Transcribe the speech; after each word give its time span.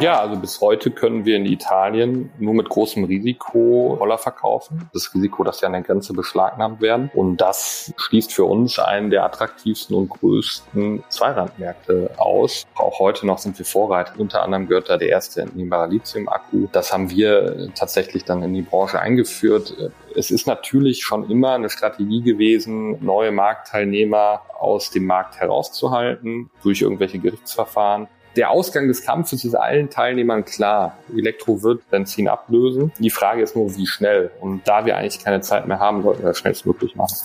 Ja, 0.00 0.20
also 0.20 0.38
bis 0.38 0.60
heute 0.60 0.92
können 0.92 1.24
wir 1.24 1.34
in 1.34 1.44
Italien 1.44 2.30
nur 2.38 2.54
mit 2.54 2.68
großem 2.68 3.02
Risiko 3.02 3.94
Roller 3.98 4.16
verkaufen. 4.16 4.88
Das 4.92 5.12
Risiko, 5.12 5.42
dass 5.42 5.58
sie 5.58 5.66
an 5.66 5.72
der 5.72 5.82
Grenze 5.82 6.12
beschlagnahmt 6.12 6.80
werden. 6.80 7.10
Und 7.14 7.38
das 7.38 7.92
schließt 7.96 8.32
für 8.32 8.44
uns 8.44 8.78
einen 8.78 9.10
der 9.10 9.24
attraktivsten 9.24 9.96
und 9.96 10.10
größten 10.10 11.02
Zweiradmärkte 11.08 12.12
aus. 12.16 12.64
Auch 12.76 13.00
heute 13.00 13.26
noch 13.26 13.38
sind 13.38 13.58
wir 13.58 13.66
Vorreiter. 13.66 14.12
Unter 14.18 14.42
anderem 14.42 14.68
gehört 14.68 14.88
da 14.88 14.98
der 14.98 15.08
erste 15.08 15.42
entnehmbare 15.42 15.88
Lithium-Akku. 15.88 16.68
Das 16.70 16.92
haben 16.92 17.10
wir 17.10 17.70
tatsächlich 17.74 18.24
dann 18.24 18.44
in 18.44 18.54
die 18.54 18.62
Branche 18.62 19.00
eingeführt. 19.00 19.74
Es 20.14 20.30
ist 20.30 20.46
natürlich 20.46 21.02
schon 21.02 21.28
immer 21.28 21.54
eine 21.54 21.70
Strategie 21.70 22.22
gewesen, 22.22 23.04
neue 23.04 23.32
Marktteilnehmer 23.32 24.42
aus 24.60 24.90
dem 24.90 25.06
Markt 25.06 25.40
herauszuhalten 25.40 26.50
durch 26.62 26.82
irgendwelche 26.82 27.18
Gerichtsverfahren 27.18 28.06
der 28.36 28.50
Ausgang 28.50 28.88
des 28.88 29.02
Kampfes 29.02 29.44
ist 29.44 29.54
allen 29.54 29.90
Teilnehmern 29.90 30.44
klar. 30.44 30.98
Elektro 31.16 31.62
wird 31.62 31.88
Benzin 31.90 32.28
ablösen. 32.28 32.92
Die 32.98 33.10
Frage 33.10 33.42
ist 33.42 33.56
nur, 33.56 33.76
wie 33.76 33.86
schnell. 33.86 34.30
Und 34.40 34.66
da 34.66 34.86
wir 34.86 34.96
eigentlich 34.96 35.22
keine 35.22 35.40
Zeit 35.40 35.66
mehr 35.66 35.80
haben, 35.80 36.02
sollten 36.02 36.22
wir 36.22 36.28
das 36.28 36.38
schnellstmöglich 36.38 36.94
machen. 36.94 37.16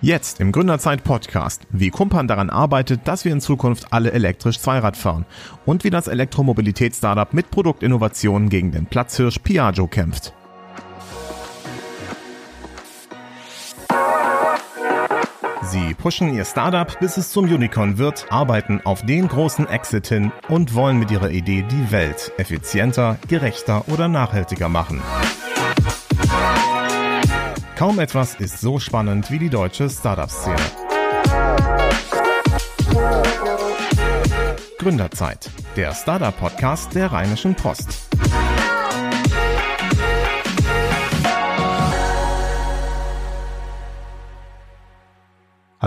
Jetzt 0.00 0.38
im 0.38 0.52
Gründerzeit 0.52 1.02
Podcast, 1.02 1.62
wie 1.70 1.90
Kumpan 1.90 2.28
daran 2.28 2.50
arbeitet, 2.50 3.00
dass 3.06 3.24
wir 3.24 3.32
in 3.32 3.40
Zukunft 3.40 3.92
alle 3.92 4.12
elektrisch 4.12 4.60
Zweirad 4.60 4.96
fahren 4.96 5.26
und 5.66 5.82
wie 5.82 5.90
das 5.90 6.06
Elektromobilitätsstartup 6.06 7.34
mit 7.34 7.50
Produktinnovationen 7.50 8.48
gegen 8.48 8.70
den 8.70 8.86
Platzhirsch 8.86 9.40
Piaggio 9.40 9.88
kämpft. 9.88 10.32
Sie 15.62 15.94
pushen 15.94 16.34
ihr 16.34 16.44
Startup, 16.44 16.98
bis 17.00 17.16
es 17.16 17.30
zum 17.30 17.44
Unicorn 17.44 17.98
wird, 17.98 18.26
arbeiten 18.30 18.80
auf 18.84 19.02
den 19.02 19.28
großen 19.28 19.68
Exit 19.68 20.06
hin 20.06 20.32
und 20.48 20.74
wollen 20.74 20.98
mit 20.98 21.10
ihrer 21.10 21.30
Idee 21.30 21.64
die 21.68 21.90
Welt 21.90 22.32
effizienter, 22.38 23.18
gerechter 23.28 23.84
oder 23.88 24.08
nachhaltiger 24.08 24.68
machen. 24.68 25.02
Kaum 27.76 27.98
etwas 27.98 28.34
ist 28.36 28.60
so 28.60 28.78
spannend 28.78 29.30
wie 29.30 29.38
die 29.38 29.50
deutsche 29.50 29.88
Startup-Szene. 29.90 30.56
Gründerzeit, 34.78 35.50
der 35.76 35.92
Startup-Podcast 35.92 36.94
der 36.94 37.12
Rheinischen 37.12 37.54
Post. 37.54 38.07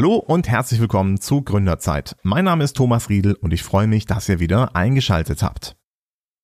Hallo 0.01 0.15
und 0.15 0.49
herzlich 0.49 0.79
willkommen 0.79 1.21
zu 1.21 1.43
Gründerzeit. 1.43 2.15
Mein 2.23 2.45
Name 2.45 2.63
ist 2.63 2.75
Thomas 2.75 3.09
Riedel 3.09 3.35
und 3.35 3.53
ich 3.53 3.61
freue 3.61 3.85
mich, 3.85 4.07
dass 4.07 4.27
ihr 4.29 4.39
wieder 4.39 4.75
eingeschaltet 4.75 5.43
habt. 5.43 5.75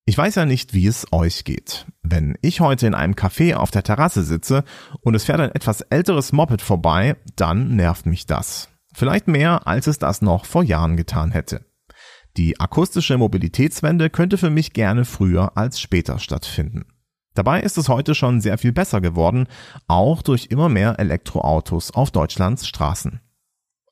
Ich 0.06 0.16
weiß 0.16 0.36
ja 0.36 0.46
nicht, 0.46 0.76
wie 0.76 0.86
es 0.86 1.12
euch 1.12 1.44
geht. 1.44 1.88
Wenn 2.04 2.38
ich 2.44 2.60
heute 2.60 2.86
in 2.86 2.94
einem 2.94 3.16
Café 3.16 3.56
auf 3.56 3.72
der 3.72 3.82
Terrasse 3.82 4.22
sitze 4.22 4.64
und 5.02 5.16
es 5.16 5.24
fährt 5.24 5.40
ein 5.40 5.56
etwas 5.56 5.82
älteres 5.82 6.34
Moped 6.34 6.62
vorbei, 6.62 7.16
dann 7.36 7.76
nervt 7.76 8.06
mich 8.06 8.28
das. 8.28 8.70
Vielleicht 8.94 9.28
mehr, 9.28 9.66
als 9.66 9.88
es 9.88 9.98
das 9.98 10.22
noch 10.22 10.46
vor 10.46 10.62
Jahren 10.62 10.96
getan 10.96 11.32
hätte. 11.32 11.66
Die 12.38 12.60
akustische 12.60 13.18
Mobilitätswende 13.18 14.12
könnte 14.12 14.38
für 14.38 14.52
mich 14.52 14.74
gerne 14.74 15.04
früher 15.04 15.58
als 15.58 15.82
später 15.82 16.20
stattfinden. 16.20 16.86
Dabei 17.34 17.62
ist 17.62 17.80
es 17.80 17.90
heute 17.90 18.14
schon 18.14 18.40
sehr 18.40 18.60
viel 18.60 18.72
besser 18.72 19.02
geworden, 19.02 19.48
auch 19.88 20.22
durch 20.22 20.50
immer 20.52 20.70
mehr 20.70 21.00
Elektroautos 21.00 21.90
auf 21.90 22.12
Deutschlands 22.12 22.68
Straßen. 22.68 23.20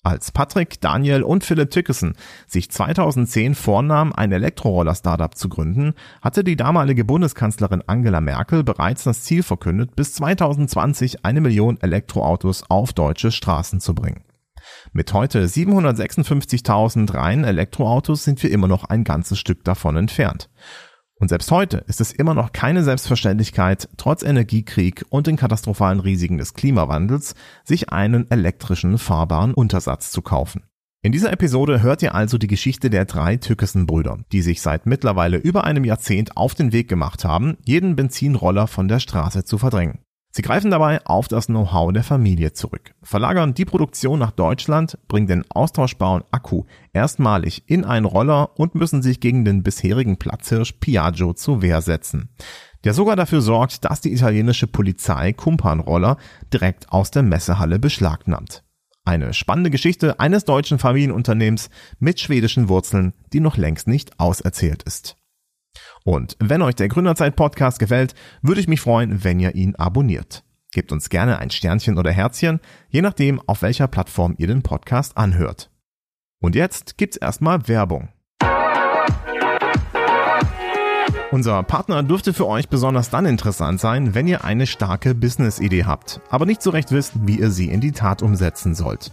Als 0.06 0.32
Patrick, 0.32 0.80
Daniel 0.82 1.24
und 1.24 1.44
Philipp 1.44 1.72
Tickerson 1.72 2.14
sich 2.46 2.70
2010 2.70 3.56
vornahm, 3.56 4.14
ein 4.14 4.32
Elektroroller-Startup 4.32 5.34
zu 5.34 5.50
gründen, 5.50 5.96
hatte 6.22 6.44
die 6.44 6.56
damalige 6.56 7.04
Bundeskanzlerin 7.04 7.82
Angela 7.88 8.22
Merkel 8.22 8.64
bereits 8.64 9.04
das 9.04 9.24
Ziel 9.24 9.42
verkündet, 9.42 9.96
bis 9.96 10.14
2020 10.14 11.26
eine 11.26 11.42
Million 11.42 11.82
Elektroautos 11.82 12.70
auf 12.70 12.94
deutsche 12.94 13.32
Straßen 13.32 13.80
zu 13.80 13.96
bringen. 13.96 14.24
Mit 14.94 15.12
heute 15.12 15.44
756.000 15.44 17.12
reinen 17.12 17.44
Elektroautos 17.44 18.24
sind 18.24 18.44
wir 18.44 18.52
immer 18.52 18.68
noch 18.68 18.84
ein 18.84 19.04
ganzes 19.06 19.40
Stück 19.40 19.64
davon 19.64 19.98
entfernt. 19.98 20.50
Und 21.18 21.30
selbst 21.30 21.50
heute 21.52 21.78
ist 21.88 22.02
es 22.02 22.12
immer 22.12 22.34
noch 22.34 22.52
keine 22.52 22.84
Selbstverständlichkeit, 22.84 23.88
trotz 23.98 24.22
Energiekrieg 24.22 25.06
und 25.10 25.28
den 25.28 25.38
katastrophalen 25.38 26.02
Risiken 26.02 26.38
des 26.38 26.54
Klimawandels, 26.54 27.36
sich 27.64 27.90
einen 27.92 28.30
elektrischen 28.30 28.98
fahrbaren 28.98 29.54
Untersatz 29.54 30.12
zu 30.12 30.22
kaufen. 30.22 30.64
In 31.06 31.12
dieser 31.12 31.32
Episode 31.32 31.84
hört 31.84 32.02
ihr 32.02 32.16
also 32.16 32.38
die 32.38 32.48
Geschichte 32.48 32.90
der 32.90 33.06
drei 33.06 33.38
Tückessen-Brüder, 33.38 34.18
die 34.32 34.42
sich 34.42 34.62
seit 34.62 34.88
mittlerweile 34.88 35.38
über 35.38 35.64
einem 35.64 35.86
Jahrzehnt 35.86 36.36
auf 36.36 36.56
den 36.56 36.74
Weg 36.74 36.90
gemacht 36.90 37.24
haben, 37.24 37.58
jeden 37.64 37.96
Benzinroller 37.96 38.68
von 38.68 38.88
der 38.88 39.00
Straße 39.00 39.46
zu 39.46 39.58
verdrängen. 39.58 40.00
Sie 40.38 40.42
greifen 40.42 40.70
dabei 40.70 41.00
auf 41.06 41.30
das 41.30 41.46
Know-how 41.46 41.94
der 41.94 42.04
Familie 42.04 42.52
zurück, 42.52 42.94
verlagern 43.02 43.54
die 43.54 43.64
Produktion 43.64 44.20
nach 44.20 44.32
Deutschland, 44.32 44.98
bringen 45.08 45.28
den 45.28 45.50
austauschbaren 45.50 46.26
Akku 46.30 46.66
erstmalig 46.92 47.64
in 47.68 47.86
einen 47.86 48.06
Roller 48.06 48.60
und 48.60 48.76
müssen 48.76 49.02
sich 49.02 49.22
gegen 49.22 49.46
den 49.46 49.64
bisherigen 49.64 50.18
Platzhirsch 50.18 50.74
Piaggio 50.74 51.32
zur 51.32 51.62
Wehr 51.62 51.80
setzen, 51.80 52.28
der 52.84 52.94
sogar 52.94 53.16
dafür 53.16 53.40
sorgt, 53.40 53.86
dass 53.86 54.02
die 54.02 54.12
italienische 54.12 54.68
Polizei 54.68 55.32
Kumpan-Roller 55.32 56.18
direkt 56.52 56.92
aus 56.92 57.12
der 57.12 57.24
Messehalle 57.24 57.80
beschlagnahmt. 57.80 58.66
Eine 59.06 59.34
spannende 59.34 59.70
Geschichte 59.70 60.20
eines 60.20 60.44
deutschen 60.44 60.80
Familienunternehmens 60.80 61.70
mit 62.00 62.20
schwedischen 62.20 62.68
Wurzeln, 62.68 63.14
die 63.32 63.40
noch 63.40 63.56
längst 63.56 63.88
nicht 63.88 64.20
auserzählt 64.20 64.84
ist. 64.84 65.16
Und 66.06 66.38
wenn 66.40 66.62
euch 66.62 66.76
der 66.76 66.88
Gründerzeit 66.88 67.36
Podcast 67.36 67.80
gefällt, 67.80 68.14
würde 68.44 68.62
ich 68.62 68.68
mich 68.68 68.80
freuen, 68.80 69.24
wenn 69.24 69.40
ihr 69.40 69.56
ihn 69.56 69.76
abonniert. 69.76 70.44
Gebt 70.72 70.92
uns 70.92 71.10
gerne 71.10 71.40
ein 71.40 71.50
Sternchen 71.50 71.98
oder 71.98 72.12
Herzchen, 72.12 72.60
je 72.90 73.02
nachdem, 73.02 73.42
auf 73.48 73.64
welcher 73.64 73.88
Plattform 73.88 74.36
ihr 74.38 74.46
den 74.46 74.62
Podcast 74.62 75.18
anhört. 75.18 75.72
Und 76.40 76.54
jetzt 76.54 77.00
gibt's 77.00 77.18
erstmal 77.18 77.68
Werbung. 77.68 78.10
Unser 81.32 81.64
Partner 81.64 82.04
dürfte 82.04 82.34
für 82.34 82.46
euch 82.46 82.70
besonders 82.70 83.10
dann 83.10 83.26
interessant 83.26 83.80
sein, 83.80 84.14
wenn 84.14 84.28
ihr 84.28 84.46
eine 84.46 84.68
starke 84.68 85.16
Business-Idee 85.16 85.86
habt, 85.86 86.22
aber 86.30 86.46
nicht 86.46 86.62
so 86.62 86.70
recht 86.70 86.92
wisst, 86.92 87.14
wie 87.26 87.40
ihr 87.40 87.50
sie 87.50 87.70
in 87.70 87.82
die 87.82 87.94
Tat 87.94 88.22
umsetzen 88.22 88.76
sollt. 88.76 89.12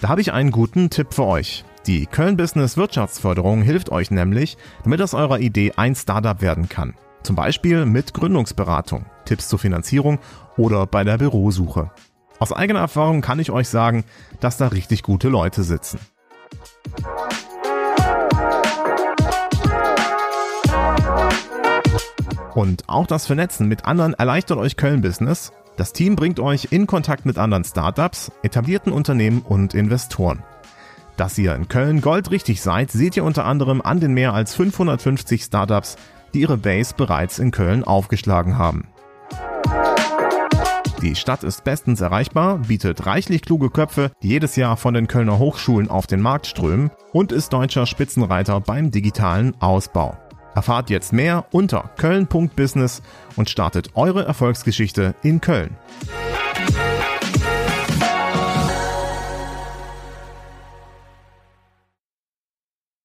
Da 0.00 0.08
habe 0.08 0.20
ich 0.20 0.32
einen 0.32 0.52
guten 0.52 0.90
Tipp 0.90 1.12
für 1.12 1.24
euch. 1.24 1.64
Die 1.86 2.04
Köln 2.06 2.36
Business 2.36 2.76
Wirtschaftsförderung 2.76 3.62
hilft 3.62 3.90
euch 3.90 4.10
nämlich, 4.10 4.58
damit 4.84 5.00
aus 5.00 5.14
eurer 5.14 5.38
Idee 5.40 5.72
ein 5.76 5.94
Startup 5.94 6.42
werden 6.42 6.68
kann. 6.68 6.94
Zum 7.22 7.36
Beispiel 7.36 7.86
mit 7.86 8.12
Gründungsberatung, 8.12 9.06
Tipps 9.24 9.48
zur 9.48 9.58
Finanzierung 9.58 10.18
oder 10.58 10.86
bei 10.86 11.04
der 11.04 11.16
Bürosuche. 11.16 11.90
Aus 12.38 12.52
eigener 12.52 12.80
Erfahrung 12.80 13.22
kann 13.22 13.40
ich 13.40 13.50
euch 13.50 13.68
sagen, 13.68 14.04
dass 14.40 14.58
da 14.58 14.68
richtig 14.68 15.02
gute 15.02 15.28
Leute 15.28 15.62
sitzen. 15.62 15.98
Und 22.54 22.88
auch 22.88 23.06
das 23.06 23.26
Vernetzen 23.26 23.68
mit 23.68 23.86
anderen 23.86 24.12
erleichtert 24.14 24.58
euch 24.58 24.76
Köln 24.76 25.00
Business. 25.00 25.52
Das 25.76 25.94
Team 25.94 26.14
bringt 26.14 26.40
euch 26.40 26.68
in 26.72 26.86
Kontakt 26.86 27.24
mit 27.24 27.38
anderen 27.38 27.64
Startups, 27.64 28.30
etablierten 28.42 28.92
Unternehmen 28.92 29.40
und 29.40 29.72
Investoren. 29.72 30.42
Dass 31.20 31.36
ihr 31.36 31.54
in 31.54 31.68
Köln 31.68 32.00
goldrichtig 32.00 32.62
seid, 32.62 32.90
seht 32.90 33.14
ihr 33.14 33.24
unter 33.24 33.44
anderem 33.44 33.82
an 33.82 34.00
den 34.00 34.14
mehr 34.14 34.32
als 34.32 34.54
550 34.54 35.42
Startups, 35.42 35.96
die 36.32 36.40
ihre 36.40 36.56
Base 36.56 36.94
bereits 36.96 37.38
in 37.38 37.50
Köln 37.50 37.84
aufgeschlagen 37.84 38.56
haben. 38.56 38.86
Die 41.02 41.14
Stadt 41.14 41.44
ist 41.44 41.62
bestens 41.62 42.00
erreichbar, 42.00 42.60
bietet 42.66 43.04
reichlich 43.04 43.42
kluge 43.42 43.68
Köpfe, 43.68 44.12
die 44.22 44.28
jedes 44.28 44.56
Jahr 44.56 44.78
von 44.78 44.94
den 44.94 45.08
Kölner 45.08 45.38
Hochschulen 45.38 45.90
auf 45.90 46.06
den 46.06 46.22
Markt 46.22 46.46
strömen 46.46 46.90
und 47.12 47.32
ist 47.32 47.52
deutscher 47.52 47.84
Spitzenreiter 47.84 48.58
beim 48.58 48.90
digitalen 48.90 49.54
Ausbau. 49.60 50.16
Erfahrt 50.54 50.88
jetzt 50.88 51.12
mehr 51.12 51.44
unter 51.50 51.90
köln.business 51.98 53.02
und 53.36 53.50
startet 53.50 53.90
eure 53.94 54.24
Erfolgsgeschichte 54.24 55.14
in 55.22 55.42
Köln. 55.42 55.76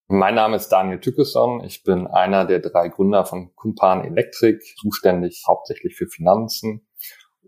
Mein 0.07 0.35
Name 0.35 0.57
ist 0.57 0.69
Daniel 0.69 0.99
Tückesson. 0.99 1.63
Ich 1.63 1.83
bin 1.83 2.05
einer 2.05 2.45
der 2.45 2.59
drei 2.59 2.89
Gründer 2.89 3.25
von 3.25 3.55
Kumpan 3.55 4.05
Electric, 4.05 4.59
zuständig 4.79 5.43
hauptsächlich 5.47 5.95
für 5.95 6.05
Finanzen. 6.05 6.87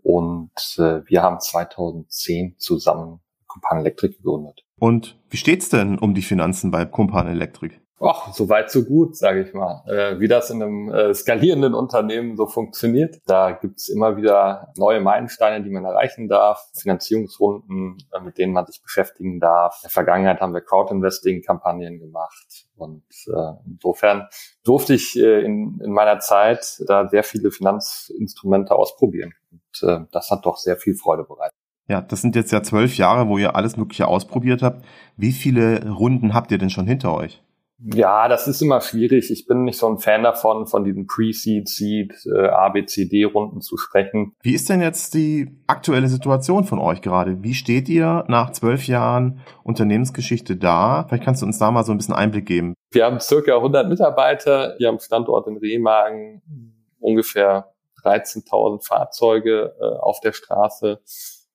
Und 0.02 0.50
äh, 0.76 1.02
wir 1.06 1.22
haben 1.22 1.38
2010 1.38 2.56
zusammen 2.58 3.20
Kumpan 3.46 3.78
Electric 3.78 4.16
gegründet. 4.16 4.64
Und 4.80 5.20
wie 5.30 5.36
steht's 5.36 5.68
denn 5.68 5.98
um 5.98 6.14
die 6.14 6.22
Finanzen 6.22 6.72
bei 6.72 6.84
Kumpan 6.84 7.28
Electric? 7.28 7.76
Ach, 8.00 8.32
so 8.32 8.48
weit, 8.48 8.70
so 8.70 8.84
gut, 8.84 9.16
sage 9.16 9.42
ich 9.42 9.54
mal. 9.54 9.82
Äh, 9.88 10.20
wie 10.20 10.28
das 10.28 10.50
in 10.50 10.62
einem 10.62 10.88
äh, 10.92 11.12
skalierenden 11.14 11.74
Unternehmen 11.74 12.36
so 12.36 12.46
funktioniert. 12.46 13.20
Da 13.26 13.50
gibt's 13.50 13.88
immer 13.88 14.16
wieder 14.16 14.72
neue 14.76 15.00
Meilensteine, 15.00 15.64
die 15.64 15.70
man 15.70 15.84
erreichen 15.84 16.28
darf, 16.28 16.70
Finanzierungsrunden, 16.74 17.96
äh, 18.12 18.20
mit 18.20 18.38
denen 18.38 18.52
man 18.52 18.66
sich 18.66 18.80
beschäftigen 18.82 19.40
darf. 19.40 19.78
In 19.82 19.86
der 19.86 19.90
Vergangenheit 19.90 20.40
haben 20.40 20.54
wir 20.54 20.60
Crowd-Investing-Kampagnen 20.60 21.98
gemacht. 21.98 22.66
Und 22.76 23.02
äh, 23.26 23.52
insofern 23.66 24.28
durfte 24.62 24.94
ich 24.94 25.18
äh, 25.18 25.40
in, 25.40 25.80
in 25.82 25.90
meiner 25.90 26.20
Zeit 26.20 26.80
da 26.86 27.08
sehr 27.08 27.24
viele 27.24 27.50
Finanzinstrumente 27.50 28.76
ausprobieren. 28.76 29.34
Und 29.50 29.88
äh, 29.88 30.04
das 30.12 30.30
hat 30.30 30.46
doch 30.46 30.56
sehr 30.56 30.76
viel 30.76 30.94
Freude 30.94 31.24
bereitet. 31.24 31.56
Ja, 31.88 32.02
das 32.02 32.20
sind 32.20 32.36
jetzt 32.36 32.52
ja 32.52 32.62
zwölf 32.62 32.96
Jahre, 32.96 33.28
wo 33.28 33.38
ihr 33.38 33.56
alles 33.56 33.76
Mögliche 33.76 34.06
ausprobiert 34.06 34.62
habt. 34.62 34.84
Wie 35.16 35.32
viele 35.32 35.90
Runden 35.90 36.34
habt 36.34 36.52
ihr 36.52 36.58
denn 36.58 36.70
schon 36.70 36.86
hinter 36.86 37.14
euch? 37.14 37.42
Ja, 37.80 38.26
das 38.26 38.48
ist 38.48 38.60
immer 38.60 38.80
schwierig. 38.80 39.30
Ich 39.30 39.46
bin 39.46 39.62
nicht 39.62 39.78
so 39.78 39.88
ein 39.88 39.98
Fan 39.98 40.24
davon, 40.24 40.66
von 40.66 40.82
diesen 40.82 41.06
Pre-Seed, 41.06 41.68
Seed, 41.68 42.12
äh, 42.26 42.48
A, 42.48 42.70
B, 42.70 42.84
C, 42.84 43.04
D-Runden 43.04 43.60
zu 43.60 43.76
sprechen. 43.76 44.34
Wie 44.42 44.54
ist 44.54 44.68
denn 44.68 44.80
jetzt 44.80 45.14
die 45.14 45.56
aktuelle 45.68 46.08
Situation 46.08 46.64
von 46.64 46.80
euch 46.80 47.02
gerade? 47.02 47.42
Wie 47.42 47.54
steht 47.54 47.88
ihr 47.88 48.24
nach 48.26 48.50
zwölf 48.50 48.88
Jahren 48.88 49.40
Unternehmensgeschichte 49.62 50.56
da? 50.56 51.04
Vielleicht 51.08 51.24
kannst 51.24 51.42
du 51.42 51.46
uns 51.46 51.58
da 51.58 51.70
mal 51.70 51.84
so 51.84 51.92
ein 51.92 51.98
bisschen 51.98 52.14
Einblick 52.14 52.46
geben. 52.46 52.74
Wir 52.90 53.04
haben 53.04 53.20
circa 53.20 53.54
100 53.56 53.88
Mitarbeiter 53.88 54.74
hier 54.78 54.88
am 54.88 54.98
Standort 54.98 55.46
in 55.46 55.56
Remagen, 55.56 56.42
ungefähr 56.98 57.72
13.000 58.02 58.84
Fahrzeuge 58.84 59.74
äh, 59.80 59.84
auf 59.84 60.20
der 60.20 60.32
Straße 60.32 61.00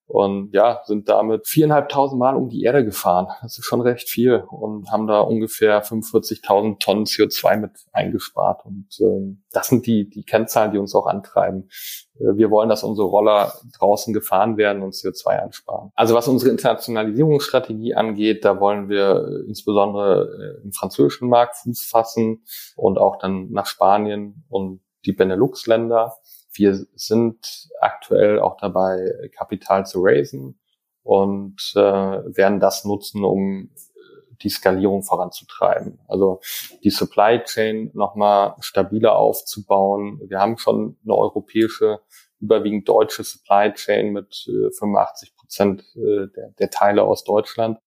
und 0.05 0.53
ja, 0.53 0.81
sind 0.85 1.07
damit 1.07 1.47
viereinhalbtausend 1.47 2.19
Mal 2.19 2.35
um 2.35 2.49
die 2.49 2.63
Erde 2.63 2.83
gefahren. 2.83 3.27
Das 3.41 3.57
ist 3.57 3.65
schon 3.65 3.81
recht 3.81 4.09
viel 4.09 4.43
und 4.49 4.91
haben 4.91 5.07
da 5.07 5.21
ungefähr 5.21 5.83
45.000 5.83 6.79
Tonnen 6.79 7.05
CO2 7.05 7.57
mit 7.57 7.71
eingespart. 7.93 8.65
Und 8.65 8.87
äh, 8.99 9.37
das 9.51 9.67
sind 9.67 9.87
die, 9.87 10.09
die 10.09 10.23
Kennzahlen, 10.23 10.71
die 10.71 10.77
uns 10.77 10.93
auch 10.93 11.07
antreiben. 11.07 11.69
Äh, 12.15 12.35
wir 12.35 12.51
wollen, 12.51 12.69
dass 12.69 12.83
unsere 12.83 13.07
Roller 13.07 13.53
draußen 13.77 14.13
gefahren 14.13 14.57
werden 14.57 14.83
und 14.83 14.93
CO2 14.93 15.27
einsparen. 15.27 15.91
Also 15.95 16.15
was 16.15 16.27
unsere 16.27 16.51
Internationalisierungsstrategie 16.51 17.95
angeht, 17.95 18.43
da 18.43 18.59
wollen 18.59 18.89
wir 18.89 19.25
äh, 19.25 19.47
insbesondere 19.47 20.57
äh, 20.59 20.63
im 20.63 20.73
französischen 20.73 21.29
Markt 21.29 21.55
Fuß 21.57 21.85
fassen 21.85 22.43
und 22.75 22.97
auch 22.97 23.17
dann 23.17 23.51
nach 23.51 23.67
Spanien 23.67 24.43
und 24.49 24.81
die 25.05 25.13
Benelux-Länder. 25.13 26.15
Wir 26.53 26.85
sind 26.95 27.69
aktuell 27.79 28.39
auch 28.39 28.57
dabei, 28.57 29.29
Kapital 29.35 29.85
zu 29.85 30.01
raisen 30.03 30.59
und 31.03 31.73
äh, 31.75 31.79
werden 31.79 32.59
das 32.59 32.85
nutzen, 32.85 33.23
um 33.23 33.71
die 34.41 34.49
Skalierung 34.49 35.03
voranzutreiben. 35.03 35.99
Also 36.07 36.41
die 36.83 36.89
Supply 36.89 37.41
Chain 37.43 37.91
nochmal 37.93 38.55
stabiler 38.59 39.15
aufzubauen. 39.15 40.21
Wir 40.27 40.39
haben 40.39 40.57
schon 40.57 40.97
eine 41.03 41.15
europäische, 41.15 42.01
überwiegend 42.39 42.87
deutsche 42.87 43.23
Supply 43.23 43.73
Chain 43.73 44.11
mit 44.11 44.45
äh, 44.47 44.71
85 44.71 45.35
Prozent 45.35 45.83
äh, 45.95 46.27
der, 46.35 46.51
der 46.59 46.69
Teile 46.69 47.03
aus 47.03 47.23
Deutschland. 47.23 47.79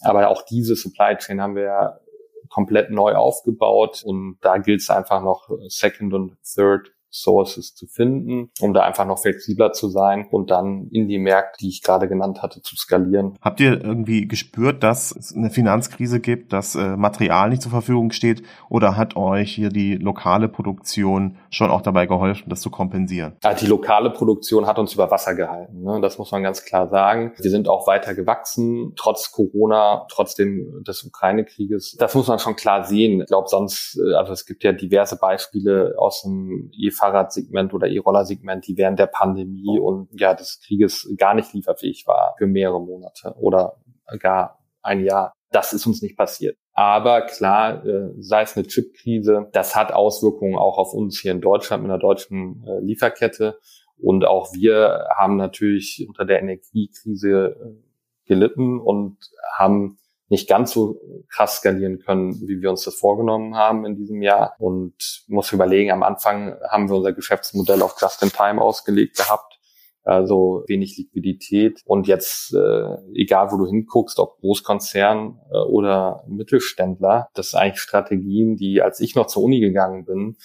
Aber 0.00 0.28
auch 0.28 0.42
diese 0.42 0.76
Supply 0.76 1.16
Chain 1.16 1.40
haben 1.40 1.56
wir 1.56 2.00
komplett 2.48 2.90
neu 2.90 3.14
aufgebaut 3.14 4.02
und 4.04 4.38
da 4.40 4.58
gilt 4.58 4.80
es 4.80 4.90
einfach 4.90 5.22
noch 5.22 5.50
Second 5.68 6.14
und 6.14 6.36
Third 6.44 6.95
Sources 7.20 7.74
zu 7.74 7.86
finden, 7.86 8.50
um 8.60 8.74
da 8.74 8.82
einfach 8.82 9.06
noch 9.06 9.18
flexibler 9.18 9.72
zu 9.72 9.88
sein 9.88 10.26
und 10.30 10.50
dann 10.50 10.88
in 10.90 11.08
die 11.08 11.18
Märkte, 11.18 11.58
die 11.60 11.68
ich 11.68 11.82
gerade 11.82 12.08
genannt 12.08 12.42
hatte, 12.42 12.62
zu 12.62 12.76
skalieren. 12.76 13.36
Habt 13.40 13.60
ihr 13.60 13.82
irgendwie 13.82 14.28
gespürt, 14.28 14.82
dass 14.82 15.14
es 15.14 15.34
eine 15.34 15.50
Finanzkrise 15.50 16.20
gibt, 16.20 16.52
dass 16.52 16.74
äh, 16.74 16.96
Material 16.96 17.50
nicht 17.50 17.62
zur 17.62 17.70
Verfügung 17.70 18.12
steht 18.12 18.42
oder 18.68 18.96
hat 18.96 19.16
euch 19.16 19.52
hier 19.52 19.70
die 19.70 19.96
lokale 19.96 20.48
Produktion 20.48 21.36
schon 21.50 21.70
auch 21.70 21.82
dabei 21.82 22.06
geholfen, 22.06 22.48
das 22.48 22.60
zu 22.60 22.70
kompensieren? 22.70 23.36
Ja, 23.42 23.54
die 23.54 23.66
lokale 23.66 24.10
Produktion 24.10 24.66
hat 24.66 24.78
uns 24.78 24.94
über 24.94 25.10
Wasser 25.10 25.34
gehalten. 25.34 25.82
Ne? 25.82 26.00
Das 26.00 26.18
muss 26.18 26.30
man 26.32 26.42
ganz 26.42 26.64
klar 26.64 26.88
sagen. 26.88 27.32
Wir 27.38 27.50
sind 27.50 27.68
auch 27.68 27.86
weiter 27.86 28.14
gewachsen, 28.14 28.92
trotz 28.96 29.32
Corona, 29.32 30.06
trotzdem 30.10 30.82
des 30.86 31.04
Ukraine-Krieges. 31.04 31.96
Das 31.98 32.14
muss 32.14 32.28
man 32.28 32.38
schon 32.38 32.56
klar 32.56 32.84
sehen. 32.84 33.20
Ich 33.20 33.26
glaube, 33.26 33.48
sonst, 33.48 33.98
äh, 33.98 34.14
also 34.14 34.32
es 34.32 34.46
gibt 34.46 34.64
ja 34.64 34.72
diverse 34.72 35.16
Beispiele 35.16 35.94
aus 35.98 36.22
dem 36.22 36.70
EV 36.76 37.05
E-Fahrradsegment 37.06 37.74
oder 37.74 37.88
E-Roller-Segment, 37.88 38.66
die 38.66 38.76
während 38.76 38.98
der 38.98 39.06
Pandemie 39.06 39.78
und 39.78 40.08
ja 40.18 40.34
des 40.34 40.60
Krieges 40.60 41.12
gar 41.16 41.34
nicht 41.34 41.52
lieferfähig 41.52 42.06
war 42.06 42.34
für 42.38 42.46
mehrere 42.46 42.80
Monate 42.80 43.34
oder 43.38 43.76
gar 44.18 44.58
ein 44.82 45.04
Jahr. 45.04 45.32
Das 45.50 45.72
ist 45.72 45.86
uns 45.86 46.02
nicht 46.02 46.16
passiert. 46.16 46.56
Aber 46.72 47.22
klar, 47.22 47.84
äh, 47.84 48.12
sei 48.18 48.42
es 48.42 48.56
eine 48.56 48.66
Chipkrise, 48.66 49.48
das 49.52 49.74
hat 49.74 49.92
Auswirkungen 49.92 50.56
auch 50.56 50.78
auf 50.78 50.92
uns 50.92 51.18
hier 51.18 51.32
in 51.32 51.40
Deutschland 51.40 51.82
mit 51.82 51.90
einer 51.90 52.00
deutschen 52.00 52.64
äh, 52.66 52.80
Lieferkette. 52.80 53.58
Und 53.98 54.26
auch 54.26 54.52
wir 54.52 55.06
haben 55.16 55.36
natürlich 55.36 56.04
unter 56.06 56.24
der 56.24 56.40
Energiekrise 56.40 57.56
äh, 57.58 58.28
gelitten 58.28 58.78
und 58.80 59.16
haben 59.56 59.98
nicht 60.28 60.48
ganz 60.48 60.72
so 60.72 61.00
krass 61.28 61.56
skalieren 61.56 61.98
können, 62.00 62.40
wie 62.48 62.60
wir 62.60 62.70
uns 62.70 62.84
das 62.84 62.96
vorgenommen 62.96 63.54
haben 63.54 63.86
in 63.86 63.96
diesem 63.96 64.22
Jahr. 64.22 64.54
Und 64.58 65.24
muss 65.28 65.52
überlegen, 65.52 65.92
am 65.92 66.02
Anfang 66.02 66.56
haben 66.68 66.88
wir 66.88 66.96
unser 66.96 67.12
Geschäftsmodell 67.12 67.82
auf 67.82 67.96
Just-in-Time 68.00 68.60
ausgelegt 68.60 69.16
gehabt, 69.16 69.58
also 70.02 70.64
wenig 70.66 70.96
Liquidität. 70.96 71.80
Und 71.84 72.06
jetzt, 72.08 72.54
äh, 72.54 72.96
egal 73.14 73.52
wo 73.52 73.56
du 73.56 73.66
hinguckst, 73.66 74.18
ob 74.18 74.38
Großkonzern 74.40 75.40
äh, 75.52 75.58
oder 75.58 76.24
Mittelständler, 76.28 77.28
das 77.34 77.50
sind 77.50 77.60
eigentlich 77.60 77.80
Strategien, 77.80 78.56
die, 78.56 78.82
als 78.82 79.00
ich 79.00 79.14
noch 79.14 79.26
zur 79.26 79.44
Uni 79.44 79.60
gegangen 79.60 80.04
bin, 80.04 80.36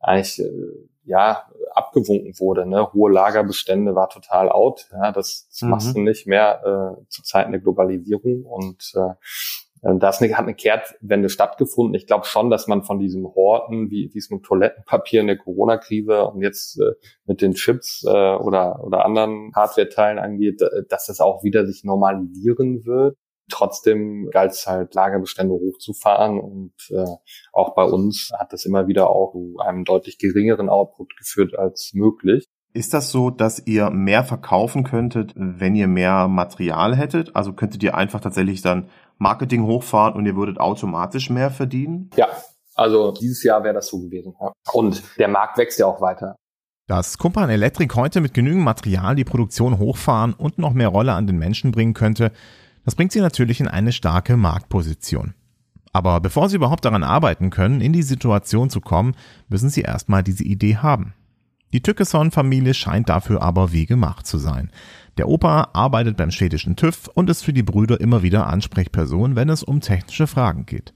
eigentlich 0.00 0.40
äh, 0.40 0.50
ja 1.08 1.44
abgewunken 1.72 2.38
wurde. 2.38 2.66
Ne? 2.66 2.92
Hohe 2.92 3.10
Lagerbestände 3.10 3.94
war 3.94 4.08
total 4.08 4.48
out. 4.50 4.88
Ja, 4.92 5.12
das, 5.12 5.48
das 5.50 5.62
mhm. 5.62 5.70
machst 5.70 5.96
du 5.96 6.00
nicht 6.00 6.26
mehr 6.26 6.96
äh, 6.98 7.04
zu 7.08 7.22
Zeiten 7.22 7.52
der 7.52 7.60
Globalisierung 7.60 8.44
und 8.44 8.92
äh, 8.94 9.14
da 9.82 10.12
hat 10.12 10.20
eine 10.20 10.54
Kehrtwende 10.54 11.28
stattgefunden. 11.28 11.94
Ich 11.94 12.06
glaube 12.06 12.24
schon, 12.24 12.50
dass 12.50 12.66
man 12.66 12.82
von 12.82 12.98
diesem 12.98 13.26
Horten, 13.34 13.90
wie, 13.90 14.10
wie 14.12 14.18
es 14.18 14.30
mit 14.30 14.42
Toilettenpapier 14.42 15.20
in 15.20 15.28
der 15.28 15.38
Corona-Krise 15.38 16.24
und 16.24 16.42
jetzt 16.42 16.80
äh, 16.80 16.94
mit 17.26 17.40
den 17.40 17.54
Chips 17.54 18.04
äh, 18.04 18.08
oder, 18.08 18.82
oder 18.82 19.04
anderen 19.04 19.52
Hardware-Teilen 19.54 20.18
angeht, 20.18 20.62
äh, 20.62 20.82
dass 20.88 21.06
das 21.06 21.20
auch 21.20 21.44
wieder 21.44 21.66
sich 21.66 21.84
normalisieren 21.84 22.84
wird. 22.84 23.16
Trotzdem 23.50 24.28
galt 24.30 24.52
es 24.52 24.66
halt, 24.66 24.94
Lagerbestände 24.94 25.54
hochzufahren 25.54 26.38
und 26.38 26.72
äh, 26.90 27.04
auch 27.52 27.74
bei 27.74 27.84
uns 27.84 28.30
hat 28.38 28.52
das 28.52 28.64
immer 28.64 28.86
wieder 28.86 29.10
auch 29.10 29.32
zu 29.32 29.56
einem 29.58 29.84
deutlich 29.84 30.18
geringeren 30.18 30.68
Output 30.68 31.16
geführt 31.16 31.58
als 31.58 31.92
möglich. 31.94 32.44
Ist 32.74 32.94
das 32.94 33.10
so, 33.10 33.30
dass 33.30 33.66
ihr 33.66 33.90
mehr 33.90 34.24
verkaufen 34.24 34.84
könntet, 34.84 35.32
wenn 35.34 35.74
ihr 35.74 35.88
mehr 35.88 36.28
Material 36.28 36.94
hättet? 36.94 37.34
Also 37.34 37.52
könntet 37.52 37.82
ihr 37.82 37.96
einfach 37.96 38.20
tatsächlich 38.20 38.60
dann 38.60 38.90
Marketing 39.16 39.64
hochfahren 39.64 40.14
und 40.14 40.26
ihr 40.26 40.36
würdet 40.36 40.60
automatisch 40.60 41.30
mehr 41.30 41.50
verdienen? 41.50 42.10
Ja, 42.16 42.28
also 42.74 43.12
dieses 43.12 43.42
Jahr 43.42 43.64
wäre 43.64 43.74
das 43.74 43.88
so 43.88 43.98
gewesen. 43.98 44.34
Ja. 44.40 44.52
Und 44.72 45.02
der 45.18 45.28
Markt 45.28 45.58
wächst 45.58 45.78
ja 45.78 45.86
auch 45.86 46.00
weiter. 46.00 46.36
Dass 46.86 47.18
Kumpan 47.18 47.50
Electric 47.50 47.94
heute 47.96 48.20
mit 48.20 48.32
genügend 48.32 48.62
Material 48.62 49.14
die 49.14 49.24
Produktion 49.24 49.78
hochfahren 49.78 50.32
und 50.32 50.58
noch 50.58 50.72
mehr 50.72 50.88
Rolle 50.88 51.12
an 51.14 51.26
den 51.26 51.36
Menschen 51.36 51.70
bringen 51.70 51.94
könnte, 51.94 52.32
das 52.88 52.94
bringt 52.94 53.12
sie 53.12 53.20
natürlich 53.20 53.60
in 53.60 53.68
eine 53.68 53.92
starke 53.92 54.38
Marktposition. 54.38 55.34
Aber 55.92 56.22
bevor 56.22 56.48
sie 56.48 56.56
überhaupt 56.56 56.86
daran 56.86 57.02
arbeiten 57.02 57.50
können, 57.50 57.82
in 57.82 57.92
die 57.92 58.00
Situation 58.02 58.70
zu 58.70 58.80
kommen, 58.80 59.14
müssen 59.50 59.68
sie 59.68 59.82
erstmal 59.82 60.22
diese 60.22 60.44
Idee 60.44 60.78
haben. 60.78 61.12
Die 61.74 61.82
Tückeson-Familie 61.82 62.72
scheint 62.72 63.10
dafür 63.10 63.42
aber 63.42 63.72
wie 63.72 63.84
gemacht 63.84 64.26
zu 64.26 64.38
sein. 64.38 64.70
Der 65.18 65.28
Opa 65.28 65.68
arbeitet 65.74 66.16
beim 66.16 66.30
schwedischen 66.30 66.76
TÜV 66.76 67.10
und 67.12 67.28
ist 67.28 67.44
für 67.44 67.52
die 67.52 67.62
Brüder 67.62 68.00
immer 68.00 68.22
wieder 68.22 68.46
Ansprechperson, 68.46 69.36
wenn 69.36 69.50
es 69.50 69.62
um 69.62 69.82
technische 69.82 70.26
Fragen 70.26 70.64
geht. 70.64 70.94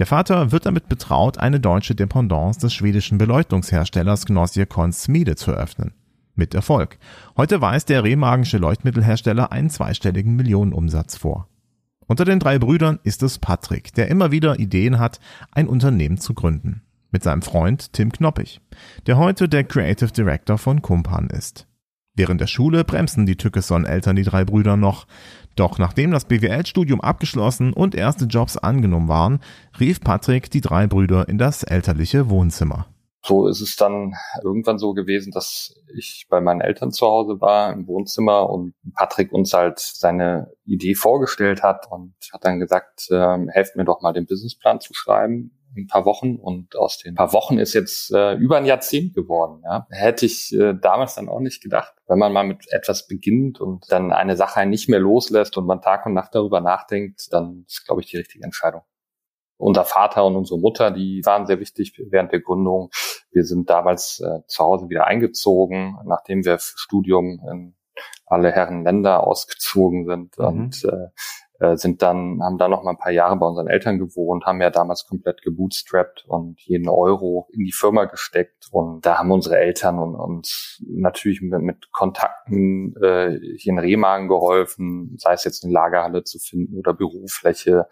Der 0.00 0.06
Vater 0.06 0.50
wird 0.50 0.66
damit 0.66 0.88
betraut, 0.88 1.38
eine 1.38 1.60
deutsche 1.60 1.94
Dependance 1.94 2.58
des 2.58 2.74
schwedischen 2.74 3.16
Beleuchtungsherstellers 3.16 4.26
Gnosjekon 4.26 4.92
Smide 4.92 5.36
zu 5.36 5.52
öffnen. 5.52 5.92
Mit 6.38 6.54
Erfolg. 6.54 6.98
Heute 7.36 7.60
weist 7.60 7.88
der 7.88 8.04
remagische 8.04 8.58
Leuchtmittelhersteller 8.58 9.50
einen 9.50 9.70
zweistelligen 9.70 10.36
Millionenumsatz 10.36 11.16
vor. 11.16 11.48
Unter 12.06 12.24
den 12.24 12.38
drei 12.38 12.60
Brüdern 12.60 13.00
ist 13.02 13.24
es 13.24 13.40
Patrick, 13.40 13.92
der 13.94 14.06
immer 14.06 14.30
wieder 14.30 14.60
Ideen 14.60 15.00
hat, 15.00 15.18
ein 15.50 15.66
Unternehmen 15.66 16.16
zu 16.16 16.34
gründen. 16.34 16.82
Mit 17.10 17.24
seinem 17.24 17.42
Freund 17.42 17.92
Tim 17.92 18.12
Knoppig, 18.12 18.60
der 19.06 19.18
heute 19.18 19.48
der 19.48 19.64
Creative 19.64 20.12
Director 20.12 20.58
von 20.58 20.80
Kumpan 20.80 21.26
ist. 21.28 21.66
Während 22.14 22.40
der 22.40 22.46
Schule 22.46 22.84
bremsen 22.84 23.26
die 23.26 23.36
Tückeson-Eltern 23.36 24.14
die 24.14 24.22
drei 24.22 24.44
Brüder 24.44 24.76
noch. 24.76 25.08
Doch 25.56 25.78
nachdem 25.78 26.12
das 26.12 26.26
BWL-Studium 26.26 27.00
abgeschlossen 27.00 27.72
und 27.72 27.96
erste 27.96 28.26
Jobs 28.26 28.56
angenommen 28.56 29.08
waren, 29.08 29.40
rief 29.80 30.00
Patrick 30.00 30.52
die 30.52 30.60
drei 30.60 30.86
Brüder 30.86 31.28
in 31.28 31.36
das 31.36 31.64
elterliche 31.64 32.30
Wohnzimmer. 32.30 32.86
So 33.28 33.46
ist 33.46 33.60
es 33.60 33.76
dann 33.76 34.14
irgendwann 34.42 34.78
so 34.78 34.94
gewesen, 34.94 35.32
dass 35.32 35.78
ich 35.94 36.26
bei 36.30 36.40
meinen 36.40 36.62
Eltern 36.62 36.92
zu 36.92 37.06
Hause 37.06 37.42
war 37.42 37.74
im 37.74 37.86
Wohnzimmer 37.86 38.48
und 38.48 38.72
Patrick 38.94 39.34
uns 39.34 39.52
halt 39.52 39.78
seine 39.80 40.50
Idee 40.64 40.94
vorgestellt 40.94 41.62
hat 41.62 41.90
und 41.90 42.14
hat 42.32 42.46
dann 42.46 42.58
gesagt, 42.58 43.08
ähm, 43.10 43.50
helft 43.50 43.76
mir 43.76 43.84
doch 43.84 44.00
mal 44.00 44.14
den 44.14 44.24
Businessplan 44.24 44.80
zu 44.80 44.94
schreiben. 44.94 45.50
ein 45.76 45.88
paar 45.88 46.06
Wochen 46.06 46.36
und 46.36 46.74
aus 46.74 46.96
den 46.96 47.16
paar 47.16 47.34
Wochen 47.34 47.58
ist 47.58 47.74
jetzt 47.74 48.10
äh, 48.12 48.32
über 48.32 48.56
ein 48.56 48.64
Jahrzehnt 48.64 49.12
geworden. 49.12 49.60
Ja. 49.62 49.86
Hätte 49.90 50.24
ich 50.24 50.50
äh, 50.54 50.72
damals 50.72 51.16
dann 51.16 51.28
auch 51.28 51.40
nicht 51.40 51.62
gedacht. 51.62 51.92
Wenn 52.06 52.18
man 52.18 52.32
mal 52.32 52.44
mit 52.44 52.72
etwas 52.72 53.08
beginnt 53.08 53.60
und 53.60 53.92
dann 53.92 54.10
eine 54.10 54.38
Sache 54.38 54.64
nicht 54.64 54.88
mehr 54.88 55.00
loslässt 55.00 55.58
und 55.58 55.66
man 55.66 55.82
Tag 55.82 56.06
und 56.06 56.14
Nacht 56.14 56.34
darüber 56.34 56.62
nachdenkt, 56.62 57.30
dann 57.30 57.66
ist, 57.68 57.84
glaube 57.84 58.00
ich, 58.00 58.06
die 58.06 58.16
richtige 58.16 58.44
Entscheidung. 58.44 58.80
Unser 59.58 59.84
Vater 59.84 60.24
und 60.24 60.36
unsere 60.36 60.58
Mutter, 60.58 60.90
die 60.90 61.20
waren 61.24 61.46
sehr 61.46 61.60
wichtig 61.60 61.92
während 62.10 62.32
der 62.32 62.40
Gründung. 62.40 62.90
Wir 63.30 63.44
sind 63.44 63.68
damals 63.68 64.20
äh, 64.20 64.40
zu 64.46 64.64
Hause 64.64 64.88
wieder 64.88 65.06
eingezogen, 65.06 65.98
nachdem 66.04 66.44
wir 66.44 66.58
für 66.58 66.78
Studium 66.78 67.40
in 67.50 67.74
alle 68.26 68.52
Herren 68.52 68.84
Länder 68.84 69.26
ausgezogen 69.26 70.06
sind 70.06 70.38
mhm. 70.38 70.44
und 70.44 70.84
äh, 70.84 71.08
äh, 71.60 71.76
sind 71.76 72.02
dann, 72.02 72.40
haben 72.42 72.58
da 72.58 72.68
noch 72.68 72.84
mal 72.84 72.92
ein 72.92 72.98
paar 72.98 73.12
Jahre 73.12 73.36
bei 73.36 73.46
unseren 73.46 73.66
Eltern 73.66 73.98
gewohnt, 73.98 74.44
haben 74.44 74.60
ja 74.60 74.70
damals 74.70 75.06
komplett 75.06 75.42
gebootstrapped 75.42 76.24
und 76.26 76.60
jeden 76.60 76.88
Euro 76.88 77.48
in 77.52 77.64
die 77.64 77.72
Firma 77.72 78.04
gesteckt. 78.04 78.68
Und 78.70 79.04
da 79.04 79.18
haben 79.18 79.32
unsere 79.32 79.58
Eltern 79.58 79.98
und 79.98 80.14
uns 80.14 80.80
natürlich 80.86 81.42
mit, 81.42 81.60
mit 81.60 81.90
Kontakten 81.90 82.94
äh, 83.02 83.40
hier 83.56 83.72
in 83.72 83.78
Remagen 83.80 84.28
geholfen, 84.28 85.16
sei 85.18 85.32
es 85.32 85.44
jetzt 85.44 85.64
eine 85.64 85.72
Lagerhalle 85.72 86.22
zu 86.22 86.38
finden 86.38 86.78
oder 86.78 86.94
Bürofläche 86.94 87.88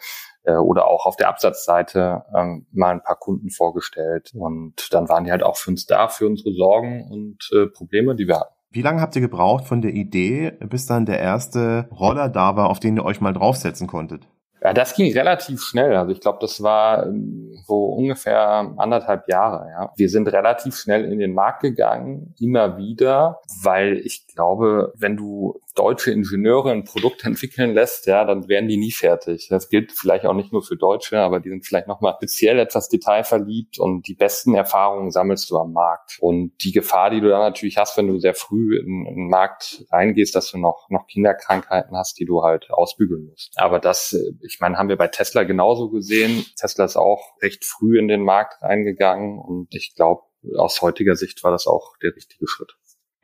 oder 0.52 0.86
auch 0.86 1.06
auf 1.06 1.16
der 1.16 1.28
Absatzseite 1.28 2.24
ähm, 2.34 2.66
mal 2.72 2.90
ein 2.90 3.02
paar 3.02 3.16
Kunden 3.16 3.50
vorgestellt. 3.50 4.32
Und 4.34 4.92
dann 4.92 5.08
waren 5.08 5.24
die 5.24 5.30
halt 5.30 5.42
auch 5.42 5.56
für 5.56 5.70
uns 5.70 5.86
da, 5.86 6.08
für 6.08 6.26
unsere 6.26 6.52
Sorgen 6.52 7.10
und 7.10 7.50
äh, 7.52 7.66
Probleme, 7.66 8.14
die 8.14 8.28
wir 8.28 8.40
hatten. 8.40 8.54
Wie 8.70 8.82
lange 8.82 9.00
habt 9.00 9.16
ihr 9.16 9.22
gebraucht 9.22 9.64
von 9.64 9.80
der 9.80 9.92
Idee, 9.92 10.50
bis 10.50 10.86
dann 10.86 11.06
der 11.06 11.18
erste 11.18 11.88
Roller 11.90 12.28
da 12.28 12.56
war, 12.56 12.68
auf 12.68 12.80
den 12.80 12.96
ihr 12.96 13.04
euch 13.04 13.20
mal 13.20 13.32
draufsetzen 13.32 13.86
konntet? 13.86 14.28
Ja, 14.62 14.72
das 14.72 14.94
ging 14.94 15.12
relativ 15.12 15.62
schnell. 15.62 15.94
Also 15.94 16.12
ich 16.12 16.20
glaube, 16.20 16.38
das 16.40 16.62
war 16.62 17.06
ähm, 17.06 17.56
so 17.66 17.84
ungefähr 17.84 18.74
anderthalb 18.76 19.28
Jahre. 19.28 19.68
Ja. 19.70 19.92
Wir 19.96 20.08
sind 20.08 20.26
relativ 20.28 20.76
schnell 20.76 21.04
in 21.04 21.18
den 21.18 21.34
Markt 21.34 21.62
gegangen, 21.62 22.34
immer 22.40 22.76
wieder, 22.76 23.40
weil 23.62 23.98
ich 23.98 24.26
glaube, 24.26 24.92
wenn 24.96 25.16
du 25.16 25.60
deutsche 25.76 26.10
Ingenieure 26.10 26.72
ein 26.72 26.84
Produkt 26.84 27.24
entwickeln 27.24 27.74
lässt, 27.74 28.06
ja, 28.06 28.24
dann 28.24 28.48
werden 28.48 28.68
die 28.68 28.76
nie 28.76 28.90
fertig. 28.90 29.46
Das 29.48 29.68
gilt 29.68 29.92
vielleicht 29.92 30.26
auch 30.26 30.34
nicht 30.34 30.52
nur 30.52 30.62
für 30.62 30.76
Deutsche, 30.76 31.18
aber 31.18 31.38
die 31.40 31.50
sind 31.50 31.64
vielleicht 31.64 31.86
nochmal 31.86 32.14
speziell 32.16 32.58
etwas 32.58 32.88
detailverliebt 32.88 33.78
und 33.78 34.08
die 34.08 34.14
besten 34.14 34.54
Erfahrungen 34.54 35.10
sammelst 35.10 35.50
du 35.50 35.58
am 35.58 35.72
Markt. 35.72 36.18
Und 36.20 36.52
die 36.62 36.72
Gefahr, 36.72 37.10
die 37.10 37.20
du 37.20 37.28
dann 37.28 37.40
natürlich 37.40 37.76
hast, 37.76 37.96
wenn 37.96 38.08
du 38.08 38.18
sehr 38.18 38.34
früh 38.34 38.78
in, 38.78 39.06
in 39.06 39.16
den 39.16 39.28
Markt 39.28 39.84
reingehst, 39.90 40.34
dass 40.34 40.50
du 40.50 40.58
noch, 40.58 40.88
noch 40.90 41.06
Kinderkrankheiten 41.06 41.96
hast, 41.96 42.18
die 42.18 42.24
du 42.24 42.42
halt 42.42 42.70
ausbügeln 42.70 43.26
musst. 43.26 43.52
Aber 43.56 43.78
das, 43.78 44.16
ich 44.42 44.58
meine, 44.60 44.78
haben 44.78 44.88
wir 44.88 44.96
bei 44.96 45.08
Tesla 45.08 45.44
genauso 45.44 45.90
gesehen. 45.90 46.44
Tesla 46.58 46.86
ist 46.86 46.96
auch 46.96 47.36
recht 47.42 47.64
früh 47.64 47.98
in 47.98 48.08
den 48.08 48.22
Markt 48.22 48.62
reingegangen 48.62 49.38
und 49.38 49.74
ich 49.74 49.94
glaube, 49.94 50.22
aus 50.56 50.80
heutiger 50.82 51.16
Sicht 51.16 51.42
war 51.44 51.50
das 51.50 51.66
auch 51.66 51.96
der 52.02 52.14
richtige 52.14 52.46
Schritt. 52.46 52.76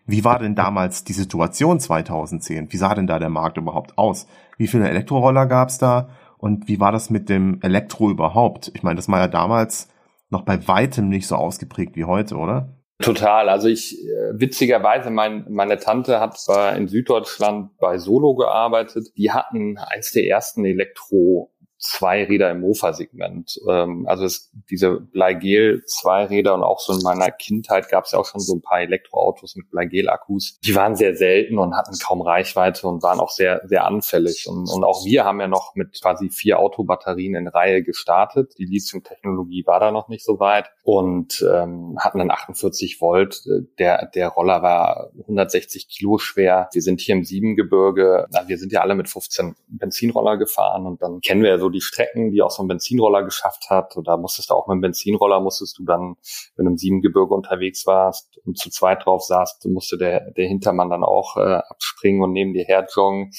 Wie 0.07 0.25
war 0.25 0.39
denn 0.39 0.55
damals 0.55 1.05
die 1.05 1.13
Situation 1.13 1.79
2010? 1.79 2.73
Wie 2.73 2.77
sah 2.77 2.95
denn 2.95 3.07
da 3.07 3.19
der 3.19 3.29
Markt 3.29 3.57
überhaupt 3.57 3.97
aus? 3.99 4.27
Wie 4.59 4.67
viele 4.67 4.89
Elektroroller 4.89 5.47
gab 5.47 5.69
es 5.69 5.79
da? 5.79 6.09
Und 6.39 6.67
wie 6.67 6.81
war 6.81 6.91
das 6.91 7.09
mit 7.09 7.29
dem 7.29 7.61
Elektro 7.63 8.11
überhaupt? 8.11 8.73
Ich 8.75 8.83
meine, 8.83 8.97
das 8.97 9.09
war 9.09 9.21
ja 9.21 9.29
damals 9.29 9.89
noch 10.31 10.43
bei 10.43 10.67
weitem 10.67 11.09
nicht 11.09 11.29
so 11.29 11.37
ausgeprägt 11.37 11.95
wie 11.95 12.05
heute, 12.05 12.37
oder? 12.37 12.77
Total. 12.99 13.49
Also 13.49 13.69
ich, 13.69 13.99
äh, 14.05 14.33
witzigerweise, 14.41 15.11
mein, 15.11 15.47
meine 15.49 15.79
Tante 15.79 16.21
hat 16.21 16.37
bei, 16.47 16.77
in 16.77 16.89
Süddeutschland 16.89 17.77
bei 17.79 17.99
Solo 17.99 18.35
gearbeitet. 18.35 19.09
Die 19.17 19.31
hatten 19.31 19.79
eins 19.79 20.13
der 20.13 20.27
ersten 20.27 20.65
Elektro 20.65 21.53
zwei 21.83 22.25
Räder 22.25 22.51
im 22.51 22.61
Mofa-Segment. 22.61 23.61
Ähm, 23.69 24.07
also 24.07 24.25
es, 24.25 24.51
diese 24.71 25.01
Bleigel-Zweiräder 25.01 26.55
und 26.55 26.63
auch 26.63 26.79
so 26.79 26.93
in 26.93 27.03
meiner 27.03 27.31
Kindheit 27.31 27.89
gab 27.89 28.05
es 28.05 28.13
ja 28.13 28.21
auch 28.21 28.25
schon 28.25 28.41
so 28.41 28.55
ein 28.55 28.63
paar 28.63 28.81
Elektroautos 28.81 29.57
mit 29.57 29.69
Bleigel-Akkus. 29.71 30.61
Die 30.65 30.75
waren 30.77 30.95
sehr 30.95 31.17
selten 31.17 31.59
und 31.59 31.77
hatten 31.77 31.97
kaum 31.99 32.23
Reichweite 32.23 32.87
und 32.87 33.03
waren 33.03 33.19
auch 33.19 33.31
sehr, 33.31 33.63
sehr 33.67 33.85
anfällig. 33.85 34.47
Und, 34.49 34.71
und 34.71 34.85
auch 34.85 35.05
wir 35.05 35.25
haben 35.25 35.41
ja 35.41 35.49
noch 35.49 35.75
mit 35.75 36.01
quasi 36.01 36.31
vier 36.31 36.61
Autobatterien 36.61 37.35
in 37.35 37.49
Reihe 37.49 37.83
gestartet. 37.83 38.55
Die 38.59 38.65
Lithium-Technologie 38.65 39.67
war 39.67 39.81
da 39.81 39.91
noch 39.91 40.09
nicht 40.09 40.25
so 40.25 40.39
weit 40.39 40.71
und 40.85 41.45
ähm, 41.53 41.97
hatten 41.99 42.19
dann 42.19 42.31
48 42.31 43.01
Volt. 43.01 43.43
Der, 43.81 44.07
der 44.07 44.29
Roller 44.29 44.63
war 44.63 45.11
160 45.23 45.89
Kilo 45.89 46.19
schwer. 46.19 46.69
Wir 46.73 46.83
sind 46.83 47.01
hier 47.01 47.17
im 47.17 47.25
Siebengebirge. 47.25 48.29
Na, 48.31 48.47
wir 48.47 48.59
sind 48.59 48.71
ja 48.71 48.83
alle 48.83 48.95
mit 48.95 49.09
15 49.09 49.57
Benzinroller 49.67 50.37
gefahren 50.37 50.87
und 50.87 51.03
dann 51.03 51.21
kennen 51.21 51.43
wir 51.43 51.51
ja 51.51 51.59
so 51.59 51.72
die 51.73 51.81
Strecken, 51.81 52.31
die 52.31 52.43
auch 52.43 52.51
so 52.51 52.63
ein 52.63 52.69
Benzinroller 52.69 53.25
geschafft 53.25 53.71
hat. 53.71 53.97
Und 53.97 54.07
da 54.07 54.17
musstest 54.17 54.51
du 54.51 54.55
auch 54.55 54.69
mit 54.69 54.77
dem 54.77 54.81
Benzinroller, 54.83 55.41
musstest 55.41 55.79
du 55.79 55.85
dann, 55.85 56.17
wenn 56.57 56.67
du 56.67 56.73
im 56.73 56.79
Siebengebirge 56.79 57.35
unterwegs 57.35 57.87
warst 57.87 58.39
und 58.45 58.59
zu 58.59 58.71
zweit 58.71 59.05
drauf 59.05 59.25
saßt, 59.25 59.67
musste 59.67 59.99
der, 59.99 60.31
der 60.33 60.47
Hintermann 60.47 60.91
dann 60.91 61.05
auch 61.05 61.37
äh, 61.37 61.61
abspringen 61.69 62.23
und 62.23 62.33
neben 62.33 62.53
dir 62.53 62.65
her 62.65 62.87
joggen. 62.95 63.33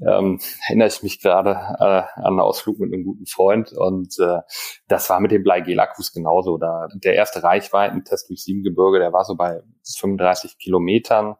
Ähm, 0.00 0.40
erinnere 0.66 0.88
ich 0.88 1.02
mich 1.02 1.20
gerade 1.20 1.50
äh, 1.50 2.20
an 2.20 2.24
einen 2.24 2.40
Ausflug 2.40 2.78
mit 2.78 2.92
einem 2.92 3.04
guten 3.04 3.26
Freund 3.26 3.72
und 3.72 4.18
äh, 4.18 4.40
das 4.88 5.08
war 5.10 5.20
mit 5.20 5.30
dem 5.30 5.42
Bleigel-Akkus 5.42 6.12
genauso. 6.12 6.56
Da 6.56 6.88
der 6.94 7.14
erste 7.14 7.42
Reichweitentest 7.42 8.28
durch 8.30 8.42
Siebengebirge, 8.42 8.98
der 8.98 9.12
war 9.12 9.24
so 9.24 9.36
bei 9.36 9.60
35 9.98 10.58
Kilometern. 10.58 11.36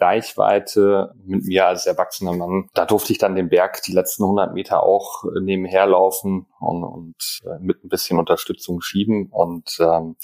Reichweite 0.00 1.12
mit 1.24 1.44
mir 1.44 1.66
als 1.66 1.86
erwachsener 1.86 2.32
Mann. 2.32 2.68
Da 2.74 2.86
durfte 2.86 3.12
ich 3.12 3.18
dann 3.18 3.34
den 3.34 3.48
Berg 3.48 3.82
die 3.82 3.92
letzten 3.92 4.24
100 4.24 4.54
Meter 4.54 4.82
auch 4.82 5.24
äh, 5.24 5.40
nebenher 5.40 5.86
laufen 5.86 6.46
und, 6.58 6.84
und 6.84 7.40
äh, 7.44 7.58
mit 7.60 7.84
ein 7.84 7.88
bisschen 7.88 8.18
Unterstützung 8.18 8.80
schieben. 8.80 9.28
Und 9.30 9.78
ähm, 9.80 10.16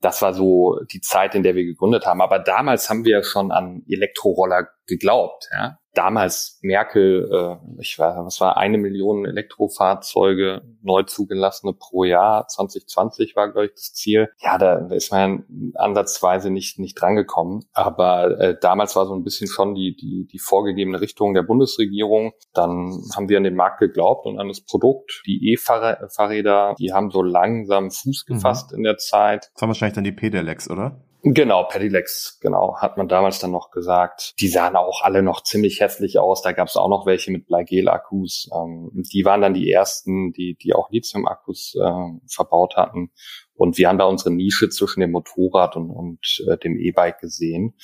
das 0.00 0.22
war 0.22 0.34
so 0.34 0.80
die 0.92 1.00
Zeit, 1.00 1.34
in 1.34 1.42
der 1.42 1.54
wir 1.54 1.64
gegründet 1.64 2.06
haben. 2.06 2.20
Aber 2.20 2.38
damals 2.38 2.90
haben 2.90 3.04
wir 3.04 3.22
schon 3.22 3.50
an 3.50 3.82
Elektroroller 3.88 4.68
geglaubt. 4.86 5.48
Ja? 5.52 5.78
Damals 5.94 6.58
Merkel, 6.62 7.30
äh, 7.32 7.80
ich 7.80 7.98
weiß, 7.98 8.16
was 8.18 8.40
war 8.40 8.56
eine 8.56 8.78
Million 8.78 9.24
Elektrofahrzeuge 9.24 10.62
neu 10.82 11.02
zugelassene 11.04 11.72
pro 11.72 12.04
Jahr. 12.04 12.46
2020 12.48 13.36
war, 13.36 13.50
glaube 13.50 13.66
ich, 13.66 13.72
das 13.72 13.94
Ziel. 13.94 14.30
Ja, 14.38 14.58
da 14.58 14.86
ist 14.88 15.12
man 15.12 15.72
ansatzweise 15.74 16.50
nicht, 16.50 16.78
nicht 16.78 17.00
drangekommen. 17.00 17.64
Aber 17.72 18.38
äh, 18.38 18.56
damals 18.60 18.96
war 18.96 19.06
so 19.06 19.14
ein 19.14 19.24
bisschen 19.24 19.48
schon 19.48 19.74
die, 19.74 19.96
die, 19.96 20.26
die 20.30 20.38
vorgegebene 20.38 21.00
Richtung 21.00 21.34
der 21.34 21.42
Bundesregierung. 21.42 22.32
Dann 22.52 23.02
haben 23.14 23.28
wir 23.28 23.38
an 23.38 23.44
den 23.44 23.56
Markt 23.56 23.78
geglaubt 23.80 24.26
und 24.26 24.38
an 24.38 24.48
das 24.48 24.60
Produkt. 24.60 25.22
Die 25.26 25.52
E-Fahrräder, 25.52 26.74
die 26.78 26.92
haben 26.92 27.10
so 27.10 27.22
langsam 27.22 27.90
Fuß 27.90 28.24
mhm. 28.28 28.34
gefasst 28.34 28.72
mhm. 28.72 28.78
in 28.78 28.82
der 28.84 28.98
Zeit. 28.98 29.50
Das 29.54 29.62
waren 29.62 29.70
wahrscheinlich 29.70 29.94
dann 29.94 30.04
die 30.04 30.12
Pedelecs, 30.12 30.68
oder? 30.70 31.00
Genau, 31.26 31.64
Pedelecs, 31.64 32.38
genau, 32.42 32.76
hat 32.76 32.98
man 32.98 33.08
damals 33.08 33.38
dann 33.38 33.50
noch 33.50 33.70
gesagt. 33.70 34.34
Die 34.40 34.48
sahen 34.48 34.76
auch 34.76 35.00
alle 35.00 35.22
noch 35.22 35.42
ziemlich 35.42 35.80
hässlich 35.80 36.18
aus. 36.18 36.42
Da 36.42 36.52
gab 36.52 36.68
es 36.68 36.76
auch 36.76 36.90
noch 36.90 37.06
welche 37.06 37.30
mit 37.30 37.46
Bleigel-Akkus. 37.46 38.50
Ähm, 38.54 38.90
die 38.92 39.24
waren 39.24 39.40
dann 39.40 39.54
die 39.54 39.70
ersten, 39.70 40.34
die, 40.34 40.54
die 40.60 40.74
auch 40.74 40.90
Lithium-Akkus 40.90 41.76
äh, 41.80 42.18
verbaut 42.30 42.76
hatten. 42.76 43.10
Und 43.54 43.78
wir 43.78 43.88
haben 43.88 43.96
da 43.96 44.04
unsere 44.04 44.32
Nische 44.32 44.68
zwischen 44.68 45.00
dem 45.00 45.12
Motorrad 45.12 45.76
und, 45.76 45.88
und 45.88 46.44
äh, 46.46 46.58
dem 46.58 46.76
E-Bike 46.78 47.20
gesehen. 47.20 47.78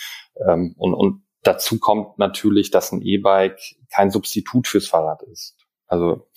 Ähm, 0.46 0.74
und, 0.76 0.92
und 0.92 1.22
dazu 1.42 1.78
kommt 1.78 2.18
natürlich, 2.18 2.70
dass 2.70 2.92
ein 2.92 3.00
E-Bike 3.00 3.58
kein 3.90 4.10
Substitut 4.10 4.66
fürs 4.68 4.86
Fahrrad 4.86 5.22
ist. 5.22 5.56
Also 5.86 6.28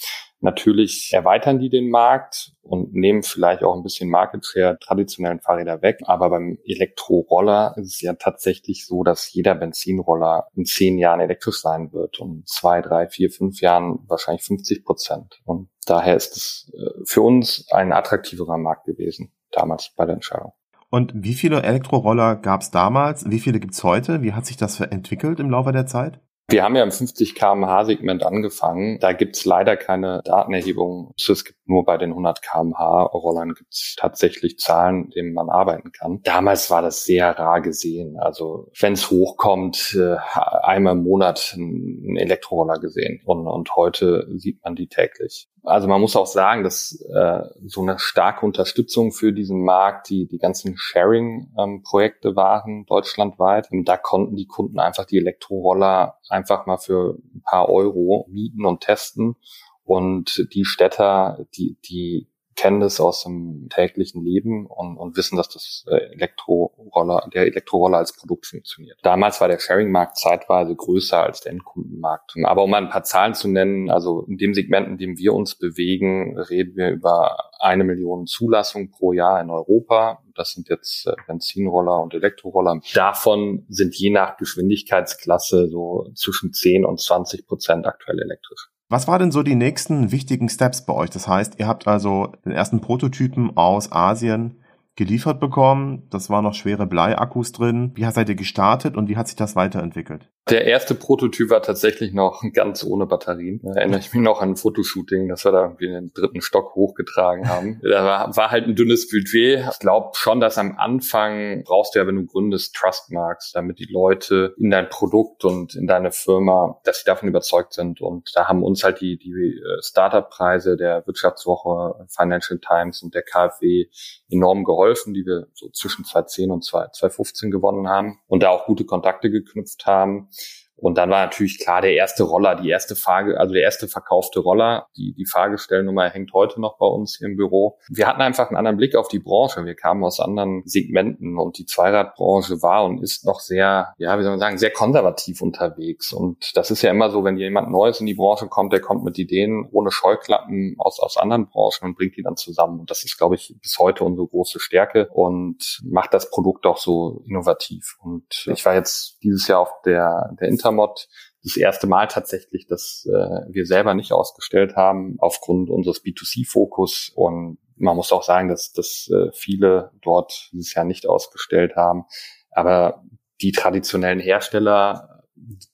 Natürlich 0.43 1.13
erweitern 1.13 1.57
die 1.57 1.69
den 1.69 1.89
Markt 1.89 2.51
und 2.63 2.93
nehmen 2.93 3.23
vielleicht 3.23 3.63
auch 3.63 3.77
ein 3.77 3.81
bisschen 3.81 4.09
Market 4.09 4.45
Share 4.45 4.77
traditionellen 4.77 5.39
Fahrräder 5.39 5.81
weg. 5.81 5.99
Aber 6.03 6.29
beim 6.29 6.57
Elektroroller 6.65 7.73
ist 7.77 7.93
es 7.93 8.01
ja 8.01 8.11
tatsächlich 8.15 8.85
so, 8.85 9.05
dass 9.05 9.31
jeder 9.31 9.55
Benzinroller 9.55 10.49
in 10.53 10.65
zehn 10.65 10.97
Jahren 10.97 11.21
elektrisch 11.21 11.61
sein 11.61 11.93
wird 11.93 12.19
und 12.19 12.45
zwei, 12.45 12.81
drei, 12.81 13.07
vier, 13.07 13.31
fünf 13.31 13.61
Jahren 13.61 13.99
wahrscheinlich 14.09 14.43
50 14.43 14.83
Prozent. 14.83 15.41
Und 15.45 15.69
daher 15.85 16.17
ist 16.17 16.35
es 16.35 16.73
äh, 16.75 17.05
für 17.05 17.21
uns 17.21 17.65
ein 17.71 17.93
attraktiverer 17.93 18.57
Markt 18.57 18.83
gewesen, 18.83 19.31
damals 19.51 19.93
bei 19.95 20.05
der 20.05 20.15
Entscheidung. 20.15 20.51
Und 20.89 21.13
wie 21.15 21.35
viele 21.35 21.63
Elektroroller 21.63 22.35
gab 22.35 22.63
es 22.63 22.69
damals? 22.69 23.29
Wie 23.29 23.39
viele 23.39 23.61
gibt 23.61 23.75
es 23.75 23.83
heute? 23.85 24.21
Wie 24.21 24.33
hat 24.33 24.45
sich 24.45 24.57
das 24.57 24.81
entwickelt 24.81 25.39
im 25.39 25.49
Laufe 25.49 25.71
der 25.71 25.85
Zeit? 25.85 26.19
Wir 26.53 26.61
haben 26.63 26.75
ja 26.75 26.83
im 26.83 26.91
50 26.91 27.33
kmh 27.33 27.85
Segment 27.85 28.21
angefangen. 28.21 28.99
Da 28.99 29.13
gibt's 29.13 29.43
leider 29.43 29.75
keine 29.75 30.21
Datenerhebung. 30.23 31.15
Es 31.17 31.45
gibt 31.45 31.62
nur 31.65 31.85
bei 31.85 31.97
den 31.97 32.11
100 32.11 32.41
kmh 32.41 33.03
Rollern 33.03 33.53
gibt's 33.53 33.95
tatsächlich 33.97 34.57
Zahlen, 34.59 35.09
denen 35.11 35.33
man 35.33 35.49
arbeiten 35.49 35.91
kann. 35.91 36.21
Damals 36.23 36.69
war 36.69 36.81
das 36.81 37.05
sehr 37.05 37.37
rar 37.37 37.61
gesehen. 37.61 38.17
Also 38.19 38.71
wenn 38.79 38.93
es 38.93 39.09
hochkommt, 39.09 39.97
äh, 39.99 40.17
einmal 40.61 40.93
im 40.93 41.03
Monat 41.03 41.55
ein 41.57 42.17
Elektroroller 42.17 42.79
gesehen. 42.79 43.21
Und, 43.25 43.47
und 43.47 43.75
heute 43.75 44.27
sieht 44.37 44.63
man 44.63 44.75
die 44.75 44.87
täglich. 44.87 45.49
Also 45.65 45.87
man 45.87 46.01
muss 46.01 46.17
auch 46.17 46.27
sagen, 46.27 46.63
dass 46.63 46.99
äh, 47.13 47.43
so 47.65 47.81
eine 47.81 47.97
starke 47.97 48.45
Unterstützung 48.45 49.13
für 49.13 49.31
diesen 49.31 49.63
Markt 49.63 50.09
die 50.09 50.27
die 50.27 50.37
ganzen 50.37 50.75
Sharing-Projekte 50.75 52.35
waren 52.35 52.85
deutschlandweit. 52.85 53.69
Da 53.71 53.95
konnten 53.95 54.35
die 54.35 54.47
Kunden 54.47 54.79
einfach 54.79 55.05
die 55.05 55.17
Elektroroller 55.17 56.19
einfach 56.27 56.65
mal 56.65 56.77
für 56.77 57.17
ein 57.33 57.41
paar 57.43 57.69
Euro 57.69 58.27
mieten 58.29 58.65
und 58.65 58.81
testen. 58.81 59.37
Und 59.83 60.47
die 60.53 60.65
Städter, 60.65 61.45
die 61.55 61.77
die 61.85 62.27
kennen 62.55 62.79
das 62.79 62.99
aus 62.99 63.23
dem 63.23 63.67
täglichen 63.69 64.23
Leben 64.23 64.65
und, 64.65 64.97
und 64.97 65.17
wissen, 65.17 65.37
dass 65.37 65.49
das 65.49 65.85
äh, 65.87 66.13
Elektroroller, 66.13 67.27
der 67.33 67.43
Elektroroller 67.43 67.97
als 67.97 68.15
Produkt 68.15 68.45
funktioniert. 68.45 68.97
Damals 69.03 69.41
war 69.41 69.47
der 69.47 69.59
Sharing-Markt 69.59 70.17
zeitweise 70.17 70.75
größer 70.75 71.21
als 71.21 71.41
der 71.41 71.53
Endkundenmarkt. 71.53 72.33
Aber 72.43 72.63
um 72.63 72.69
mal 72.69 72.83
ein 72.83 72.89
paar 72.89 73.03
Zahlen 73.03 73.33
zu 73.33 73.47
nennen, 73.47 73.89
also 73.89 74.25
in 74.27 74.37
dem 74.37 74.53
Segment, 74.53 74.87
in 74.87 74.97
dem 74.97 75.17
wir 75.17 75.33
uns 75.33 75.55
bewegen, 75.55 76.37
reden 76.37 76.75
wir 76.75 76.89
über 76.89 77.37
eine 77.59 77.83
Million 77.83 78.25
Zulassungen 78.27 78.91
pro 78.91 79.13
Jahr 79.13 79.41
in 79.41 79.49
Europa. 79.49 80.21
Das 80.35 80.51
sind 80.51 80.69
jetzt 80.69 81.07
äh, 81.07 81.13
Benzinroller 81.27 82.01
und 82.01 82.13
Elektroroller. 82.13 82.79
Davon 82.93 83.65
sind 83.69 83.95
je 83.95 84.09
nach 84.09 84.37
Geschwindigkeitsklasse 84.37 85.69
so 85.69 86.09
zwischen 86.15 86.53
10 86.53 86.85
und 86.85 86.99
20 86.99 87.47
Prozent 87.47 87.85
aktuell 87.87 88.19
elektrisch. 88.19 88.72
Was 88.93 89.07
war 89.07 89.17
denn 89.17 89.31
so 89.31 89.41
die 89.41 89.55
nächsten 89.55 90.11
wichtigen 90.11 90.49
Steps 90.49 90.85
bei 90.85 90.93
euch? 90.93 91.09
Das 91.09 91.27
heißt, 91.27 91.55
ihr 91.57 91.67
habt 91.67 91.87
also 91.87 92.31
den 92.45 92.51
ersten 92.51 92.79
Prototypen 92.79 93.57
aus 93.57 93.91
Asien 93.91 94.57
geliefert 94.95 95.39
bekommen. 95.39 96.07
Das 96.09 96.29
waren 96.29 96.43
noch 96.43 96.53
schwere 96.53 96.85
Bleiakkus 96.85 97.51
drin. 97.51 97.91
Wie 97.95 98.09
seid 98.11 98.29
ihr 98.29 98.35
gestartet 98.35 98.95
und 98.95 99.09
wie 99.09 99.17
hat 99.17 99.27
sich 99.27 99.35
das 99.35 99.55
weiterentwickelt? 99.55 100.29
Der 100.49 100.65
erste 100.65 100.93
Prototyp 100.93 101.49
war 101.49 101.61
tatsächlich 101.61 102.13
noch 102.13 102.43
ganz 102.53 102.83
ohne 102.83 103.05
Batterien. 103.05 103.61
Da 103.63 103.79
erinnere 103.79 104.01
ich 104.01 104.13
mich 104.13 104.21
noch 104.21 104.41
an 104.41 104.49
ein 104.49 104.55
Fotoshooting, 104.57 105.29
das 105.29 105.45
wir 105.45 105.53
da 105.53 105.63
irgendwie 105.63 105.85
in 105.85 105.93
den 105.93 106.13
dritten 106.13 106.41
Stock 106.41 106.75
hochgetragen 106.75 107.47
haben. 107.47 107.79
Da 107.93 108.03
war, 108.03 108.35
war 108.35 108.49
halt 108.49 108.65
ein 108.65 108.75
dünnes 108.75 109.09
Budget. 109.09 109.65
Ich 109.71 109.79
glaube 109.79 110.11
schon, 110.13 110.39
dass 110.39 110.57
am 110.57 110.77
Anfang 110.77 111.63
brauchst 111.63 111.93
du 111.93 111.99
ja, 111.99 112.07
wenn 112.07 112.15
du 112.15 112.25
gründest, 112.25 112.75
Trustmarks, 112.75 113.51
damit 113.51 113.77
die 113.77 113.87
Leute 113.91 114.55
in 114.57 114.71
dein 114.71 114.89
Produkt 114.89 115.45
und 115.45 115.75
in 115.75 115.85
deine 115.85 116.11
Firma, 116.11 116.79
dass 116.83 116.99
sie 116.99 117.05
davon 117.05 117.29
überzeugt 117.29 117.73
sind. 117.73 118.01
Und 118.01 118.31
da 118.35 118.47
haben 118.47 118.63
uns 118.63 118.83
halt 118.83 118.99
die, 118.99 119.17
die 119.17 119.31
äh, 119.31 119.81
Startup-Preise 119.81 120.75
der 120.75 121.05
Wirtschaftswoche, 121.05 122.05
Financial 122.09 122.59
Times 122.59 123.03
und 123.03 123.13
der 123.13 123.21
KfW 123.21 123.85
enorm 124.31 124.63
geholfen, 124.63 124.82
die 125.13 125.25
wir 125.25 125.47
so 125.53 125.69
zwischen 125.69 126.05
2010 126.05 126.51
und 126.51 126.63
2015 126.63 127.51
gewonnen 127.51 127.87
haben 127.87 128.19
und 128.27 128.43
da 128.43 128.49
auch 128.49 128.65
gute 128.65 128.85
Kontakte 128.85 129.29
geknüpft 129.29 129.85
haben. 129.85 130.29
Und 130.75 130.97
dann 130.97 131.09
war 131.09 131.23
natürlich 131.23 131.59
klar, 131.59 131.81
der 131.81 131.93
erste 131.93 132.23
Roller, 132.23 132.55
die 132.55 132.69
erste 132.69 132.95
Frage, 132.95 133.39
also 133.39 133.53
der 133.53 133.63
erste 133.63 133.87
verkaufte 133.87 134.39
Roller, 134.39 134.87
die, 134.97 135.13
die 135.13 135.25
Fahrgestellnummer 135.25 136.09
hängt 136.09 136.33
heute 136.33 136.59
noch 136.59 136.77
bei 136.77 136.85
uns 136.85 137.21
im 137.21 137.37
Büro. 137.37 137.77
Wir 137.89 138.07
hatten 138.07 138.21
einfach 138.21 138.47
einen 138.47 138.57
anderen 138.57 138.77
Blick 138.77 138.95
auf 138.95 139.07
die 139.07 139.19
Branche. 139.19 139.65
Wir 139.65 139.75
kamen 139.75 140.03
aus 140.03 140.19
anderen 140.19 140.63
Segmenten 140.65 141.37
und 141.37 141.57
die 141.57 141.65
Zweiradbranche 141.65 142.61
war 142.61 142.83
und 142.85 143.01
ist 143.01 143.25
noch 143.25 143.39
sehr, 143.39 143.93
ja, 143.97 144.17
wie 144.17 144.23
soll 144.23 144.31
man 144.31 144.39
sagen, 144.39 144.57
sehr 144.57 144.71
konservativ 144.71 145.41
unterwegs. 145.41 146.11
Und 146.11 146.55
das 146.57 146.71
ist 146.71 146.81
ja 146.81 146.91
immer 146.91 147.09
so, 147.09 147.23
wenn 147.23 147.37
jemand 147.37 147.71
Neues 147.71 147.99
in 147.99 148.05
die 148.05 148.15
Branche 148.15 148.47
kommt, 148.47 148.73
der 148.73 148.81
kommt 148.81 149.03
mit 149.03 149.17
Ideen 149.17 149.67
ohne 149.71 149.91
Scheuklappen 149.91 150.75
aus, 150.79 150.99
aus 150.99 151.17
anderen 151.17 151.47
Branchen 151.47 151.85
und 151.85 151.95
bringt 151.95 152.17
die 152.17 152.23
dann 152.23 152.35
zusammen. 152.35 152.81
Und 152.81 152.89
das 152.91 153.03
ist, 153.03 153.17
glaube 153.17 153.35
ich, 153.35 153.55
bis 153.61 153.77
heute 153.79 154.03
unsere 154.03 154.27
große 154.27 154.59
Stärke 154.59 155.07
und 155.13 155.81
macht 155.85 156.13
das 156.13 156.29
Produkt 156.29 156.65
auch 156.65 156.77
so 156.77 157.23
innovativ. 157.25 157.97
Und 158.01 158.47
ich 158.51 158.65
war 158.65 158.73
jetzt 158.75 159.17
dieses 159.23 159.47
Jahr 159.47 159.61
auf 159.61 159.81
der, 159.85 160.35
der 160.39 160.47
Intermod 160.63 161.07
das 161.43 161.57
erste 161.57 161.87
Mal 161.87 162.07
tatsächlich, 162.07 162.67
dass 162.67 163.05
äh, 163.05 163.53
wir 163.53 163.65
selber 163.65 163.93
nicht 163.93 164.13
ausgestellt 164.13 164.77
haben 164.77 165.17
aufgrund 165.19 165.69
unseres 165.69 166.01
B2C-Fokus. 166.03 167.11
Und 167.13 167.57
man 167.75 167.97
muss 167.97 168.13
auch 168.13 168.23
sagen, 168.23 168.47
dass, 168.47 168.71
dass 168.71 169.09
äh, 169.09 169.29
viele 169.33 169.91
dort 170.01 170.49
dieses 170.53 170.73
Jahr 170.73 170.85
nicht 170.85 171.05
ausgestellt 171.05 171.75
haben. 171.75 172.05
Aber 172.51 173.03
die 173.41 173.51
traditionellen 173.51 174.21
Hersteller, 174.21 175.25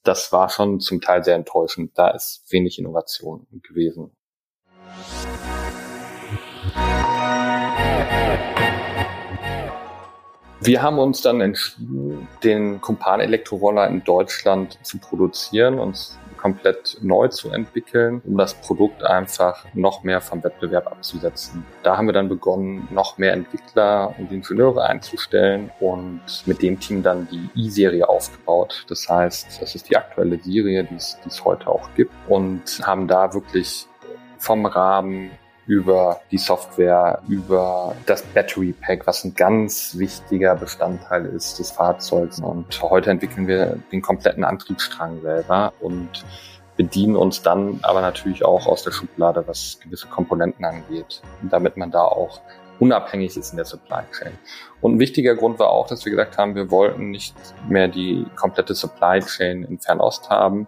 das 0.02 0.32
war 0.32 0.48
schon 0.48 0.80
zum 0.80 1.00
Teil 1.00 1.22
sehr 1.22 1.36
enttäuschend. 1.36 1.96
Da 1.96 2.10
ist 2.10 2.44
wenig 2.50 2.78
Innovation 2.80 3.46
gewesen. 3.62 4.10
Wir 10.62 10.82
haben 10.82 10.98
uns 10.98 11.22
dann 11.22 11.40
entschieden, 11.40 12.28
den 12.44 12.82
Kumpan 12.82 13.20
Elektroroller 13.20 13.88
in 13.88 14.04
Deutschland 14.04 14.78
zu 14.82 14.98
produzieren 14.98 15.78
und 15.78 16.18
komplett 16.36 16.98
neu 17.00 17.28
zu 17.28 17.50
entwickeln, 17.50 18.20
um 18.26 18.36
das 18.36 18.54
Produkt 18.54 19.02
einfach 19.02 19.64
noch 19.74 20.02
mehr 20.04 20.20
vom 20.20 20.42
Wettbewerb 20.42 20.86
abzusetzen. 20.86 21.64
Da 21.82 21.96
haben 21.96 22.06
wir 22.06 22.12
dann 22.12 22.28
begonnen, 22.28 22.88
noch 22.90 23.16
mehr 23.16 23.32
Entwickler 23.32 24.14
und 24.18 24.32
Ingenieure 24.32 24.84
einzustellen 24.84 25.70
und 25.80 26.20
mit 26.44 26.60
dem 26.62 26.78
Team 26.78 27.02
dann 27.02 27.26
die 27.30 27.48
E-Serie 27.58 28.08
aufgebaut. 28.08 28.84
Das 28.88 29.08
heißt, 29.08 29.62
das 29.62 29.74
ist 29.74 29.88
die 29.88 29.96
aktuelle 29.96 30.38
Serie, 30.38 30.84
die 30.84 30.94
es, 30.94 31.18
die 31.24 31.28
es 31.28 31.44
heute 31.44 31.68
auch 31.68 31.88
gibt 31.94 32.12
und 32.28 32.80
haben 32.82 33.06
da 33.06 33.32
wirklich 33.32 33.86
vom 34.38 34.66
Rahmen 34.66 35.30
über 35.70 36.20
die 36.32 36.38
Software, 36.38 37.22
über 37.28 37.94
das 38.06 38.22
Battery 38.22 38.72
Pack, 38.72 39.06
was 39.06 39.22
ein 39.22 39.36
ganz 39.36 39.96
wichtiger 39.96 40.56
Bestandteil 40.56 41.26
ist 41.26 41.60
des 41.60 41.70
Fahrzeugs. 41.70 42.40
Und 42.40 42.82
heute 42.82 43.12
entwickeln 43.12 43.46
wir 43.46 43.78
den 43.92 44.02
kompletten 44.02 44.42
Antriebsstrang 44.42 45.20
selber 45.22 45.72
und 45.78 46.24
bedienen 46.76 47.14
uns 47.14 47.42
dann 47.42 47.78
aber 47.82 48.00
natürlich 48.00 48.44
auch 48.44 48.66
aus 48.66 48.82
der 48.82 48.90
Schublade, 48.90 49.46
was 49.46 49.78
gewisse 49.80 50.08
Komponenten 50.08 50.64
angeht, 50.64 51.22
damit 51.42 51.76
man 51.76 51.92
da 51.92 52.02
auch 52.02 52.40
unabhängig 52.80 53.36
ist 53.36 53.52
in 53.52 53.56
der 53.56 53.64
Supply 53.64 54.02
Chain. 54.10 54.32
Und 54.80 54.96
ein 54.96 54.98
wichtiger 54.98 55.36
Grund 55.36 55.60
war 55.60 55.70
auch, 55.70 55.86
dass 55.86 56.04
wir 56.04 56.10
gesagt 56.10 56.36
haben, 56.36 56.56
wir 56.56 56.72
wollten 56.72 57.10
nicht 57.10 57.36
mehr 57.68 57.86
die 57.86 58.26
komplette 58.34 58.74
Supply 58.74 59.20
Chain 59.20 59.62
in 59.62 59.78
Fernost 59.78 60.30
haben. 60.30 60.66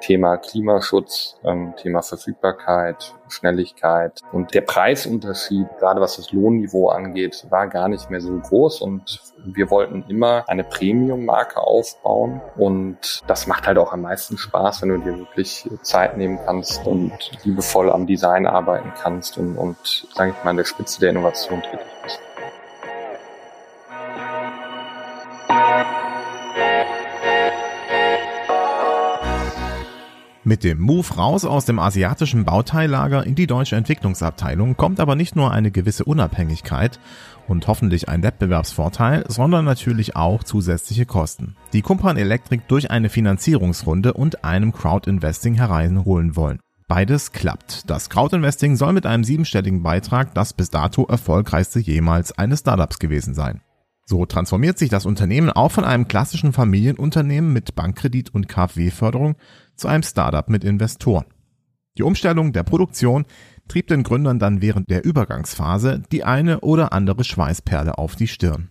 Thema 0.00 0.38
Klimaschutz, 0.38 1.36
ähm, 1.44 1.74
Thema 1.76 2.02
Verfügbarkeit, 2.02 3.14
Schnelligkeit. 3.30 4.20
Und 4.32 4.54
der 4.54 4.62
Preisunterschied, 4.62 5.66
gerade 5.78 6.00
was 6.00 6.16
das 6.16 6.32
Lohnniveau 6.32 6.88
angeht, 6.88 7.46
war 7.50 7.68
gar 7.68 7.88
nicht 7.88 8.10
mehr 8.10 8.20
so 8.20 8.36
groß. 8.38 8.80
Und 8.80 9.20
wir 9.44 9.70
wollten 9.70 10.04
immer 10.08 10.44
eine 10.48 10.64
Premium-Marke 10.64 11.60
aufbauen. 11.60 12.40
Und 12.56 13.22
das 13.26 13.46
macht 13.46 13.66
halt 13.66 13.78
auch 13.78 13.92
am 13.92 14.02
meisten 14.02 14.36
Spaß, 14.38 14.82
wenn 14.82 14.90
du 14.90 14.98
dir 14.98 15.18
wirklich 15.18 15.68
Zeit 15.82 16.16
nehmen 16.16 16.38
kannst 16.44 16.86
und 16.86 17.12
liebevoll 17.44 17.90
am 17.90 18.06
Design 18.06 18.46
arbeiten 18.46 18.92
kannst 19.00 19.38
und, 19.38 19.56
und 19.56 20.06
sage 20.14 20.34
ich 20.36 20.44
mal, 20.44 20.50
an 20.50 20.56
der 20.56 20.64
Spitze 20.64 21.00
der 21.00 21.10
Innovation 21.10 21.62
tätig 21.62 21.86
bist. 22.02 22.20
Mit 30.50 30.64
dem 30.64 30.80
Move 30.80 31.06
raus 31.14 31.44
aus 31.44 31.64
dem 31.64 31.78
asiatischen 31.78 32.44
Bauteillager 32.44 33.24
in 33.24 33.36
die 33.36 33.46
deutsche 33.46 33.76
Entwicklungsabteilung 33.76 34.76
kommt 34.76 34.98
aber 34.98 35.14
nicht 35.14 35.36
nur 35.36 35.52
eine 35.52 35.70
gewisse 35.70 36.04
Unabhängigkeit 36.04 36.98
und 37.46 37.68
hoffentlich 37.68 38.08
ein 38.08 38.24
Wettbewerbsvorteil, 38.24 39.26
sondern 39.28 39.64
natürlich 39.64 40.16
auch 40.16 40.42
zusätzliche 40.42 41.06
Kosten, 41.06 41.54
die 41.72 41.82
Kumpan 41.82 42.16
Electric 42.16 42.64
durch 42.66 42.90
eine 42.90 43.10
Finanzierungsrunde 43.10 44.12
und 44.12 44.44
einem 44.44 44.72
Crowdinvesting 44.72 45.54
hereinholen 45.54 46.34
wollen. 46.34 46.58
Beides 46.88 47.30
klappt. 47.30 47.88
Das 47.88 48.10
Crowdinvesting 48.10 48.74
soll 48.74 48.92
mit 48.92 49.06
einem 49.06 49.22
siebenstelligen 49.22 49.84
Beitrag 49.84 50.34
das 50.34 50.52
bis 50.52 50.68
dato 50.68 51.04
erfolgreichste 51.04 51.78
jemals 51.78 52.36
eines 52.36 52.58
Startups 52.58 52.98
gewesen 52.98 53.34
sein. 53.34 53.60
So 54.10 54.26
transformiert 54.26 54.76
sich 54.76 54.88
das 54.88 55.06
Unternehmen 55.06 55.50
auch 55.50 55.70
von 55.70 55.84
einem 55.84 56.08
klassischen 56.08 56.52
Familienunternehmen 56.52 57.52
mit 57.52 57.76
Bankkredit 57.76 58.34
und 58.34 58.48
KfW-Förderung 58.48 59.36
zu 59.80 59.88
einem 59.88 60.02
Startup 60.02 60.48
mit 60.48 60.62
Investoren. 60.62 61.24
Die 61.98 62.02
Umstellung 62.02 62.52
der 62.52 62.62
Produktion 62.62 63.24
trieb 63.66 63.88
den 63.88 64.02
Gründern 64.02 64.38
dann 64.38 64.62
während 64.62 64.90
der 64.90 65.04
Übergangsphase 65.04 66.02
die 66.12 66.24
eine 66.24 66.60
oder 66.60 66.92
andere 66.92 67.24
Schweißperle 67.24 67.98
auf 67.98 68.14
die 68.16 68.28
Stirn. 68.28 68.68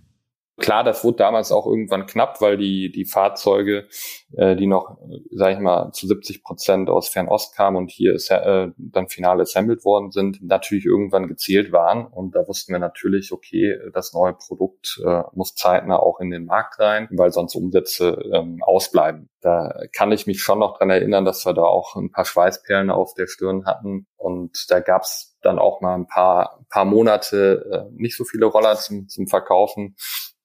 Klar, 0.60 0.84
das 0.84 1.04
wurde 1.04 1.18
damals 1.18 1.52
auch 1.52 1.66
irgendwann 1.66 2.06
knapp, 2.06 2.42
weil 2.42 2.58
die, 2.58 2.92
die 2.92 3.06
Fahrzeuge, 3.06 3.88
äh, 4.36 4.56
die 4.56 4.68
noch, 4.68 4.98
sag 5.32 5.54
ich 5.54 5.60
mal, 5.60 5.92
zu 5.92 6.08
70 6.08 6.44
Prozent 6.44 6.90
aus 6.90 7.10
Fernost 7.10 7.56
kamen 7.56 7.78
und 7.78 7.90
hier 7.90 8.16
äh, 8.30 8.72
dann 8.78 9.08
final 9.08 9.42
assembled 9.42 9.86
worden 9.86 10.12
sind, 10.12 10.44
natürlich 10.44 10.86
irgendwann 10.86 11.28
gezählt 11.28 11.72
waren. 11.72 12.06
Und 12.06 12.36
da 12.36 12.48
wussten 12.48 12.74
wir 12.74 12.80
natürlich, 12.80 13.32
okay, 13.32 13.80
das 13.94 14.14
neue 14.14 14.34
Produkt 14.34 15.02
äh, 15.06 15.24
muss 15.34 15.56
zeitnah 15.56 15.98
auch 15.98 16.20
in 16.20 16.30
den 16.30 16.46
Markt 16.46 16.80
rein, 16.80 17.08
weil 17.12 17.32
sonst 17.32 17.56
Umsätze 17.56 18.22
ähm, 18.34 18.62
ausbleiben. 18.62 19.30
Da 19.42 19.74
kann 19.96 20.12
ich 20.12 20.28
mich 20.28 20.42
schon 20.42 20.60
noch 20.60 20.78
dran 20.78 20.90
erinnern, 20.90 21.24
dass 21.24 21.46
wir 21.46 21.54
da 21.54 21.64
auch 21.64 21.96
ein 21.96 22.12
paar 22.12 22.26
Schweißperlen 22.26 22.92
auf 22.92 23.14
der 23.14 23.28
Stirn 23.28 23.66
hatten. 23.66 24.06
Und 24.18 24.66
da 24.70 24.82
gab's 24.82 25.38
dann 25.42 25.60
auch 25.60 25.82
mal 25.82 25.96
ein 25.96 26.08
paar, 26.08 26.60
paar 26.70 26.86
Monate 26.86 27.88
äh, 27.90 27.94
nicht 27.96 28.18
so 28.18 28.26
viele 28.26 28.46
Roller 28.46 28.76
zum, 28.76 29.08
zum 29.08 29.28
Verkaufen. 29.28 29.96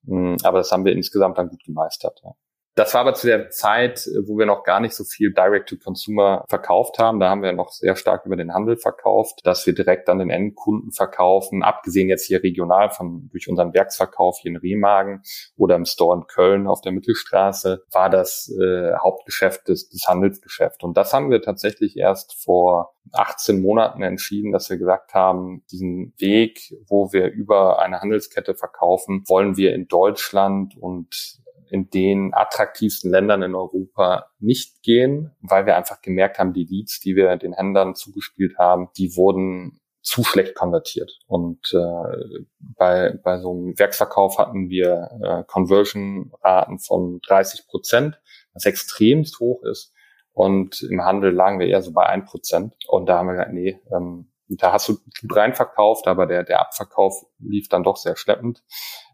Mm, 0.06 0.36
aber 0.42 0.58
das 0.58 0.72
haben 0.72 0.84
wir 0.84 0.92
insgesamt 0.92 1.38
dann 1.38 1.48
gut 1.48 1.64
gemeistert. 1.64 2.20
Ja. 2.24 2.34
Das 2.76 2.92
war 2.92 3.02
aber 3.02 3.14
zu 3.14 3.28
der 3.28 3.50
Zeit, 3.50 4.08
wo 4.26 4.36
wir 4.36 4.46
noch 4.46 4.64
gar 4.64 4.80
nicht 4.80 4.94
so 4.94 5.04
viel 5.04 5.32
Direct-to-Consumer 5.32 6.44
verkauft 6.48 6.98
haben. 6.98 7.20
Da 7.20 7.30
haben 7.30 7.42
wir 7.42 7.52
noch 7.52 7.70
sehr 7.70 7.94
stark 7.94 8.26
über 8.26 8.34
den 8.34 8.52
Handel 8.52 8.76
verkauft, 8.76 9.40
dass 9.44 9.64
wir 9.64 9.74
direkt 9.74 10.08
an 10.08 10.18
den 10.18 10.30
Endkunden 10.30 10.90
verkaufen. 10.90 11.62
Abgesehen 11.62 12.08
jetzt 12.08 12.26
hier 12.26 12.42
regional 12.42 12.90
von 12.90 13.28
durch 13.30 13.48
unseren 13.48 13.74
Werksverkauf 13.74 14.38
hier 14.40 14.50
in 14.50 14.56
Remagen 14.56 15.22
oder 15.56 15.76
im 15.76 15.84
Store 15.84 16.16
in 16.16 16.26
Köln 16.26 16.66
auf 16.66 16.80
der 16.80 16.90
Mittelstraße 16.90 17.84
war 17.92 18.10
das 18.10 18.52
äh, 18.60 18.92
Hauptgeschäft 18.96 19.68
des, 19.68 19.88
des 19.88 20.08
Handelsgeschäfts. 20.08 20.82
Und 20.82 20.96
das 20.96 21.12
haben 21.12 21.30
wir 21.30 21.42
tatsächlich 21.42 21.96
erst 21.96 22.34
vor 22.42 22.94
18 23.12 23.62
Monaten 23.62 24.02
entschieden, 24.02 24.50
dass 24.50 24.68
wir 24.68 24.78
gesagt 24.78 25.14
haben, 25.14 25.62
diesen 25.70 26.12
Weg, 26.18 26.74
wo 26.88 27.12
wir 27.12 27.30
über 27.30 27.80
eine 27.80 28.00
Handelskette 28.00 28.56
verkaufen, 28.56 29.22
wollen 29.28 29.56
wir 29.56 29.74
in 29.74 29.86
Deutschland 29.86 30.76
und 30.76 31.43
in 31.74 31.90
den 31.90 32.32
attraktivsten 32.32 33.10
Ländern 33.10 33.42
in 33.42 33.56
Europa 33.56 34.30
nicht 34.38 34.80
gehen, 34.84 35.32
weil 35.40 35.66
wir 35.66 35.76
einfach 35.76 36.00
gemerkt 36.02 36.38
haben, 36.38 36.52
die 36.52 36.64
Leads, 36.64 37.00
die 37.00 37.16
wir 37.16 37.36
den 37.36 37.52
Händlern 37.52 37.96
zugespielt 37.96 38.56
haben, 38.58 38.90
die 38.96 39.16
wurden 39.16 39.80
zu 40.00 40.22
schlecht 40.22 40.54
konvertiert. 40.54 41.18
Und 41.26 41.74
äh, 41.74 42.44
bei, 42.60 43.18
bei 43.24 43.38
so 43.38 43.50
einem 43.50 43.76
Werksverkauf 43.76 44.38
hatten 44.38 44.68
wir 44.68 45.08
äh, 45.20 45.42
Conversion-Raten 45.48 46.78
von 46.78 47.18
30 47.26 47.66
Prozent, 47.66 48.20
was 48.52 48.66
extremst 48.66 49.40
hoch 49.40 49.64
ist. 49.64 49.92
Und 50.30 50.80
im 50.82 51.02
Handel 51.02 51.32
lagen 51.32 51.58
wir 51.58 51.66
eher 51.66 51.82
so 51.82 51.92
bei 51.92 52.06
ein 52.06 52.24
Prozent. 52.24 52.76
Und 52.86 53.06
da 53.06 53.18
haben 53.18 53.26
wir 53.26 53.32
gesagt, 53.32 53.52
nee, 53.52 53.80
ähm, 53.92 54.30
da 54.62 54.72
hast 54.72 54.88
du 54.88 54.98
gut 55.20 55.36
reinverkauft, 55.36 56.06
aber 56.06 56.26
der, 56.26 56.44
der 56.44 56.60
Abverkauf 56.60 57.24
lief 57.38 57.68
dann 57.68 57.82
doch 57.82 57.96
sehr 57.96 58.16
schleppend. 58.16 58.62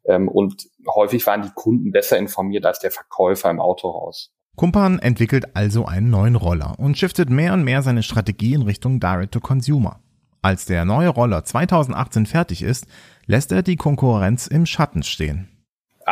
Ähm, 0.05 0.29
und 0.29 0.69
häufig 0.95 1.27
waren 1.27 1.43
die 1.43 1.53
Kunden 1.55 1.93
besser 1.93 2.19
informiert 2.19 2.67
als 2.67 2.79
der 2.79 2.91
Verkäufer 2.91 3.51
im 3.51 3.61
Autohaus. 3.61 4.33
Kumpan 4.57 4.99
entwickelt 4.99 5.57
also 5.57 5.87
einen 5.87 6.11
neuen 6.11 6.37
Roller 6.37 6.79
und 6.79 6.99
shiftet 6.99 7.31
mehr 7.31 7.55
und 7.55 7.65
mehr 7.65 7.83
seine 7.83 8.03
Strategie 8.03 8.55
in 8.55 8.63
Richtung 8.63 9.01
Direct-to-Consumer. 9.01 10.01
Als 10.43 10.65
der 10.65 10.85
neue 10.85 11.09
Roller 11.09 11.45
2018 11.45 12.27
fertig 12.27 12.63
ist, 12.63 12.87
lässt 13.27 13.53
er 13.53 13.63
die 13.63 13.77
Konkurrenz 13.77 14.47
im 14.47 14.67
Schatten 14.67 15.03
stehen. 15.03 15.60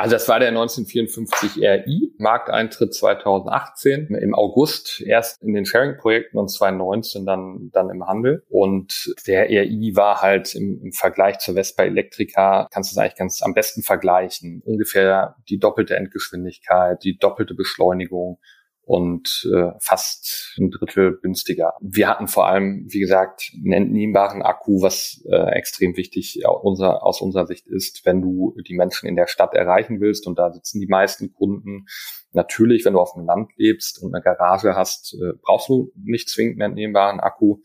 Also 0.01 0.15
das 0.15 0.29
war 0.29 0.39
der 0.39 0.49
1954 0.49 1.63
RI, 1.63 2.15
Markteintritt 2.19 2.95
2018 2.95 4.15
im 4.15 4.35
August, 4.35 5.01
erst 5.01 5.43
in 5.43 5.55
den 5.55 5.67
Sharing-Projekten 5.67 6.39
und 6.39 6.49
2019 6.49 7.27
dann, 7.27 7.71
dann 7.73 7.91
im 7.91 8.07
Handel. 8.07 8.45
Und 8.49 9.13
der 9.27 9.49
RI 9.49 9.97
war 9.97 10.21
halt 10.23 10.55
im, 10.55 10.81
im 10.83 10.93
Vergleich 10.93 11.39
zur 11.39 11.55
Vespa 11.55 11.83
Electrica, 11.83 12.69
kannst 12.71 12.93
du 12.93 12.95
es 12.95 12.99
eigentlich 12.99 13.17
ganz 13.17 13.43
am 13.43 13.55
besten 13.55 13.83
vergleichen. 13.83 14.63
Ungefähr 14.65 15.37
die 15.49 15.59
doppelte 15.59 15.97
Endgeschwindigkeit, 15.97 17.03
die 17.03 17.19
doppelte 17.19 17.55
Beschleunigung 17.55 18.39
und 18.89 19.47
äh, 19.55 19.73
fast 19.81 20.55
ein 20.59 20.71
Drittel 20.71 21.19
günstiger. 21.21 21.75
Wir 21.81 22.09
hatten 22.09 22.27
vor 22.27 22.47
allem, 22.47 22.87
wie 22.89 23.01
gesagt, 23.01 23.53
einen 23.55 23.73
entnehmbaren 23.73 24.41
Akku, 24.41 24.81
was 24.81 25.23
äh, 25.31 25.51
extrem 25.51 25.95
wichtig 25.99 26.41
unser, 26.63 27.05
aus 27.05 27.21
unserer 27.21 27.47
Sicht 27.47 27.67
ist, 27.67 28.07
wenn 28.07 28.23
du 28.23 28.57
die 28.67 28.75
Menschen 28.75 29.07
in 29.07 29.15
der 29.15 29.27
Stadt 29.27 29.53
erreichen 29.53 30.01
willst. 30.01 30.27
Und 30.27 30.39
da 30.39 30.51
sitzen 30.51 30.81
die 30.81 30.87
meisten 30.87 31.35
Kunden. 31.35 31.85
Natürlich, 32.33 32.87
wenn 32.87 32.95
du 32.95 33.01
auf 33.01 33.13
dem 33.13 33.27
Land 33.27 33.51
lebst 33.57 34.03
und 34.03 34.15
eine 34.15 34.23
Garage 34.23 34.75
hast, 34.75 35.15
äh, 35.15 35.35
brauchst 35.43 35.69
du 35.69 35.93
nicht 35.95 36.31
zwingend 36.31 36.63
einen 36.63 36.73
entnehmbaren 36.73 37.21
Akku. 37.21 37.59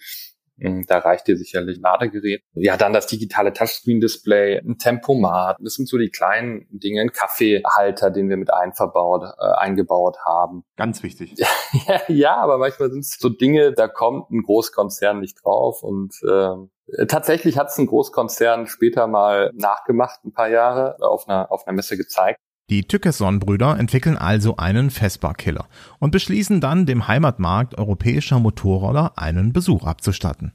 Hm, 0.63 0.86
da 0.88 0.99
reicht 0.99 1.28
dir 1.28 1.36
sicherlich 1.36 1.78
ein 1.78 1.82
Ladegerät. 1.82 2.41
Ja, 2.54 2.78
dann 2.78 2.93
das 2.93 3.08
digitale 3.08 3.52
Touchscreen-Display, 3.52 4.60
ein 4.60 4.78
Tempomat. 4.78 5.58
Das 5.60 5.73
sind 5.73 5.89
so 5.89 5.97
die 5.97 6.10
kleinen 6.10 6.65
Dinge, 6.69 7.02
ein 7.02 7.12
Kaffeehalter, 7.12 8.12
den 8.12 8.30
wir 8.30 8.38
mit 8.38 8.54
einverbaut, 8.54 9.23
äh, 9.23 9.43
eingebaut 9.58 10.17
haben. 10.26 10.63
Ganz 10.78 11.04
wichtig. 11.04 11.36
ja, 11.88 12.02
ja, 12.08 12.38
aber 12.38 12.58
manchmal 12.58 12.89
sind 12.91 13.02
es 13.02 13.17
so 13.19 13.28
Dinge, 13.28 13.73
da 13.73 13.89
kommt 13.89 14.32
ein 14.32 14.43
Großkonzern 14.43 15.19
nicht 15.19 15.43
drauf 15.43 15.84
und 15.84 16.15
äh, 16.23 16.56
Tatsächlich 17.08 17.58
hat 17.58 17.69
es 17.69 17.78
ein 17.78 17.88
Großkonzern 17.88 18.67
später 18.67 19.08
mal 19.08 19.52
nachgemacht, 19.56 20.23
ein 20.26 20.34
paar 20.34 20.49
Jahre, 20.49 20.97
auf 20.99 21.28
einer, 21.28 21.49
auf 21.49 21.65
einer 21.65 21.76
Messe 21.76 21.95
gezeigt. 21.95 22.39
Die 22.69 22.84
Tückesson-Brüder 22.84 23.78
entwickeln 23.78 24.17
also 24.17 24.56
einen 24.58 24.89
Vespa-Killer 24.89 25.67
und 25.99 26.12
beschließen 26.12 26.62
dann, 26.62 26.86
dem 26.86 27.08
Heimatmarkt 27.08 27.78
europäischer 27.78 28.39
Motorroller 28.39 29.13
einen 29.17 29.52
Besuch 29.52 29.86
abzustatten. 29.86 30.54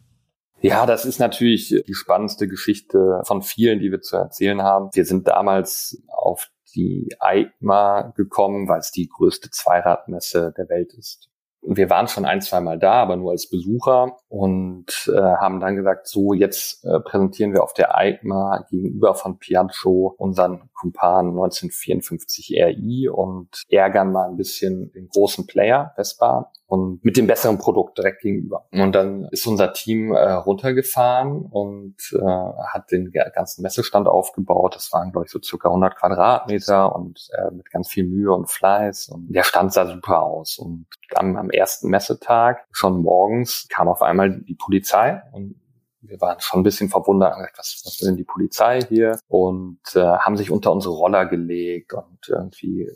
Ja, 0.61 0.87
das 0.87 1.05
ist 1.05 1.21
natürlich 1.21 1.69
die 1.87 1.95
spannendste 1.95 2.49
Geschichte 2.49 3.21
von 3.25 3.43
vielen, 3.43 3.79
die 3.79 3.93
wir 3.93 4.01
zu 4.01 4.17
erzählen 4.17 4.63
haben. 4.63 4.91
Wir 4.93 5.05
sind 5.05 5.29
damals 5.29 6.03
auf 6.09 6.49
die 6.75 7.09
EICMA 7.21 8.13
gekommen, 8.17 8.69
weil 8.69 8.81
es 8.81 8.91
die 8.91 9.09
größte 9.09 9.51
Zweiradmesse 9.51 10.53
der 10.57 10.69
Welt 10.69 10.95
ist 10.95 11.29
wir 11.63 11.91
waren 11.91 12.09
schon 12.09 12.25
ein, 12.25 12.41
zwei 12.41 12.61
Mal 12.61 12.79
da, 12.79 12.95
aber 12.95 13.17
nur 13.17 13.33
als 13.33 13.49
Besucher 13.49 14.17
und 14.29 15.11
äh, 15.13 15.21
haben 15.21 15.61
dann 15.61 15.77
gesagt, 15.77 16.07
so 16.07 16.33
jetzt 16.33 16.85
äh, 16.85 17.01
präsentieren 17.01 17.53
wir 17.53 17.63
auf 17.63 17.75
der 17.75 17.97
EICMA 17.97 18.67
gegenüber 18.71 19.15
von 19.15 19.39
Piaggio 19.39 20.15
unseren 20.19 20.71
Kumpan 20.75 21.29
1954 21.29 22.51
RI 22.53 23.09
und 23.09 23.63
ärgern 23.69 24.13
mal 24.13 24.29
ein 24.29 24.37
bisschen 24.37 24.93
den 24.93 25.09
großen 25.09 25.47
Player 25.47 25.93
Vespa 25.97 26.53
und 26.69 27.03
mit 27.03 27.17
dem 27.17 27.27
besseren 27.27 27.57
Produkt 27.57 27.97
direkt 27.97 28.21
gegenüber. 28.21 28.67
Und 28.71 28.93
dann 28.93 29.27
ist 29.31 29.47
unser 29.47 29.73
Team 29.73 30.13
äh, 30.13 30.33
runtergefahren 30.33 31.47
und 31.47 31.97
äh, 32.13 32.19
hat 32.21 32.91
den 32.93 33.11
ganzen 33.11 33.63
Messestand 33.63 34.07
aufgebaut. 34.07 34.77
Das 34.77 34.93
waren, 34.93 35.11
glaube 35.11 35.25
ich, 35.25 35.33
so 35.33 35.41
circa 35.43 35.69
100 35.69 35.97
Quadratmeter 35.97 36.95
und 36.95 37.31
äh, 37.33 37.55
mit 37.55 37.71
ganz 37.71 37.89
viel 37.89 38.05
Mühe 38.05 38.33
und 38.35 38.51
Fleiß. 38.51 39.09
Und 39.09 39.33
der 39.33 39.45
Stand 39.45 39.73
sah 39.73 39.87
super 39.87 40.23
aus. 40.23 40.59
Und 40.59 40.87
am, 41.15 41.37
am 41.37 41.49
ersten 41.49 41.89
Messetag, 41.89 42.67
schon 42.71 43.01
morgens, 43.01 43.67
kam 43.71 43.89
auf 43.89 44.03
einmal 44.03 44.39
die 44.43 44.55
Polizei 44.55 45.23
und 45.33 45.59
wir 46.03 46.21
waren 46.21 46.39
schon 46.41 46.61
ein 46.61 46.65
bisschen 46.65 46.89
verwundert, 46.89 47.35
was, 47.57 47.83
was 47.85 48.01
will 48.01 48.09
denn 48.09 48.17
die 48.17 48.25
Polizei 48.25 48.81
hier? 48.83 49.19
Und 49.27 49.81
äh, 49.95 50.01
haben 50.01 50.37
sich 50.37 50.51
unter 50.51 50.73
unsere 50.73 50.95
Roller 50.95 51.27
gelegt 51.27 51.95
und 51.95 52.29
irgendwie 52.29 52.89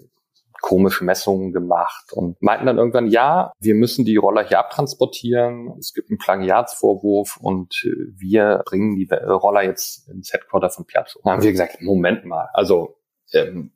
komische 0.62 1.04
Messungen 1.04 1.52
gemacht 1.52 2.12
und 2.12 2.40
meinten 2.40 2.66
dann 2.66 2.78
irgendwann, 2.78 3.08
ja, 3.08 3.52
wir 3.60 3.74
müssen 3.74 4.04
die 4.06 4.16
Roller 4.16 4.46
hier 4.46 4.60
abtransportieren. 4.60 5.74
Es 5.78 5.92
gibt 5.92 6.08
einen 6.08 6.18
Plagiatsvorwurf 6.18 7.36
und 7.36 7.84
wir 8.16 8.62
bringen 8.64 8.96
die 8.96 9.08
Roller 9.12 9.64
jetzt 9.64 10.08
ins 10.08 10.32
Headquarter 10.32 10.70
von 10.70 10.86
Piaggio. 10.86 11.20
Dann 11.24 11.34
haben 11.34 11.42
wir 11.42 11.50
gesagt, 11.50 11.82
Moment 11.82 12.24
mal, 12.24 12.48
also 12.54 12.96
ähm, 13.32 13.72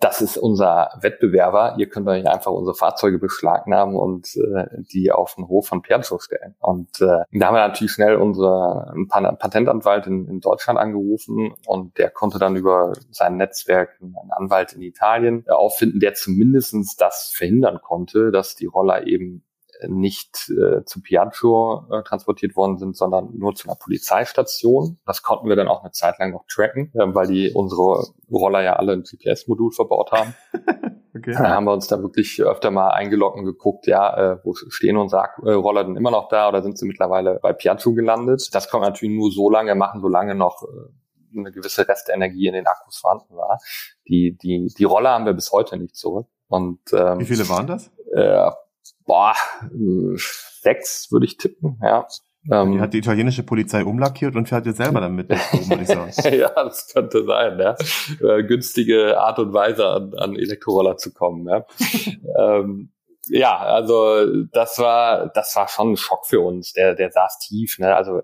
das 0.00 0.20
ist 0.20 0.36
unser 0.36 0.90
Wettbewerber. 1.00 1.76
Ihr 1.78 1.88
könnt 1.88 2.08
euch 2.08 2.26
einfach 2.26 2.50
unsere 2.50 2.74
Fahrzeuge 2.74 3.18
beschlagnahmen 3.18 3.96
und 3.96 4.34
äh, 4.36 4.66
die 4.92 5.12
auf 5.12 5.36
den 5.36 5.48
Hof 5.48 5.68
von 5.68 5.82
Piaggio 5.82 6.18
stellen. 6.18 6.56
Und 6.60 7.00
äh, 7.00 7.22
da 7.32 7.46
haben 7.46 7.54
wir 7.54 7.68
natürlich 7.68 7.92
schnell 7.92 8.16
unsere 8.16 8.92
Patentanwalt 9.08 10.06
in, 10.06 10.26
in 10.28 10.40
Deutschland 10.40 10.78
angerufen 10.78 11.54
und 11.66 11.98
der 11.98 12.10
konnte 12.10 12.38
dann 12.38 12.56
über 12.56 12.92
sein 13.10 13.36
Netzwerk 13.36 13.98
einen 14.00 14.16
Anwalt 14.30 14.72
in 14.72 14.82
Italien 14.82 15.44
auffinden, 15.48 16.00
der 16.00 16.14
zumindestens 16.14 16.96
das 16.96 17.32
verhindern 17.34 17.80
konnte, 17.80 18.30
dass 18.32 18.56
die 18.56 18.66
Roller 18.66 19.06
eben 19.06 19.44
nicht 19.88 20.50
äh, 20.50 20.84
zu 20.84 21.02
Piaggio 21.02 21.86
äh, 21.90 22.02
transportiert 22.02 22.56
worden 22.56 22.78
sind, 22.78 22.96
sondern 22.96 23.30
nur 23.36 23.54
zu 23.54 23.68
einer 23.68 23.76
Polizeistation. 23.76 24.98
Das 25.06 25.22
konnten 25.22 25.48
wir 25.48 25.56
dann 25.56 25.68
auch 25.68 25.82
eine 25.82 25.92
Zeit 25.92 26.18
lang 26.18 26.32
noch 26.32 26.44
tracken, 26.48 26.92
äh, 26.94 27.14
weil 27.14 27.26
die 27.26 27.50
unsere 27.52 28.04
Roller 28.30 28.62
ja 28.62 28.74
alle 28.74 28.92
ein 28.92 29.02
GPS-Modul 29.02 29.72
verbaut 29.72 30.12
haben. 30.12 30.34
okay. 31.16 31.32
Dann 31.32 31.48
haben 31.48 31.64
wir 31.64 31.72
uns 31.72 31.86
da 31.86 32.00
wirklich 32.00 32.42
öfter 32.42 32.70
mal 32.70 32.90
eingeloggt 32.90 33.38
und 33.38 33.44
geguckt, 33.44 33.86
ja, 33.86 34.32
äh, 34.32 34.38
wo 34.44 34.54
stehen 34.54 34.96
unsere 34.96 35.22
Ak 35.22 35.40
äh, 35.44 35.52
Roller 35.52 35.84
denn 35.84 35.96
immer 35.96 36.10
noch 36.10 36.28
da 36.28 36.48
oder 36.48 36.62
sind 36.62 36.78
sie 36.78 36.86
mittlerweile 36.86 37.38
bei 37.42 37.52
Piaggio 37.52 37.94
gelandet? 37.94 38.48
Das 38.52 38.68
kann 38.70 38.80
man 38.80 38.90
natürlich 38.90 39.14
nur 39.16 39.30
so 39.30 39.50
lange 39.50 39.74
machen, 39.74 40.00
solange 40.00 40.34
noch 40.34 40.62
äh, 40.62 41.38
eine 41.38 41.52
gewisse 41.52 41.86
Restenergie 41.88 42.46
in 42.46 42.54
den 42.54 42.66
Akkus 42.66 42.98
vorhanden 42.98 43.36
war. 43.36 43.58
Die, 44.08 44.36
die, 44.36 44.72
die 44.76 44.84
Roller 44.84 45.10
haben 45.10 45.26
wir 45.26 45.32
bis 45.32 45.52
heute 45.52 45.76
nicht 45.76 45.96
zurück. 45.96 46.26
Und, 46.48 46.80
ähm, 46.92 47.20
Wie 47.20 47.24
viele 47.24 47.48
waren 47.48 47.66
das? 47.66 47.90
Äh, 48.14 48.50
boah, 49.12 49.34
sechs 50.62 51.12
würde 51.12 51.26
ich 51.26 51.36
tippen, 51.36 51.78
ja. 51.82 52.06
Ähm, 52.50 52.72
die 52.72 52.80
hat 52.80 52.94
die 52.94 52.98
italienische 52.98 53.42
Polizei 53.42 53.84
umlackiert 53.84 54.34
und 54.34 54.48
fährt 54.48 54.64
jetzt 54.64 54.78
selber 54.78 55.00
damit. 55.02 55.28
ja, 55.30 56.48
das 56.48 56.88
könnte 56.92 57.24
sein, 57.24 57.58
ja. 57.58 57.76
Äh, 58.26 58.42
günstige 58.44 59.20
Art 59.20 59.38
und 59.38 59.52
Weise 59.52 59.86
an, 59.86 60.14
an 60.14 60.34
Elektroroller 60.34 60.96
zu 60.96 61.12
kommen, 61.12 61.46
ja. 61.46 61.66
ähm, 62.38 62.90
ja, 63.28 63.58
also 63.58 64.44
das 64.50 64.78
war, 64.78 65.28
das 65.28 65.54
war 65.56 65.68
schon 65.68 65.92
ein 65.92 65.96
Schock 65.96 66.26
für 66.26 66.40
uns. 66.40 66.72
Der, 66.72 66.94
der 66.94 67.12
saß 67.12 67.38
tief, 67.38 67.78
ne? 67.78 67.94
Also 67.94 68.22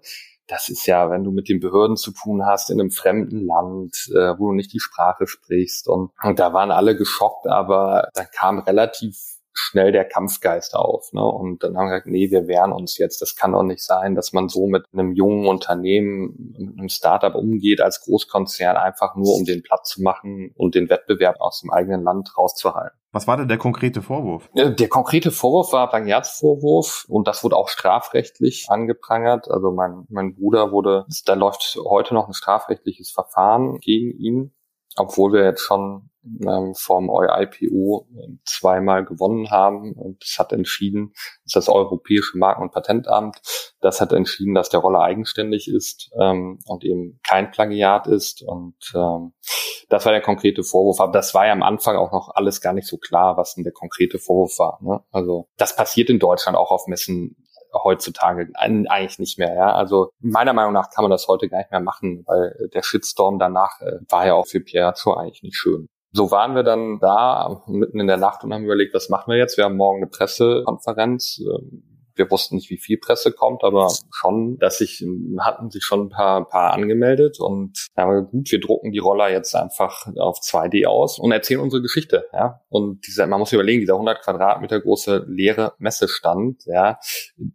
das 0.49 0.71
ist 0.71 0.87
ja, 0.87 1.11
wenn 1.11 1.23
du 1.23 1.31
mit 1.31 1.51
den 1.51 1.61
Behörden 1.61 1.97
zu 1.97 2.11
tun 2.11 2.47
hast 2.47 2.71
in 2.71 2.81
einem 2.81 2.91
fremden 2.91 3.45
Land, 3.45 4.09
äh, 4.13 4.39
wo 4.39 4.49
du 4.49 4.55
nicht 4.55 4.73
die 4.73 4.81
Sprache 4.81 5.27
sprichst 5.27 5.87
und, 5.87 6.11
und 6.23 6.39
da 6.39 6.55
waren 6.55 6.71
alle 6.71 6.97
geschockt, 6.97 7.47
aber 7.47 8.09
dann 8.15 8.27
kam 8.33 8.59
relativ 8.59 9.38
schnell 9.59 9.93
der 9.93 10.05
Kampfgeist 10.05 10.75
auf. 10.75 11.13
Ne? 11.13 11.25
Und 11.25 11.63
dann 11.63 11.77
haben 11.77 11.87
wir 11.87 11.91
gesagt, 11.91 12.07
nee, 12.07 12.31
wir 12.31 12.47
wehren 12.47 12.73
uns 12.73 12.97
jetzt. 12.99 13.21
Das 13.21 13.35
kann 13.35 13.53
doch 13.53 13.63
nicht 13.63 13.83
sein, 13.83 14.15
dass 14.15 14.33
man 14.33 14.49
so 14.49 14.67
mit 14.67 14.85
einem 14.93 15.13
jungen 15.13 15.47
Unternehmen, 15.47 16.55
mit 16.57 16.79
einem 16.79 16.89
Startup 16.89 17.35
umgeht 17.35 17.81
als 17.81 18.01
Großkonzern, 18.03 18.77
einfach 18.77 19.17
nur 19.17 19.35
um 19.35 19.45
den 19.45 19.63
Platz 19.63 19.91
zu 19.91 20.03
machen 20.03 20.53
und 20.57 20.75
den 20.75 20.89
Wettbewerb 20.89 21.41
aus 21.41 21.61
dem 21.61 21.71
eigenen 21.71 22.03
Land 22.03 22.37
rauszuhalten. 22.39 22.99
Was 23.11 23.27
war 23.27 23.39
denn 23.39 23.49
der 23.49 23.57
konkrete 23.57 24.03
Vorwurf? 24.03 24.51
Der 24.55 24.89
konkrete 24.89 25.31
Vorwurf 25.31 25.73
war 25.73 25.89
Plagiatsvorwurf 25.89 27.07
und 27.09 27.27
das 27.27 27.43
wurde 27.43 27.57
auch 27.57 27.69
strafrechtlich 27.69 28.67
angeprangert. 28.69 29.51
Also 29.51 29.73
mein, 29.73 30.05
mein 30.11 30.35
Bruder 30.35 30.73
wurde, 30.73 31.07
da 31.25 31.33
läuft 31.33 31.79
heute 31.89 32.13
noch 32.13 32.29
ein 32.29 32.35
strafrechtliches 32.35 33.11
Verfahren 33.11 33.79
gegen 33.81 34.11
ihn, 34.11 34.55
obwohl 35.01 35.33
wir 35.33 35.45
jetzt 35.45 35.61
schon 35.61 36.11
ähm, 36.47 36.75
vom 36.75 37.11
IPO 37.11 38.07
zweimal 38.45 39.05
gewonnen 39.05 39.51
haben. 39.51 39.93
Und 39.93 40.23
das 40.23 40.39
hat 40.39 40.53
entschieden, 40.53 41.13
das 41.45 41.53
das 41.53 41.69
Europäische 41.69 42.39
Marken- 42.39 42.63
und 42.63 42.73
Patentamt, 42.73 43.41
das 43.81 44.01
hat 44.01 44.13
entschieden, 44.13 44.55
dass 44.55 44.69
der 44.69 44.81
Roller 44.81 45.01
eigenständig 45.01 45.69
ist 45.69 46.11
ähm, 46.21 46.59
und 46.67 46.85
eben 46.85 47.21
kein 47.23 47.51
Plagiat 47.51 48.07
ist. 48.07 48.43
Und 48.43 48.77
ähm, 48.95 49.33
das 49.89 50.05
war 50.05 50.13
der 50.13 50.21
konkrete 50.21 50.63
Vorwurf. 50.63 51.01
Aber 51.01 51.13
das 51.13 51.35
war 51.35 51.47
ja 51.47 51.53
am 51.53 51.63
Anfang 51.63 51.97
auch 51.97 52.13
noch 52.13 52.31
alles 52.35 52.61
gar 52.61 52.73
nicht 52.73 52.87
so 52.87 52.99
klar, 52.99 53.37
was 53.37 53.55
denn 53.55 53.65
der 53.65 53.73
konkrete 53.73 54.19
Vorwurf 54.19 54.59
war. 54.59 54.79
Ne? 54.83 55.01
Also 55.11 55.49
das 55.57 55.77
passiert 55.77 56.11
in 56.11 56.19
Deutschland 56.19 56.57
auch 56.57 56.71
auf 56.71 56.87
Messen 56.87 57.37
heutzutage 57.85 58.51
eigentlich 58.55 59.19
nicht 59.19 59.39
mehr. 59.39 59.55
Ja? 59.55 59.73
Also 59.75 60.11
meiner 60.21 60.53
Meinung 60.53 60.73
nach 60.73 60.91
kann 60.91 61.05
man 61.05 61.11
das 61.11 61.29
heute 61.29 61.49
gar 61.49 61.59
nicht 61.59 61.71
mehr 61.71 61.81
machen, 61.81 62.25
weil 62.27 62.69
der 62.73 62.83
Shitstorm 62.83 63.39
danach 63.39 63.81
äh, 63.81 63.99
war 64.09 64.27
ja 64.27 64.35
auch 64.35 64.47
für 64.47 64.61
Piaggio 64.61 65.15
eigentlich 65.15 65.43
nicht 65.43 65.57
schön 65.57 65.89
so 66.11 66.31
waren 66.31 66.55
wir 66.55 66.63
dann 66.63 66.99
da 67.01 67.63
mitten 67.67 68.01
in 68.01 68.07
der 68.07 68.17
Nacht 68.17 68.43
und 68.43 68.53
haben 68.53 68.65
überlegt, 68.65 68.95
was 68.95 69.09
machen 69.09 69.31
wir 69.31 69.37
jetzt? 69.37 69.57
Wir 69.57 69.65
haben 69.65 69.77
morgen 69.77 69.99
eine 69.99 70.07
Pressekonferenz. 70.07 71.41
Ähm, 71.41 71.98
wir 72.19 72.31
wussten 72.31 72.57
nicht, 72.57 72.71
wie 72.71 72.79
viel 72.79 72.99
Presse 72.99 73.33
kommt, 73.33 73.65
aber 73.65 73.91
schon, 74.11 74.59
dass 74.59 74.79
sich, 74.79 75.05
hatten 75.39 75.71
sich 75.71 75.85
schon 75.85 76.07
ein 76.07 76.09
paar, 76.11 76.39
ein 76.39 76.49
paar 76.49 76.73
angemeldet 76.73 77.41
und 77.41 77.87
haben 77.97 78.27
gut, 78.31 78.51
wir 78.51 78.61
drucken 78.61 78.93
die 78.93 78.99
Roller 78.99 79.31
jetzt 79.31 79.55
einfach 79.55 80.07
auf 80.19 80.41
2D 80.41 80.87
aus 80.87 81.19
und 81.19 81.33
erzählen 81.33 81.61
unsere 81.61 81.83
Geschichte, 81.83 82.27
ja. 82.33 82.61
Und 82.69 83.07
dieser, 83.07 83.27
man 83.27 83.41
muss 83.41 83.53
überlegen, 83.53 83.81
dieser 83.81 83.95
100 83.95 84.23
Quadratmeter 84.23 84.81
große 84.81 85.25
leere 85.29 85.73
Messestand, 85.79 86.65
ja, 86.67 86.99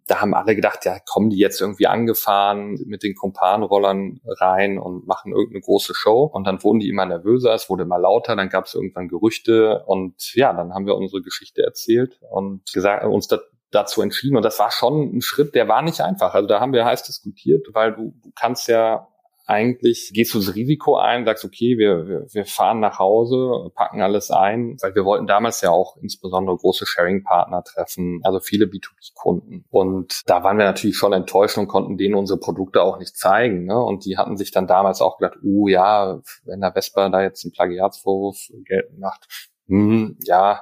da 0.07 0.21
haben 0.21 0.33
alle 0.33 0.55
gedacht, 0.55 0.85
ja, 0.85 0.97
kommen 0.99 1.29
die 1.29 1.37
jetzt 1.37 1.61
irgendwie 1.61 1.87
angefahren 1.87 2.79
mit 2.85 3.03
den 3.03 3.15
Kumpanrollern 3.15 4.21
rein 4.25 4.79
und 4.79 5.05
machen 5.07 5.33
irgendeine 5.33 5.61
große 5.61 5.93
Show 5.93 6.23
und 6.23 6.45
dann 6.45 6.63
wurden 6.63 6.79
die 6.79 6.89
immer 6.89 7.05
nervöser, 7.05 7.53
es 7.53 7.69
wurde 7.69 7.83
immer 7.83 7.99
lauter, 7.99 8.35
dann 8.35 8.49
gab 8.49 8.65
es 8.65 8.73
irgendwann 8.73 9.07
Gerüchte 9.07 9.83
und 9.85 10.33
ja, 10.35 10.53
dann 10.53 10.73
haben 10.73 10.85
wir 10.85 10.95
unsere 10.95 11.21
Geschichte 11.21 11.61
erzählt 11.63 12.19
und 12.31 12.71
gesagt, 12.71 13.03
uns 13.05 13.27
da 13.27 13.39
dazu 13.73 14.01
entschieden. 14.01 14.37
Und 14.37 14.43
das 14.43 14.59
war 14.59 14.71
schon 14.71 15.17
ein 15.17 15.21
Schritt, 15.21 15.55
der 15.55 15.67
war 15.67 15.81
nicht 15.81 16.01
einfach. 16.01 16.33
Also 16.33 16.47
da 16.47 16.59
haben 16.59 16.73
wir 16.73 16.85
heiß 16.85 17.03
diskutiert, 17.03 17.67
weil 17.73 17.93
du, 17.93 18.13
du 18.23 18.31
kannst 18.35 18.67
ja 18.67 19.07
eigentlich 19.45 20.11
gehst 20.13 20.33
du 20.33 20.39
das 20.39 20.55
Risiko 20.55 20.95
ein, 20.97 21.25
sagst, 21.25 21.43
okay, 21.43 21.77
wir, 21.77 22.25
wir, 22.31 22.45
fahren 22.45 22.79
nach 22.79 22.99
Hause, 22.99 23.71
packen 23.75 24.01
alles 24.01 24.31
ein, 24.31 24.77
weil 24.81 24.95
wir 24.95 25.05
wollten 25.05 25.27
damals 25.27 25.61
ja 25.61 25.69
auch 25.69 25.97
insbesondere 25.97 26.55
große 26.55 26.85
Sharing-Partner 26.85 27.63
treffen, 27.63 28.21
also 28.23 28.39
viele 28.39 28.65
B2B-Kunden. 28.65 29.65
Und 29.69 30.21
da 30.27 30.43
waren 30.43 30.57
wir 30.57 30.65
natürlich 30.65 30.95
schon 30.95 31.13
enttäuscht 31.13 31.57
und 31.57 31.67
konnten 31.67 31.97
denen 31.97 32.15
unsere 32.15 32.39
Produkte 32.39 32.81
auch 32.81 32.99
nicht 32.99 33.17
zeigen. 33.17 33.65
Ne? 33.65 33.77
Und 33.77 34.05
die 34.05 34.17
hatten 34.17 34.37
sich 34.37 34.51
dann 34.51 34.67
damals 34.67 35.01
auch 35.01 35.17
gedacht, 35.17 35.37
oh 35.43 35.67
ja, 35.67 36.21
wenn 36.45 36.61
der 36.61 36.71
Vespa 36.71 37.09
da 37.09 37.21
jetzt 37.21 37.43
einen 37.43 37.51
Plagiatsvorwurf 37.51 38.47
geltend 38.65 38.99
macht, 38.99 39.27
hm, 39.67 40.17
ja, 40.23 40.61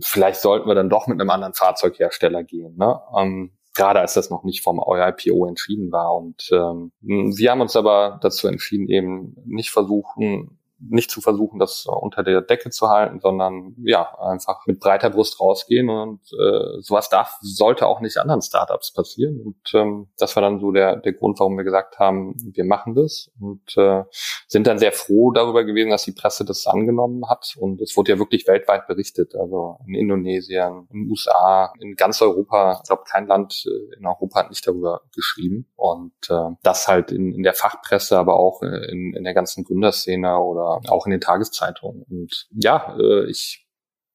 vielleicht 0.00 0.40
sollten 0.40 0.68
wir 0.68 0.74
dann 0.74 0.90
doch 0.90 1.06
mit 1.06 1.20
einem 1.20 1.30
anderen 1.30 1.54
Fahrzeughersteller 1.54 2.44
gehen. 2.44 2.76
Ne? 2.76 3.00
Ähm, 3.16 3.52
gerade 3.74 4.00
als 4.00 4.14
das 4.14 4.30
noch 4.30 4.44
nicht 4.44 4.62
vom 4.62 4.80
IPO 4.80 5.46
entschieden 5.46 5.90
war. 5.92 6.14
Und 6.14 6.48
ähm, 6.52 6.92
wir 7.00 7.50
haben 7.50 7.60
uns 7.60 7.76
aber 7.76 8.18
dazu 8.22 8.46
entschieden, 8.46 8.88
eben 8.88 9.36
nicht 9.44 9.70
versuchen, 9.70 10.58
nicht 10.88 11.10
zu 11.10 11.20
versuchen, 11.20 11.58
das 11.58 11.86
unter 11.86 12.22
der 12.22 12.40
Decke 12.40 12.70
zu 12.70 12.88
halten, 12.88 13.20
sondern 13.20 13.74
ja, 13.82 14.16
einfach 14.18 14.66
mit 14.66 14.80
breiter 14.80 15.10
Brust 15.10 15.40
rausgehen 15.40 15.88
und 15.88 16.20
äh, 16.32 16.80
sowas 16.80 17.08
darf, 17.08 17.38
sollte 17.40 17.86
auch 17.86 18.00
nicht 18.00 18.16
anderen 18.18 18.42
Startups 18.42 18.92
passieren. 18.92 19.40
Und 19.40 19.56
ähm, 19.74 20.08
das 20.18 20.34
war 20.36 20.42
dann 20.42 20.60
so 20.60 20.72
der, 20.72 20.96
der 20.96 21.12
Grund, 21.12 21.38
warum 21.40 21.56
wir 21.56 21.64
gesagt 21.64 21.98
haben, 21.98 22.34
wir 22.54 22.64
machen 22.64 22.94
das 22.94 23.30
und 23.40 23.76
äh, 23.76 24.04
sind 24.48 24.66
dann 24.66 24.78
sehr 24.78 24.92
froh 24.92 25.32
darüber 25.32 25.64
gewesen, 25.64 25.90
dass 25.90 26.04
die 26.04 26.12
Presse 26.12 26.44
das 26.44 26.66
angenommen 26.66 27.28
hat. 27.28 27.54
Und 27.58 27.80
es 27.80 27.96
wurde 27.96 28.12
ja 28.12 28.18
wirklich 28.18 28.46
weltweit 28.46 28.86
berichtet, 28.86 29.34
also 29.34 29.78
in 29.86 29.94
Indonesien, 29.94 30.86
in 30.90 31.04
den 31.04 31.10
USA, 31.10 31.72
in 31.80 31.94
ganz 31.94 32.20
Europa. 32.22 32.80
Ich 32.82 32.88
glaube, 32.88 33.02
kein 33.06 33.26
Land 33.26 33.64
äh, 33.66 33.96
in 33.98 34.06
Europa 34.06 34.40
hat 34.40 34.50
nicht 34.50 34.66
darüber 34.66 35.02
geschrieben. 35.14 35.66
Und 35.76 36.12
äh, 36.28 36.54
das 36.62 36.88
halt 36.88 37.10
in, 37.10 37.32
in 37.32 37.42
der 37.42 37.54
Fachpresse, 37.54 38.18
aber 38.18 38.36
auch 38.36 38.62
in, 38.62 39.14
in 39.14 39.24
der 39.24 39.34
ganzen 39.34 39.64
Gründerszene 39.64 40.38
oder 40.38 40.73
auch 40.88 41.06
in 41.06 41.12
den 41.12 41.20
Tageszeitungen. 41.20 42.04
Und 42.08 42.46
ja, 42.50 42.96
äh, 42.98 43.28
ich 43.30 43.66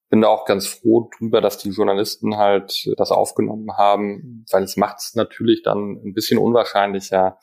bin 0.10 0.22
da 0.22 0.28
auch 0.28 0.45
ganz 0.45 0.67
froh 0.67 1.10
drüber, 1.17 1.39
dass 1.41 1.58
die 1.58 1.69
Journalisten 1.69 2.38
halt 2.38 2.91
das 2.98 3.12
aufgenommen 3.12 3.78
haben, 3.78 4.45
weil 4.52 4.63
es 4.63 4.76
macht 4.76 4.98
es 4.98 5.15
natürlich 5.15 5.62
dann 5.63 6.02
ein 6.04 6.13
bisschen 6.13 6.39
unwahrscheinlicher, 6.39 7.38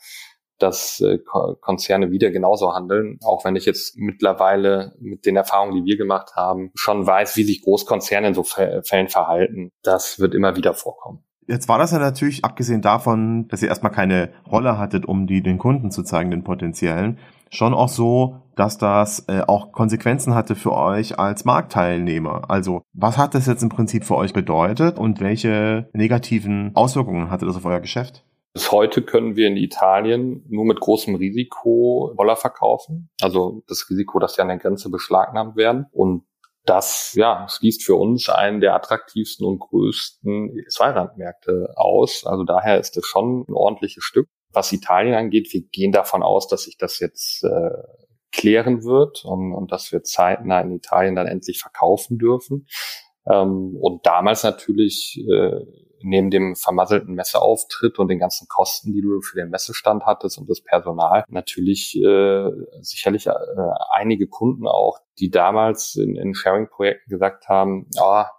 dass 0.59 0.99
äh, 1.01 1.19
Konzerne 1.61 2.11
wieder 2.11 2.31
genauso 2.31 2.73
handeln, 2.73 3.19
auch 3.23 3.45
wenn 3.45 3.55
ich 3.55 3.65
jetzt 3.65 3.95
mittlerweile 3.97 4.93
mit 4.99 5.25
den 5.25 5.35
Erfahrungen, 5.35 5.75
die 5.75 5.85
wir 5.85 5.97
gemacht 5.97 6.35
haben, 6.35 6.71
schon 6.75 7.05
weiß, 7.05 7.37
wie 7.37 7.43
sich 7.43 7.61
Großkonzerne 7.61 8.29
in 8.29 8.33
so 8.33 8.43
Fällen 8.43 9.07
verhalten. 9.07 9.71
Das 9.83 10.19
wird 10.19 10.33
immer 10.33 10.55
wieder 10.55 10.73
vorkommen. 10.73 11.23
Jetzt 11.47 11.69
war 11.69 11.77
das 11.77 11.91
ja 11.91 11.99
natürlich, 11.99 12.43
abgesehen 12.43 12.81
davon, 12.81 13.47
dass 13.47 13.61
ihr 13.61 13.69
erstmal 13.69 13.91
keine 13.91 14.33
Rolle 14.51 14.77
hattet, 14.77 15.05
um 15.05 15.27
die 15.27 15.41
den 15.41 15.57
Kunden 15.57 15.91
zu 15.91 16.03
zeigen, 16.03 16.29
den 16.29 16.43
potenziellen, 16.43 17.19
schon 17.51 17.73
auch 17.73 17.89
so, 17.89 18.41
dass 18.55 18.77
das 18.77 19.25
äh, 19.27 19.41
auch 19.45 19.71
Konsequenzen 19.71 20.33
hatte 20.33 20.55
für 20.55 20.73
euch 20.73 21.19
als 21.19 21.45
Marktteilnehmer. 21.45 22.49
Also 22.49 22.81
was 22.93 23.17
hat 23.17 23.35
das 23.35 23.45
jetzt 23.45 23.63
im 23.63 23.69
Prinzip 23.69 24.03
für 24.03 24.15
euch 24.15 24.33
bedeutet 24.33 24.97
und 24.97 25.19
welche 25.19 25.89
negativen 25.93 26.71
Auswirkungen 26.75 27.29
hatte 27.29 27.45
das 27.45 27.55
auf 27.55 27.65
euer 27.65 27.79
Geschäft? 27.79 28.23
Bis 28.53 28.71
heute 28.71 29.03
können 29.03 29.35
wir 29.35 29.47
in 29.47 29.55
Italien 29.55 30.43
nur 30.49 30.65
mit 30.65 30.79
großem 30.79 31.13
Risiko 31.13 32.11
Roller 32.17 32.35
verkaufen. 32.35 33.09
Also 33.21 33.61
das 33.67 33.87
Risiko, 33.89 34.17
dass 34.17 34.33
sie 34.33 34.41
an 34.41 34.47
der 34.47 34.57
Grenze 34.57 34.89
beschlagnahmt 34.89 35.55
werden. 35.55 35.85
Und 35.91 36.23
das 36.65 37.13
ja, 37.13 37.47
schließt 37.47 37.83
für 37.83 37.95
uns 37.95 38.29
einen 38.29 38.59
der 38.59 38.75
attraktivsten 38.75 39.45
und 39.45 39.59
größten 39.59 40.65
Zweiradmärkte 40.69 41.73
aus. 41.75 42.25
Also 42.25 42.43
daher 42.43 42.79
ist 42.79 42.97
es 42.97 43.05
schon 43.05 43.45
ein 43.47 43.53
ordentliches 43.53 44.03
Stück. 44.03 44.27
Was 44.51 44.71
Italien 44.71 45.15
angeht, 45.15 45.51
wir 45.51 45.61
gehen 45.71 45.91
davon 45.91 46.23
aus, 46.23 46.47
dass 46.47 46.63
sich 46.63 46.77
das 46.77 46.99
jetzt 46.99 47.43
äh, 47.43 47.69
klären 48.31 48.83
wird 48.83 49.25
und, 49.25 49.53
und 49.53 49.71
dass 49.71 49.91
wir 49.91 50.03
zeitnah 50.03 50.61
in 50.61 50.71
Italien 50.71 51.15
dann 51.15 51.27
endlich 51.27 51.59
verkaufen 51.59 52.17
dürfen. 52.17 52.67
Ähm, 53.25 53.75
und 53.79 54.05
damals 54.05 54.43
natürlich 54.43 55.23
äh, 55.29 55.59
neben 56.01 56.29
dem 56.29 56.55
vermasselten 56.55 57.15
Messeauftritt 57.15 57.99
und 57.99 58.07
den 58.09 58.19
ganzen 58.19 58.47
Kosten, 58.47 58.93
die 58.93 59.01
du 59.01 59.21
für 59.21 59.37
den 59.37 59.49
Messestand 59.49 60.05
hattest 60.05 60.37
und 60.37 60.49
das 60.49 60.61
Personal, 60.61 61.23
natürlich 61.27 61.95
äh, 61.97 62.49
sicherlich 62.81 63.27
äh, 63.27 63.33
einige 63.91 64.27
Kunden 64.27 64.67
auch, 64.67 64.99
die 65.19 65.29
damals 65.29 65.95
in, 65.95 66.15
in 66.15 66.35
Sharing-Projekten 66.35 67.09
gesagt 67.09 67.49
haben, 67.49 67.87
ah, 67.97 68.25
oh, 68.25 68.33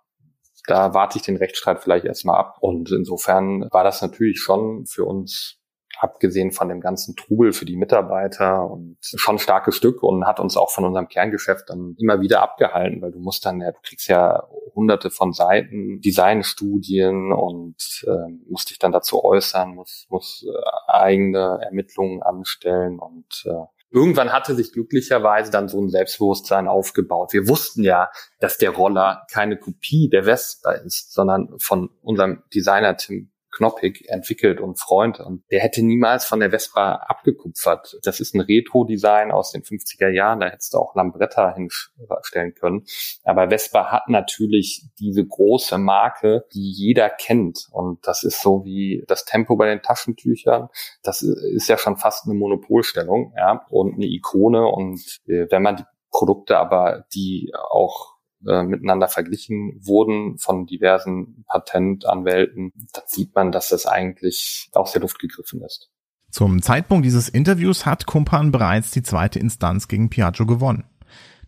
da 0.67 0.93
warte 0.93 1.19
ich 1.19 1.25
den 1.25 1.37
Rechtsstreit 1.37 1.81
vielleicht 1.81 2.05
erstmal 2.05 2.37
ab. 2.37 2.59
Und 2.61 2.93
insofern 2.93 3.67
war 3.71 3.85
das 3.85 4.03
natürlich 4.03 4.39
schon 4.39 4.85
für 4.87 5.05
uns 5.05 5.58
abgesehen 5.99 6.53
von 6.53 6.69
dem 6.69 6.81
ganzen 6.81 7.17
Trubel 7.17 7.53
für 7.53 7.65
die 7.65 7.77
Mitarbeiter 7.77 8.71
und 8.71 8.99
schon 9.01 9.39
starkes 9.39 9.77
Stück 9.77 10.03
und 10.03 10.27
hat 10.27 10.41
uns 10.41 10.57
auch 10.57 10.71
von 10.71 10.85
unserem 10.85 11.09
Kerngeschäft 11.09 11.69
dann 11.69 11.95
immer 11.99 12.21
wieder 12.21 12.43
abgehalten, 12.43 13.03
weil 13.03 13.13
du 13.13 13.19
musst 13.19 13.45
dann, 13.45 13.61
ja, 13.61 13.73
du 13.73 13.79
kriegst 13.83 14.09
ja 14.09 14.45
hunderte 14.75 15.11
von 15.11 15.33
Seiten, 15.33 16.01
Designstudien 16.01 17.33
und 17.33 18.05
äh, 18.07 18.33
musst 18.49 18.71
dich 18.71 18.79
dann 18.79 18.93
dazu 18.93 19.25
äußern, 19.25 19.75
musst, 19.75 20.11
musst 20.11 20.45
äh, 20.45 20.93
eigene 20.93 21.61
Ermittlungen 21.63 22.23
anstellen 22.23 22.99
und 22.99 23.45
äh, 23.47 23.65
Irgendwann 23.91 24.35
hatte 24.35 24.55
sich 24.55 24.73
glücklicherweise 24.73 25.51
dann 25.51 25.69
so 25.69 25.81
ein 25.81 25.89
Selbstbewusstsein 25.89 26.69
aufgebaut. 26.69 27.33
Wir 27.33 27.49
wussten 27.49 27.83
ja, 27.83 28.11
dass 28.39 28.59
der 28.59 28.69
Roller 28.71 29.27
keine 29.33 29.59
Kopie 29.59 30.11
der 30.11 30.25
Vespa 30.25 30.73
ist, 30.73 31.15
sondern 31.15 31.55
von 31.59 31.89
unserem 32.03 32.43
Designer 32.55 32.99
Tim 32.99 33.31
Knoppig 33.51 34.09
entwickelt 34.09 34.61
und 34.61 34.79
Freund 34.79 35.21
und 35.21 35.43
der 35.51 35.61
hätte 35.61 35.83
niemals 35.83 36.25
von 36.25 36.41
der 36.41 36.51
Vespa 36.51 36.95
abgekupfert. 36.95 37.99
Das 38.03 38.21
ist 38.21 38.35
ein 38.35 38.41
Retro-Design 38.41 39.31
aus 39.31 39.53
den 39.53 39.63
50er 39.63 40.09
Jahren, 40.09 40.41
da 40.41 40.49
hättest 40.49 40.75
du 40.75 40.79
auch 40.79 40.95
Lambretta 40.95 41.55
hinstellen 41.55 42.55
können. 42.55 42.85
Aber 43.25 43.49
Vespa 43.49 43.91
hat 43.91 44.09
natürlich 44.09 44.87
diese 44.99 45.27
große 45.27 45.79
Marke, 45.79 46.45
die 46.53 46.71
jeder 46.71 47.09
kennt 47.09 47.69
und 47.71 48.07
das 48.07 48.23
ist 48.23 48.43
so 48.43 48.65
wie 48.65 49.05
das 49.07 49.25
Tempo 49.25 49.57
bei 49.57 49.67
den 49.67 49.83
Taschentüchern. 49.83 50.69
Das 51.03 51.23
ist 51.23 51.69
ja 51.69 51.79
schon 51.79 51.97
fast 51.97 52.27
eine 52.27 52.35
Monopolstellung, 52.35 53.33
ja, 53.37 53.65
und 53.71 53.95
eine 53.95 54.07
Ikone 54.07 54.67
und 54.67 55.01
äh, 55.27 55.47
wenn 55.51 55.63
man 55.63 55.77
die 55.77 55.85
Produkte 56.11 56.59
aber, 56.59 57.07
die 57.15 57.53
auch 57.71 58.18
äh, 58.47 58.63
miteinander 58.63 59.09
verglichen 59.09 59.81
wurden 59.81 60.39
von 60.39 60.67
diversen 60.67 61.45
Patentanwälten, 61.49 62.73
dann 62.93 63.05
sieht 63.07 63.35
man, 63.35 63.53
dass 63.53 63.69
das 63.69 63.87
eigentlich 63.87 64.69
aus 64.73 64.93
der 64.93 65.03
Luft 65.03 65.19
gegriffen 65.19 65.63
ist. 65.63 65.91
Zum 66.31 66.61
Zeitpunkt 66.61 67.05
dieses 67.07 67.29
Interviews 67.29 67.87
hat 67.87 68.07
Kumpan 68.07 68.53
bereits 68.53 68.91
die 68.91 69.03
zweite 69.03 69.39
Instanz 69.39 69.89
gegen 69.89 70.11
Piaggio 70.11 70.47
gewonnen. 70.47 70.85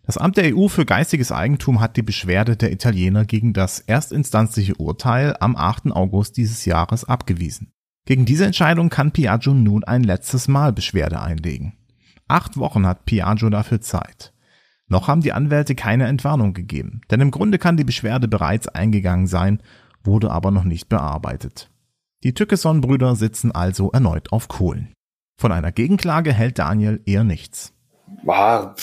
Das 0.03 0.17
Amt 0.17 0.37
der 0.37 0.55
EU 0.55 0.67
für 0.67 0.85
geistiges 0.85 1.31
Eigentum 1.31 1.79
hat 1.79 1.95
die 1.95 2.01
Beschwerde 2.01 2.57
der 2.57 2.71
Italiener 2.71 3.23
gegen 3.23 3.53
das 3.53 3.79
erstinstanzliche 3.79 4.75
Urteil 4.75 5.37
am 5.39 5.55
8. 5.55 5.91
August 5.91 6.37
dieses 6.37 6.65
Jahres 6.65 7.05
abgewiesen. 7.05 7.71
Gegen 8.05 8.25
diese 8.25 8.45
Entscheidung 8.45 8.89
kann 8.89 9.11
Piaggio 9.11 9.53
nun 9.53 9.83
ein 9.83 10.03
letztes 10.03 10.47
Mal 10.47 10.73
Beschwerde 10.73 11.21
einlegen. 11.21 11.77
Acht 12.27 12.57
Wochen 12.57 12.87
hat 12.87 13.05
Piaggio 13.05 13.49
dafür 13.49 13.81
Zeit. 13.81 14.33
Noch 14.91 15.07
haben 15.07 15.21
die 15.21 15.31
Anwälte 15.31 15.73
keine 15.73 16.07
Entwarnung 16.07 16.53
gegeben, 16.53 16.99
denn 17.09 17.21
im 17.21 17.31
Grunde 17.31 17.57
kann 17.57 17.77
die 17.77 17.85
Beschwerde 17.85 18.27
bereits 18.27 18.67
eingegangen 18.67 19.25
sein, 19.25 19.63
wurde 20.03 20.31
aber 20.31 20.51
noch 20.51 20.65
nicht 20.65 20.89
bearbeitet. 20.89 21.71
Die 22.25 22.33
Tückeson-Brüder 22.33 23.15
sitzen 23.15 23.53
also 23.53 23.91
erneut 23.91 24.33
auf 24.33 24.49
Kohlen. 24.49 24.91
Von 25.39 25.53
einer 25.53 25.71
Gegenklage 25.71 26.33
hält 26.33 26.59
Daniel 26.59 27.01
eher 27.05 27.23
nichts. 27.23 27.71
War 28.23 28.75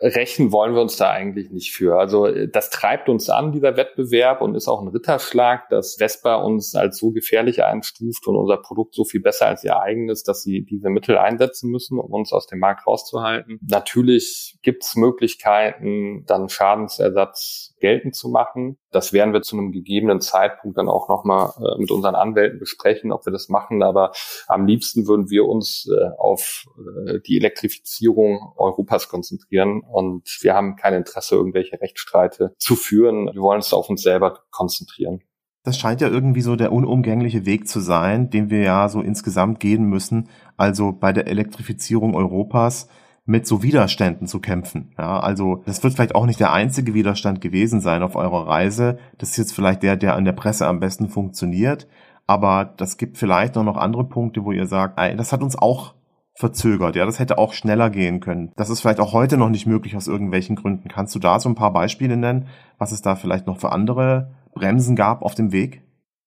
rächen 0.00 0.52
wollen 0.52 0.74
wir 0.74 0.82
uns 0.82 0.96
da 0.96 1.10
eigentlich 1.10 1.50
nicht 1.50 1.72
für. 1.72 1.98
Also 1.98 2.28
das 2.46 2.70
treibt 2.70 3.08
uns 3.08 3.28
an, 3.30 3.52
dieser 3.52 3.76
Wettbewerb, 3.76 4.40
und 4.40 4.54
ist 4.54 4.68
auch 4.68 4.82
ein 4.82 4.88
Ritterschlag, 4.88 5.68
dass 5.68 5.96
Vespa 5.96 6.36
uns 6.36 6.74
als 6.74 6.98
so 6.98 7.10
gefährlich 7.10 7.62
einstuft 7.64 8.26
und 8.26 8.36
unser 8.36 8.56
Produkt 8.56 8.94
so 8.94 9.04
viel 9.04 9.20
besser 9.20 9.46
als 9.46 9.64
ihr 9.64 9.78
eigenes, 9.78 10.22
dass 10.22 10.42
sie 10.42 10.64
diese 10.64 10.88
Mittel 10.88 11.18
einsetzen 11.18 11.70
müssen, 11.70 11.98
um 11.98 12.12
uns 12.12 12.32
aus 12.32 12.46
dem 12.46 12.58
Markt 12.58 12.86
rauszuhalten. 12.86 13.58
Natürlich 13.62 14.58
gibt 14.62 14.84
es 14.84 14.96
Möglichkeiten, 14.96 16.24
dann 16.26 16.48
Schadensersatz 16.48 17.75
geltend 17.80 18.14
zu 18.14 18.28
machen. 18.28 18.78
Das 18.90 19.12
werden 19.12 19.32
wir 19.32 19.42
zu 19.42 19.56
einem 19.56 19.72
gegebenen 19.72 20.20
Zeitpunkt 20.20 20.78
dann 20.78 20.88
auch 20.88 21.08
nochmal 21.08 21.52
äh, 21.58 21.78
mit 21.78 21.90
unseren 21.90 22.14
Anwälten 22.14 22.58
besprechen, 22.58 23.12
ob 23.12 23.26
wir 23.26 23.32
das 23.32 23.48
machen. 23.48 23.82
Aber 23.82 24.12
am 24.48 24.66
liebsten 24.66 25.06
würden 25.06 25.30
wir 25.30 25.46
uns 25.46 25.88
äh, 25.90 26.08
auf 26.18 26.64
äh, 27.06 27.20
die 27.20 27.36
Elektrifizierung 27.36 28.52
Europas 28.56 29.08
konzentrieren. 29.08 29.80
Und 29.80 30.38
wir 30.40 30.54
haben 30.54 30.76
kein 30.76 30.94
Interesse, 30.94 31.36
irgendwelche 31.36 31.80
Rechtsstreite 31.80 32.54
zu 32.58 32.76
führen. 32.76 33.26
Wir 33.32 33.42
wollen 33.42 33.58
uns 33.58 33.72
auf 33.72 33.90
uns 33.90 34.02
selber 34.02 34.40
konzentrieren. 34.50 35.22
Das 35.66 35.76
scheint 35.76 36.00
ja 36.00 36.08
irgendwie 36.08 36.42
so 36.42 36.54
der 36.54 36.72
unumgängliche 36.72 37.44
Weg 37.44 37.66
zu 37.66 37.80
sein, 37.80 38.30
den 38.30 38.50
wir 38.50 38.60
ja 38.60 38.88
so 38.88 39.00
insgesamt 39.00 39.58
gehen 39.58 39.84
müssen. 39.84 40.28
Also 40.56 40.92
bei 40.92 41.12
der 41.12 41.26
Elektrifizierung 41.26 42.14
Europas 42.14 42.88
mit 43.26 43.46
so 43.46 43.62
Widerständen 43.62 44.28
zu 44.28 44.40
kämpfen. 44.40 44.94
Ja, 44.96 45.18
also 45.18 45.62
das 45.66 45.82
wird 45.82 45.94
vielleicht 45.94 46.14
auch 46.14 46.26
nicht 46.26 46.40
der 46.40 46.52
einzige 46.52 46.94
Widerstand 46.94 47.40
gewesen 47.40 47.80
sein 47.80 48.02
auf 48.02 48.14
eurer 48.14 48.46
Reise. 48.46 48.98
Das 49.18 49.30
ist 49.30 49.36
jetzt 49.36 49.52
vielleicht 49.52 49.82
der, 49.82 49.96
der 49.96 50.14
an 50.14 50.24
der 50.24 50.32
Presse 50.32 50.66
am 50.66 50.80
besten 50.80 51.08
funktioniert. 51.08 51.88
Aber 52.28 52.72
das 52.76 52.96
gibt 52.96 53.18
vielleicht 53.18 53.56
auch 53.56 53.64
noch 53.64 53.76
andere 53.76 54.04
Punkte, 54.04 54.44
wo 54.44 54.52
ihr 54.52 54.66
sagt, 54.66 54.98
ey, 54.98 55.16
das 55.16 55.32
hat 55.32 55.42
uns 55.42 55.56
auch 55.58 55.94
verzögert. 56.34 56.94
Ja, 56.94 57.04
das 57.04 57.18
hätte 57.18 57.38
auch 57.38 57.52
schneller 57.52 57.90
gehen 57.90 58.20
können. 58.20 58.52
Das 58.56 58.70
ist 58.70 58.80
vielleicht 58.80 59.00
auch 59.00 59.12
heute 59.12 59.36
noch 59.36 59.48
nicht 59.48 59.66
möglich 59.66 59.96
aus 59.96 60.06
irgendwelchen 60.06 60.54
Gründen. 60.54 60.88
Kannst 60.88 61.14
du 61.14 61.18
da 61.18 61.40
so 61.40 61.48
ein 61.48 61.54
paar 61.54 61.72
Beispiele 61.72 62.16
nennen, 62.16 62.46
was 62.78 62.92
es 62.92 63.02
da 63.02 63.16
vielleicht 63.16 63.46
noch 63.46 63.58
für 63.58 63.72
andere 63.72 64.34
Bremsen 64.54 64.94
gab 64.94 65.22
auf 65.22 65.34
dem 65.34 65.50
Weg? 65.50 65.82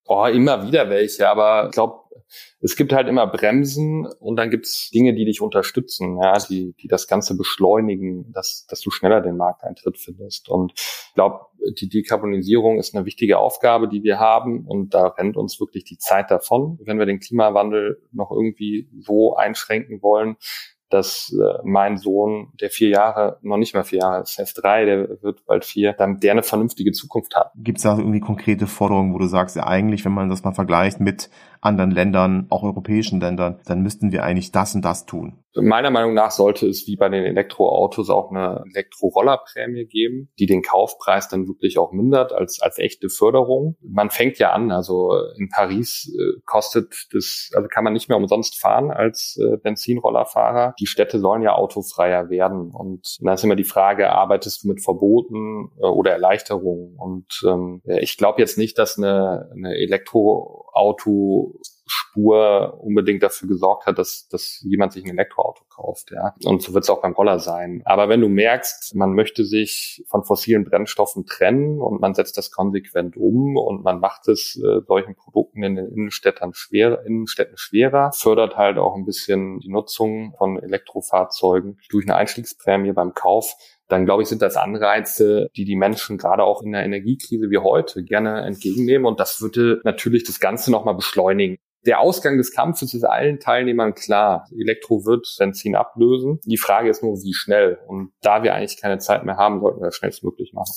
Oh, 0.05 0.25
immer 0.25 0.65
wieder 0.65 0.89
welche, 0.89 1.29
aber 1.29 1.67
ich 1.67 1.71
glaube, 1.71 1.99
es 2.61 2.75
gibt 2.75 2.93
halt 2.93 3.07
immer 3.07 3.27
Bremsen 3.27 4.05
und 4.19 4.35
dann 4.35 4.49
gibt's 4.49 4.89
Dinge, 4.89 5.13
die 5.13 5.25
dich 5.25 5.41
unterstützen, 5.41 6.19
ja, 6.21 6.33
die, 6.37 6.73
die 6.81 6.87
das 6.87 7.07
Ganze 7.07 7.37
beschleunigen, 7.37 8.31
dass, 8.31 8.65
dass 8.67 8.81
du 8.81 8.91
schneller 8.91 9.21
den 9.21 9.37
Markteintritt 9.37 9.97
findest. 9.97 10.49
Und 10.49 10.73
ich 10.75 11.13
glaube, 11.15 11.45
die 11.79 11.89
Dekarbonisierung 11.89 12.79
ist 12.79 12.95
eine 12.95 13.05
wichtige 13.05 13.37
Aufgabe, 13.37 13.87
die 13.87 14.03
wir 14.03 14.19
haben 14.19 14.65
und 14.65 14.93
da 14.93 15.07
rennt 15.07 15.37
uns 15.37 15.59
wirklich 15.59 15.83
die 15.83 15.97
Zeit 15.97 16.31
davon. 16.31 16.79
Wenn 16.83 16.99
wir 16.99 17.05
den 17.05 17.19
Klimawandel 17.19 18.01
noch 18.11 18.31
irgendwie 18.31 18.89
so 18.99 19.35
einschränken 19.35 20.01
wollen, 20.01 20.37
dass 20.89 21.34
äh, 21.34 21.60
mein 21.63 21.97
Sohn, 21.97 22.52
der 22.60 22.69
vier 22.69 22.89
Jahre, 22.89 23.38
noch 23.41 23.58
nicht 23.58 23.73
mal 23.73 23.84
vier 23.84 23.99
Jahre, 23.99 24.19
das 24.19 24.38
heißt 24.38 24.62
drei, 24.62 24.86
der 24.86 25.21
wird 25.21 25.45
bald 25.45 25.65
vier, 25.65 25.93
damit 25.93 26.23
der 26.23 26.32
eine 26.32 26.43
vernünftige 26.43 26.91
Zukunft 26.91 27.36
hat. 27.36 27.52
Gibt 27.56 27.78
es 27.78 27.84
da 27.84 27.97
irgendwie 27.97 28.19
konkrete 28.19 28.67
Forderungen, 28.67 29.13
wo 29.13 29.17
du 29.17 29.28
sagst, 29.28 29.56
ja 29.56 29.65
eigentlich, 29.65 30.06
wenn 30.06 30.12
man 30.12 30.30
das 30.30 30.43
mal 30.43 30.54
vergleicht 30.54 30.99
mit 30.99 31.30
anderen 31.62 31.91
Ländern, 31.91 32.47
auch 32.49 32.63
europäischen 32.63 33.19
Ländern, 33.19 33.60
dann 33.65 33.82
müssten 33.82 34.12
wir 34.12 34.23
eigentlich 34.23 34.52
das 34.52 34.75
und 34.75 34.84
das 34.84 35.06
tun? 35.06 35.43
Meiner 35.56 35.89
Meinung 35.89 36.13
nach 36.13 36.30
sollte 36.32 36.67
es 36.67 36.86
wie 36.88 36.95
bei 36.95 37.10
den 37.10 37.25
Elektroautos 37.25 38.10
auch 38.12 38.30
eine 38.30 38.63
Elektrorollerprämie 38.71 39.86
geben, 39.86 40.30
die 40.38 40.45
den 40.45 40.62
Kaufpreis 40.62 41.28
dann 41.28 41.47
wirklich 41.47 41.80
auch 41.80 41.91
mindert 41.91 42.32
als, 42.34 42.62
als 42.62 42.78
echte 42.78 43.10
Förderung. 43.10 43.75
Man 43.82 44.12
fängt 44.12 44.38
ja 44.38 44.52
an, 44.52 44.71
also 44.71 45.12
in 45.38 45.49
Paris 45.49 46.13
äh, 46.15 46.39
kostet 46.45 47.08
das, 47.13 47.49
also 47.56 47.67
kann 47.67 47.84
man 47.84 47.93
nicht 47.93 48.10
mehr 48.10 48.17
umsonst 48.17 48.62
fahren 48.62 48.91
als 48.91 49.39
äh, 49.41 49.58
Benzinrollerfahrer. 49.58 50.75
Die 50.79 50.87
Städte 50.87 51.19
sollen 51.19 51.41
ja 51.41 51.53
autofreier 51.53 52.29
werden. 52.29 52.71
Und 52.71 53.17
dann 53.21 53.33
ist 53.33 53.43
immer 53.43 53.55
die 53.55 53.63
Frage, 53.63 54.11
arbeitest 54.11 54.63
du 54.63 54.69
mit 54.69 54.83
Verboten 54.83 55.71
äh, 55.79 55.85
oder 55.85 56.11
Erleichterungen? 56.11 56.95
Und 56.97 57.41
ähm, 57.45 57.81
ich 57.85 58.17
glaube 58.17 58.41
jetzt 58.41 58.57
nicht, 58.57 58.77
dass 58.77 58.97
eine, 58.97 59.49
eine 59.53 59.75
Elektroauto 59.75 61.59
Spur 61.91 62.80
unbedingt 62.82 63.23
dafür 63.23 63.47
gesorgt 63.47 63.86
hat, 63.86 63.97
dass, 63.97 64.28
dass 64.28 64.63
jemand 64.63 64.93
sich 64.93 65.04
ein 65.04 65.12
Elektroauto 65.12 65.63
kauft. 65.69 66.12
Ja. 66.12 66.36
Und 66.45 66.62
so 66.62 66.73
wird 66.73 66.84
es 66.84 66.89
auch 66.89 67.02
beim 67.02 67.13
Roller 67.13 67.39
sein. 67.39 67.82
Aber 67.86 68.10
wenn 68.10 68.21
du 68.21 68.30
merkst, 68.30 68.95
man 68.95 69.13
möchte 69.13 69.43
sich 69.43 70.04
von 70.08 70.23
fossilen 70.23 70.63
Brennstoffen 70.63 71.25
trennen 71.25 71.80
und 71.80 72.02
man 72.02 72.13
setzt 72.13 72.38
das 72.38 72.52
konsequent 72.52 73.17
um 73.17 73.58
und 73.58 73.84
man 73.84 73.99
macht 73.99 74.28
es 74.28 74.56
äh, 74.56 74.82
solchen 74.88 75.15
Produkten 75.15 75.63
in 75.63 75.75
den 75.75 75.88
Innenstädten, 75.88 76.54
schwer, 76.54 77.04
Innenstädten 77.06 77.58
schwerer, 77.58 78.12
fördert 78.13 78.56
halt 78.56 78.78
auch 78.78 78.95
ein 78.95 79.06
bisschen 79.06 79.60
die 79.60 79.69
Nutzung 79.69 80.36
von 80.38 80.62
Elektrofahrzeugen 80.62 81.80
durch 81.89 82.06
eine 82.06 82.15
Einstiegsprämie 82.15 82.93
beim 82.93 83.13
Kauf, 83.13 83.56
dann 83.89 84.06
glaube 84.06 84.21
ich, 84.21 84.30
sind 84.30 84.43
das 84.43 84.56
Anreize, 84.56 85.49
die 85.56 85.65
die 85.65 85.75
Menschen 85.75 86.19
gerade 86.19 86.43
auch 86.43 86.62
in 86.62 86.71
der 86.71 86.86
Energiekrise 86.86 87.49
wie 87.49 87.58
heute 87.58 88.04
gerne 88.04 88.41
entgegennehmen. 88.45 89.08
Und 89.08 89.19
das 89.19 89.41
würde 89.41 89.82
natürlich 89.84 90.23
das 90.23 90.39
Ganze 90.39 90.71
nochmal 90.71 90.93
beschleunigen 90.93 91.58
der 91.85 91.99
Ausgang 91.99 92.37
des 92.37 92.53
Kampfes 92.53 92.93
ist 92.93 93.03
allen 93.03 93.39
Teilnehmern 93.39 93.93
klar. 93.93 94.47
Elektro 94.51 95.05
wird 95.05 95.27
Benzin 95.39 95.75
ablösen. 95.75 96.39
Die 96.45 96.57
Frage 96.57 96.89
ist 96.89 97.03
nur, 97.03 97.15
wie 97.15 97.33
schnell. 97.33 97.79
Und 97.87 98.11
da 98.21 98.43
wir 98.43 98.53
eigentlich 98.53 98.81
keine 98.81 98.97
Zeit 98.99 99.23
mehr 99.23 99.37
haben, 99.37 99.61
sollten 99.61 99.79
wir 99.79 99.85
das 99.85 99.95
schnellstmöglich 99.95 100.53
machen. 100.53 100.73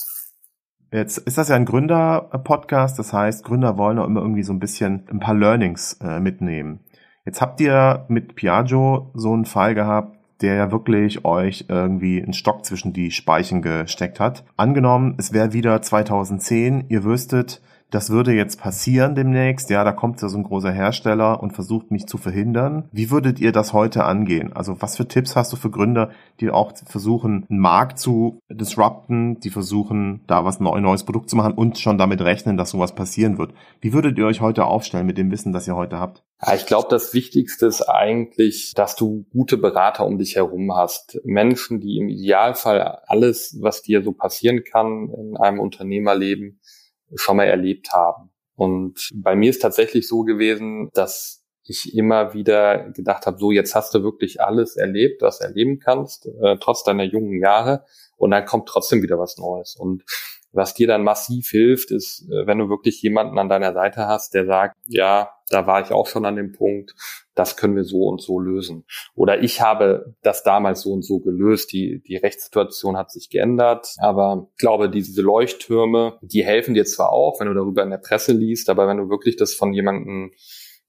Jetzt 0.91 1.17
ist 1.17 1.39
das 1.39 1.49
ja 1.49 1.55
ein 1.55 1.65
Gründer-Podcast, 1.65 2.99
das 2.99 3.13
heißt, 3.13 3.43
Gründer 3.43 3.79
wollen 3.79 3.97
auch 3.97 4.05
immer 4.05 4.21
irgendwie 4.21 4.43
so 4.43 4.53
ein 4.53 4.59
bisschen 4.59 5.07
ein 5.09 5.19
paar 5.19 5.33
Learnings 5.33 5.97
äh, 6.03 6.19
mitnehmen. 6.19 6.85
Jetzt 7.25 7.41
habt 7.41 7.59
ihr 7.61 8.05
mit 8.09 8.35
Piaggio 8.35 9.11
so 9.15 9.33
einen 9.33 9.45
Fall 9.45 9.73
gehabt, 9.73 10.19
der 10.41 10.55
ja 10.55 10.71
wirklich 10.71 11.25
euch 11.25 11.65
irgendwie 11.67 12.21
einen 12.21 12.33
Stock 12.33 12.63
zwischen 12.63 12.93
die 12.93 13.09
Speichen 13.09 13.63
gesteckt 13.63 14.19
hat. 14.19 14.43
Angenommen, 14.55 15.15
es 15.17 15.33
wäre 15.33 15.53
wieder 15.53 15.81
2010, 15.81 16.85
ihr 16.89 17.03
wüsstet, 17.03 17.61
das 17.93 18.09
würde 18.09 18.33
jetzt 18.33 18.59
passieren 18.59 19.13
demnächst, 19.13 19.69
ja, 19.69 19.83
da 19.83 19.91
kommt 19.91 20.19
ja 20.21 20.27
so 20.27 20.37
ein 20.37 20.43
großer 20.43 20.71
Hersteller 20.71 21.43
und 21.43 21.53
versucht 21.53 21.91
mich 21.91 22.07
zu 22.07 22.17
verhindern. 22.17 22.89
Wie 22.91 23.11
würdet 23.11 23.39
ihr 23.39 23.51
das 23.51 23.71
heute 23.71 24.03
angehen? 24.03 24.51
Also 24.51 24.81
was 24.81 24.97
für 24.97 25.07
Tipps 25.07 25.35
hast 25.35 25.53
du 25.53 25.57
für 25.57 25.69
Gründer, 25.69 26.09
die 26.39 26.49
auch 26.49 26.73
versuchen, 26.87 27.45
einen 27.49 27.59
Markt 27.59 27.99
zu 27.99 28.39
disrupten, 28.49 29.39
die 29.41 29.51
versuchen, 29.51 30.21
da 30.25 30.43
was 30.43 30.59
neu, 30.59 30.81
neues 30.81 31.03
Produkt 31.03 31.29
zu 31.29 31.35
machen 31.35 31.53
und 31.53 31.77
schon 31.77 31.99
damit 31.99 32.21
rechnen, 32.21 32.57
dass 32.57 32.71
sowas 32.71 32.95
passieren 32.95 33.37
wird? 33.37 33.53
Wie 33.79 33.93
würdet 33.93 34.17
ihr 34.17 34.25
euch 34.25 34.41
heute 34.41 34.65
aufstellen 34.65 35.05
mit 35.05 35.19
dem 35.19 35.29
Wissen, 35.29 35.53
das 35.53 35.67
ihr 35.67 35.75
heute 35.75 35.99
habt? 35.99 36.23
Ich 36.55 36.65
glaube, 36.65 36.87
das 36.89 37.13
Wichtigste 37.13 37.67
ist 37.67 37.83
eigentlich, 37.83 38.73
dass 38.75 38.95
du 38.95 39.27
gute 39.31 39.57
Berater 39.57 40.05
um 40.05 40.17
dich 40.17 40.35
herum 40.35 40.75
hast. 40.75 41.19
Menschen, 41.23 41.79
die 41.79 41.97
im 41.99 42.09
Idealfall 42.09 42.81
alles, 43.05 43.57
was 43.61 43.83
dir 43.83 44.03
so 44.03 44.13
passieren 44.13 44.63
kann 44.63 45.09
in 45.09 45.37
einem 45.37 45.59
Unternehmerleben, 45.59 46.59
schon 47.15 47.37
mal 47.37 47.45
erlebt 47.45 47.91
haben. 47.93 48.31
Und 48.55 49.09
bei 49.13 49.35
mir 49.35 49.49
ist 49.49 49.61
tatsächlich 49.61 50.07
so 50.07 50.23
gewesen, 50.23 50.89
dass 50.93 51.43
ich 51.65 51.95
immer 51.95 52.33
wieder 52.33 52.89
gedacht 52.91 53.25
habe, 53.25 53.37
so 53.37 53.51
jetzt 53.51 53.73
hast 53.73 53.93
du 53.93 54.03
wirklich 54.03 54.41
alles 54.41 54.75
erlebt, 54.75 55.21
was 55.21 55.39
erleben 55.39 55.79
kannst, 55.79 56.27
äh, 56.41 56.57
trotz 56.59 56.83
deiner 56.83 57.03
jungen 57.03 57.39
Jahre. 57.41 57.85
Und 58.17 58.31
dann 58.31 58.45
kommt 58.45 58.67
trotzdem 58.67 59.01
wieder 59.01 59.17
was 59.17 59.37
Neues. 59.37 59.75
Und 59.75 60.03
was 60.51 60.73
dir 60.73 60.87
dann 60.87 61.03
massiv 61.03 61.47
hilft, 61.49 61.91
ist, 61.91 62.29
äh, 62.29 62.45
wenn 62.45 62.59
du 62.59 62.69
wirklich 62.69 63.01
jemanden 63.01 63.39
an 63.39 63.49
deiner 63.49 63.73
Seite 63.73 64.07
hast, 64.07 64.33
der 64.33 64.45
sagt, 64.45 64.75
ja, 64.87 65.31
da 65.49 65.67
war 65.67 65.81
ich 65.81 65.91
auch 65.91 66.07
schon 66.07 66.25
an 66.25 66.35
dem 66.35 66.51
Punkt, 66.51 66.95
das 67.35 67.57
können 67.57 67.75
wir 67.75 67.83
so 67.83 68.07
und 68.07 68.21
so 68.21 68.39
lösen. 68.39 68.85
Oder 69.15 69.41
ich 69.41 69.61
habe 69.61 70.15
das 70.21 70.43
damals 70.43 70.81
so 70.81 70.91
und 70.91 71.03
so 71.03 71.19
gelöst. 71.19 71.71
Die, 71.73 72.01
die 72.07 72.17
Rechtssituation 72.17 72.95
hat 72.95 73.11
sich 73.11 73.29
geändert. 73.29 73.95
Aber 73.97 74.47
ich 74.51 74.57
glaube, 74.57 74.89
diese 74.89 75.21
Leuchttürme, 75.21 76.17
die 76.21 76.43
helfen 76.43 76.73
dir 76.73 76.85
zwar 76.85 77.11
auch, 77.11 77.39
wenn 77.39 77.47
du 77.47 77.53
darüber 77.53 77.83
in 77.83 77.89
der 77.89 77.97
Presse 77.97 78.33
liest, 78.33 78.69
aber 78.69 78.87
wenn 78.87 78.97
du 78.97 79.09
wirklich 79.09 79.35
das 79.35 79.53
von 79.55 79.73
jemandem 79.73 80.31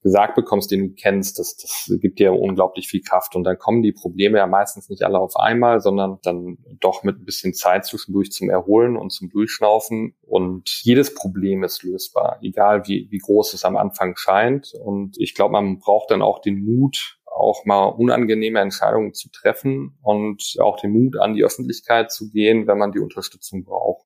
gesagt 0.05 0.35
bekommst, 0.35 0.69
den 0.69 0.89
du 0.89 0.93
kennst, 0.93 1.39
das, 1.39 1.57
das 1.57 1.91
gibt 1.99 2.19
dir 2.19 2.31
unglaublich 2.31 2.87
viel 2.87 3.01
Kraft. 3.01 3.35
Und 3.35 3.43
dann 3.43 3.57
kommen 3.57 3.81
die 3.81 3.91
Probleme 3.91 4.37
ja 4.37 4.45
meistens 4.45 4.87
nicht 4.87 5.01
alle 5.01 5.17
auf 5.17 5.35
einmal, 5.35 5.81
sondern 5.81 6.19
dann 6.21 6.59
doch 6.79 7.01
mit 7.01 7.17
ein 7.17 7.25
bisschen 7.25 7.55
Zeit 7.55 7.87
zwischendurch 7.87 8.31
zum 8.31 8.51
Erholen 8.51 8.97
und 8.97 9.11
zum 9.11 9.31
Durchschnaufen. 9.31 10.15
Und 10.21 10.69
jedes 10.83 11.15
Problem 11.15 11.63
ist 11.63 11.81
lösbar, 11.81 12.37
egal 12.43 12.87
wie, 12.87 13.07
wie 13.09 13.17
groß 13.17 13.55
es 13.55 13.65
am 13.65 13.75
Anfang 13.75 14.15
scheint. 14.15 14.73
Und 14.75 15.17
ich 15.17 15.33
glaube, 15.33 15.53
man 15.53 15.79
braucht 15.79 16.11
dann 16.11 16.21
auch 16.21 16.39
den 16.39 16.63
Mut, 16.63 17.17
auch 17.25 17.65
mal 17.65 17.85
unangenehme 17.85 18.59
Entscheidungen 18.59 19.15
zu 19.15 19.29
treffen 19.31 19.97
und 20.03 20.55
auch 20.59 20.79
den 20.79 20.91
Mut 20.91 21.17
an 21.17 21.33
die 21.33 21.43
Öffentlichkeit 21.43 22.11
zu 22.11 22.29
gehen, 22.29 22.67
wenn 22.67 22.77
man 22.77 22.91
die 22.91 22.99
Unterstützung 22.99 23.63
braucht. 23.63 24.05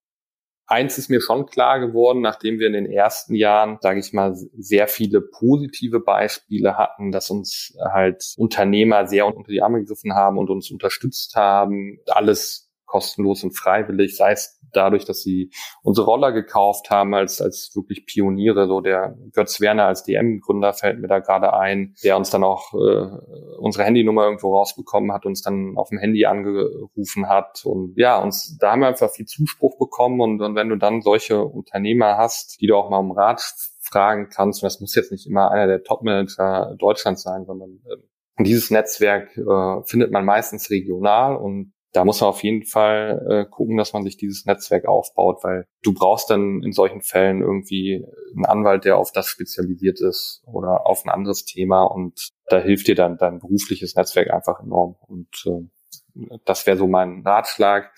Eins 0.70 1.00
ist 1.00 1.10
mir 1.10 1.20
schon 1.20 1.48
klar 1.48 1.80
geworden, 1.80 2.22
nachdem 2.22 2.60
wir 2.60 2.68
in 2.68 2.74
den 2.74 2.86
ersten 2.86 3.34
Jahren, 3.34 3.80
sage 3.82 4.00
ich 4.00 4.14
mal, 4.14 4.36
sehr 4.36 4.88
viele 4.88 5.20
positive 5.20 6.00
Beispiele 6.00 6.78
hatten, 6.78 7.12
dass 7.12 7.32
uns 7.32 7.76
halt 7.92 8.36
Unternehmer 8.38 9.08
sehr 9.08 9.26
unter 9.26 9.52
die 9.52 9.64
Arme 9.64 9.80
gegriffen 9.80 10.14
haben 10.14 10.38
und 10.38 10.52
uns 10.52 10.70
unterstützt 10.70 11.36
haben, 11.36 11.98
alles 12.06 12.69
kostenlos 12.90 13.44
und 13.44 13.52
freiwillig, 13.52 14.18
sei 14.18 14.32
es 14.32 14.60
dadurch, 14.74 15.06
dass 15.06 15.22
sie 15.22 15.52
unsere 15.84 16.08
Roller 16.08 16.32
gekauft 16.32 16.90
haben 16.90 17.14
als, 17.14 17.40
als 17.40 17.72
wirklich 17.76 18.06
Pioniere. 18.06 18.68
So 18.68 18.82
der 18.82 19.16
Götz 19.32 19.62
Werner 19.62 19.86
als 19.86 20.04
DM-Gründer 20.04 20.74
fällt 20.74 21.00
mir 21.00 21.08
da 21.08 21.20
gerade 21.20 21.54
ein, 21.54 21.94
der 22.04 22.18
uns 22.18 22.32
dann 22.32 22.44
auch 22.44 22.74
äh, 22.74 23.58
unsere 23.60 23.86
Handynummer 23.86 24.26
irgendwo 24.26 24.56
rausbekommen 24.58 25.12
hat, 25.14 25.26
uns 25.26 25.44
dann 25.44 25.78
auf 25.78 25.90
dem 25.90 26.00
Handy 26.00 26.26
angerufen 26.26 27.30
hat. 27.30 27.64
Und 27.64 27.94
ja, 27.96 28.20
uns, 28.22 28.58
da 28.60 28.72
haben 28.72 28.82
wir 28.82 28.88
einfach 28.88 29.12
viel 29.12 29.26
Zuspruch 29.26 29.78
bekommen. 29.78 30.20
Und, 30.20 30.42
und 30.42 30.56
wenn 30.56 30.70
du 30.70 30.76
dann 30.76 31.02
solche 31.02 31.44
Unternehmer 31.44 32.18
hast, 32.18 32.60
die 32.60 32.68
du 32.68 32.76
auch 32.76 32.90
mal 32.90 32.98
um 32.98 33.12
Rat 33.12 33.42
fragen 33.82 34.30
kannst, 34.30 34.64
und 34.64 34.68
das 34.68 34.82
muss 34.82 34.96
jetzt 34.96 35.12
nicht 35.12 35.28
immer 35.28 35.52
einer 35.52 35.68
der 35.68 35.84
Top-Manager 35.84 36.76
Deutschlands 36.78 37.22
sein, 37.22 37.46
sondern 37.46 37.82
äh, 37.86 38.44
dieses 38.44 38.72
Netzwerk 38.72 39.38
äh, 39.38 39.84
findet 39.86 40.12
man 40.12 40.26
meistens 40.26 40.70
regional 40.70 41.36
und 41.36 41.74
da 41.92 42.06
muss 42.06 42.22
man 42.22 42.30
auf 42.30 42.44
jeden 42.44 42.64
Fall 42.64 43.26
äh, 43.30 43.50
gucken, 43.50 43.78
dass 43.78 43.94
man 43.94 44.04
sich 44.04 44.18
dieses 44.18 44.46
Netzwerk 44.46 44.88
aufbaut, 44.88 45.44
weil 45.44 45.66
du 45.82 45.94
brauchst 45.94 46.30
dann 46.30 46.62
in 46.64 46.72
solchen 46.72 47.02
Fällen 47.02 47.42
irgendwie 47.42 48.06
einen 48.36 48.46
Anwalt, 48.46 48.86
der 48.86 48.98
auf 48.98 49.12
das 49.12 49.28
spezialisiert 49.28 50.00
ist 50.00 50.44
oder 50.46 50.86
auf 50.86 51.04
ein 51.04 51.10
anderes 51.10 51.46
Thema 51.46 51.84
und 51.84 52.30
da 52.48 52.60
hilft 52.60 52.88
dir 52.88 52.96
dann 52.96 53.18
dein 53.18 53.40
berufliches 53.40 53.96
Netzwerk 53.96 54.32
einfach 54.32 54.60
enorm. 54.62 54.96
Und 55.08 55.30
äh, 55.46 56.38
das 56.46 56.68
wäre 56.68 56.78
so 56.78 56.88
mein 56.88 57.22
Ratschlag. 57.26 57.92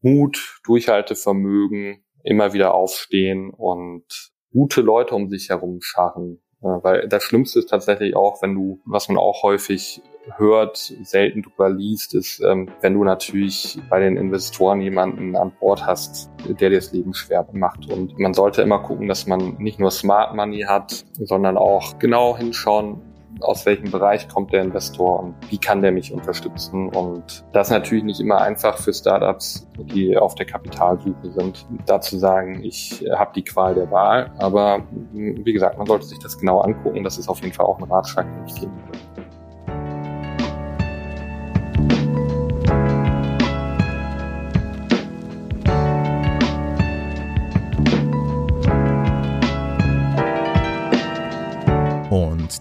Mut, 0.00 0.60
Durchhaltevermögen, 0.64 2.04
immer 2.22 2.52
wieder 2.52 2.74
aufstehen 2.74 3.50
und 3.50 4.04
gute 4.52 4.80
Leute 4.80 5.14
um 5.14 5.28
sich 5.28 5.48
herum 5.48 5.80
scharren. 5.80 6.40
Äh, 6.60 6.66
weil 6.66 7.08
das 7.08 7.24
Schlimmste 7.24 7.58
ist 7.58 7.70
tatsächlich 7.70 8.14
auch, 8.14 8.42
wenn 8.42 8.54
du, 8.54 8.80
was 8.84 9.08
man 9.08 9.18
auch 9.18 9.42
häufig 9.42 10.02
hört, 10.36 10.76
selten 10.76 11.42
drüber 11.42 11.70
liest, 11.70 12.14
ist, 12.14 12.40
ähm, 12.40 12.70
wenn 12.80 12.94
du 12.94 13.04
natürlich 13.04 13.78
bei 13.88 14.00
den 14.00 14.16
Investoren 14.16 14.80
jemanden 14.80 15.36
an 15.36 15.52
Bord 15.58 15.86
hast, 15.86 16.30
der 16.46 16.70
dir 16.70 16.78
das 16.78 16.92
Leben 16.92 17.14
schwer 17.14 17.46
macht. 17.52 17.90
Und 17.90 18.18
man 18.18 18.34
sollte 18.34 18.62
immer 18.62 18.80
gucken, 18.80 19.08
dass 19.08 19.26
man 19.26 19.56
nicht 19.58 19.78
nur 19.78 19.90
Smart 19.90 20.34
Money 20.34 20.62
hat, 20.62 21.04
sondern 21.18 21.56
auch 21.56 21.98
genau 21.98 22.36
hinschauen, 22.36 23.02
aus 23.40 23.66
welchem 23.66 23.90
Bereich 23.90 24.28
kommt 24.28 24.52
der 24.52 24.62
Investor 24.62 25.20
und 25.20 25.34
wie 25.50 25.58
kann 25.58 25.82
der 25.82 25.92
mich 25.92 26.12
unterstützen. 26.12 26.88
Und 26.88 27.44
das 27.52 27.68
ist 27.68 27.72
natürlich 27.72 28.04
nicht 28.04 28.20
immer 28.20 28.40
einfach 28.40 28.78
für 28.78 28.92
Startups, 28.92 29.68
die 29.78 30.16
auf 30.16 30.34
der 30.34 30.46
Kapitalsuche 30.46 31.30
sind, 31.30 31.66
da 31.86 32.00
zu 32.00 32.18
sagen, 32.18 32.64
ich 32.64 33.04
habe 33.16 33.32
die 33.34 33.44
Qual 33.44 33.74
der 33.74 33.90
Wahl. 33.90 34.32
Aber 34.38 34.82
wie 35.12 35.52
gesagt, 35.52 35.78
man 35.78 35.86
sollte 35.86 36.06
sich 36.06 36.18
das 36.18 36.38
genau 36.38 36.60
angucken. 36.60 37.04
Das 37.04 37.18
ist 37.18 37.28
auf 37.28 37.40
jeden 37.40 37.52
Fall 37.52 37.66
auch 37.66 37.78
ein 37.78 37.84
Ratschlag, 37.84 38.26
den 38.26 38.46
ich 38.46 38.60
geben 38.60 38.72
würde. 38.86 39.27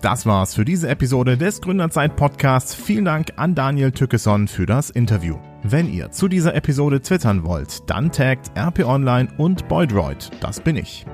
Das 0.07 0.25
war's 0.25 0.55
für 0.55 0.63
diese 0.63 0.87
Episode 0.87 1.37
des 1.37 1.59
Gründerzeit 1.59 2.15
Podcasts. 2.15 2.73
Vielen 2.73 3.03
Dank 3.03 3.33
an 3.35 3.55
Daniel 3.55 3.91
Tückeson 3.91 4.47
für 4.47 4.65
das 4.65 4.89
Interview. 4.89 5.35
Wenn 5.63 5.91
ihr 5.91 6.11
zu 6.11 6.29
dieser 6.29 6.55
Episode 6.55 7.01
twittern 7.01 7.43
wollt, 7.43 7.89
dann 7.89 8.09
taggt 8.09 8.57
RP 8.57 8.85
Online 8.85 9.27
und 9.37 9.67
Boydroid. 9.67 10.31
Das 10.39 10.61
bin 10.61 10.77
ich. 10.77 11.05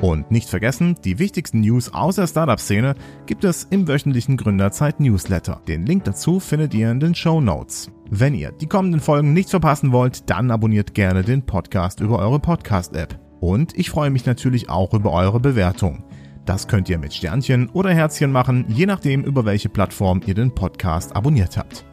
Und 0.00 0.30
nicht 0.30 0.48
vergessen, 0.48 0.96
die 1.04 1.18
wichtigsten 1.18 1.60
News 1.60 1.92
aus 1.92 2.16
der 2.16 2.26
Startup-Szene 2.26 2.94
gibt 3.26 3.44
es 3.44 3.64
im 3.64 3.86
wöchentlichen 3.86 4.38
Gründerzeit-Newsletter. 4.38 5.60
Den 5.68 5.84
Link 5.84 6.04
dazu 6.04 6.40
findet 6.40 6.72
ihr 6.72 6.90
in 6.90 7.00
den 7.00 7.14
Show 7.14 7.40
Notes. 7.40 7.90
Wenn 8.08 8.34
ihr 8.34 8.50
die 8.50 8.66
kommenden 8.66 9.00
Folgen 9.00 9.34
nicht 9.34 9.50
verpassen 9.50 9.92
wollt, 9.92 10.30
dann 10.30 10.50
abonniert 10.50 10.94
gerne 10.94 11.22
den 11.22 11.44
Podcast 11.44 12.00
über 12.00 12.18
eure 12.18 12.40
Podcast-App. 12.40 13.18
Und 13.40 13.78
ich 13.78 13.90
freue 13.90 14.10
mich 14.10 14.24
natürlich 14.24 14.70
auch 14.70 14.94
über 14.94 15.12
eure 15.12 15.38
Bewertung. 15.38 16.02
Das 16.46 16.66
könnt 16.66 16.88
ihr 16.88 16.98
mit 16.98 17.12
Sternchen 17.12 17.68
oder 17.68 17.90
Herzchen 17.90 18.32
machen, 18.32 18.64
je 18.68 18.86
nachdem, 18.86 19.22
über 19.22 19.44
welche 19.44 19.68
Plattform 19.68 20.22
ihr 20.24 20.34
den 20.34 20.54
Podcast 20.54 21.14
abonniert 21.14 21.58
habt. 21.58 21.84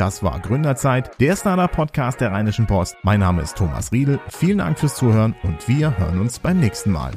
Das 0.00 0.22
war 0.22 0.40
Gründerzeit, 0.40 1.20
der 1.20 1.36
Startup-Podcast 1.36 2.22
der 2.22 2.32
Rheinischen 2.32 2.66
Post. 2.66 2.96
Mein 3.02 3.20
Name 3.20 3.42
ist 3.42 3.58
Thomas 3.58 3.92
Riedel. 3.92 4.18
Vielen 4.30 4.56
Dank 4.56 4.78
fürs 4.78 4.96
Zuhören 4.96 5.34
und 5.42 5.68
wir 5.68 5.98
hören 5.98 6.22
uns 6.22 6.38
beim 6.38 6.58
nächsten 6.58 6.90
Mal. 6.90 7.12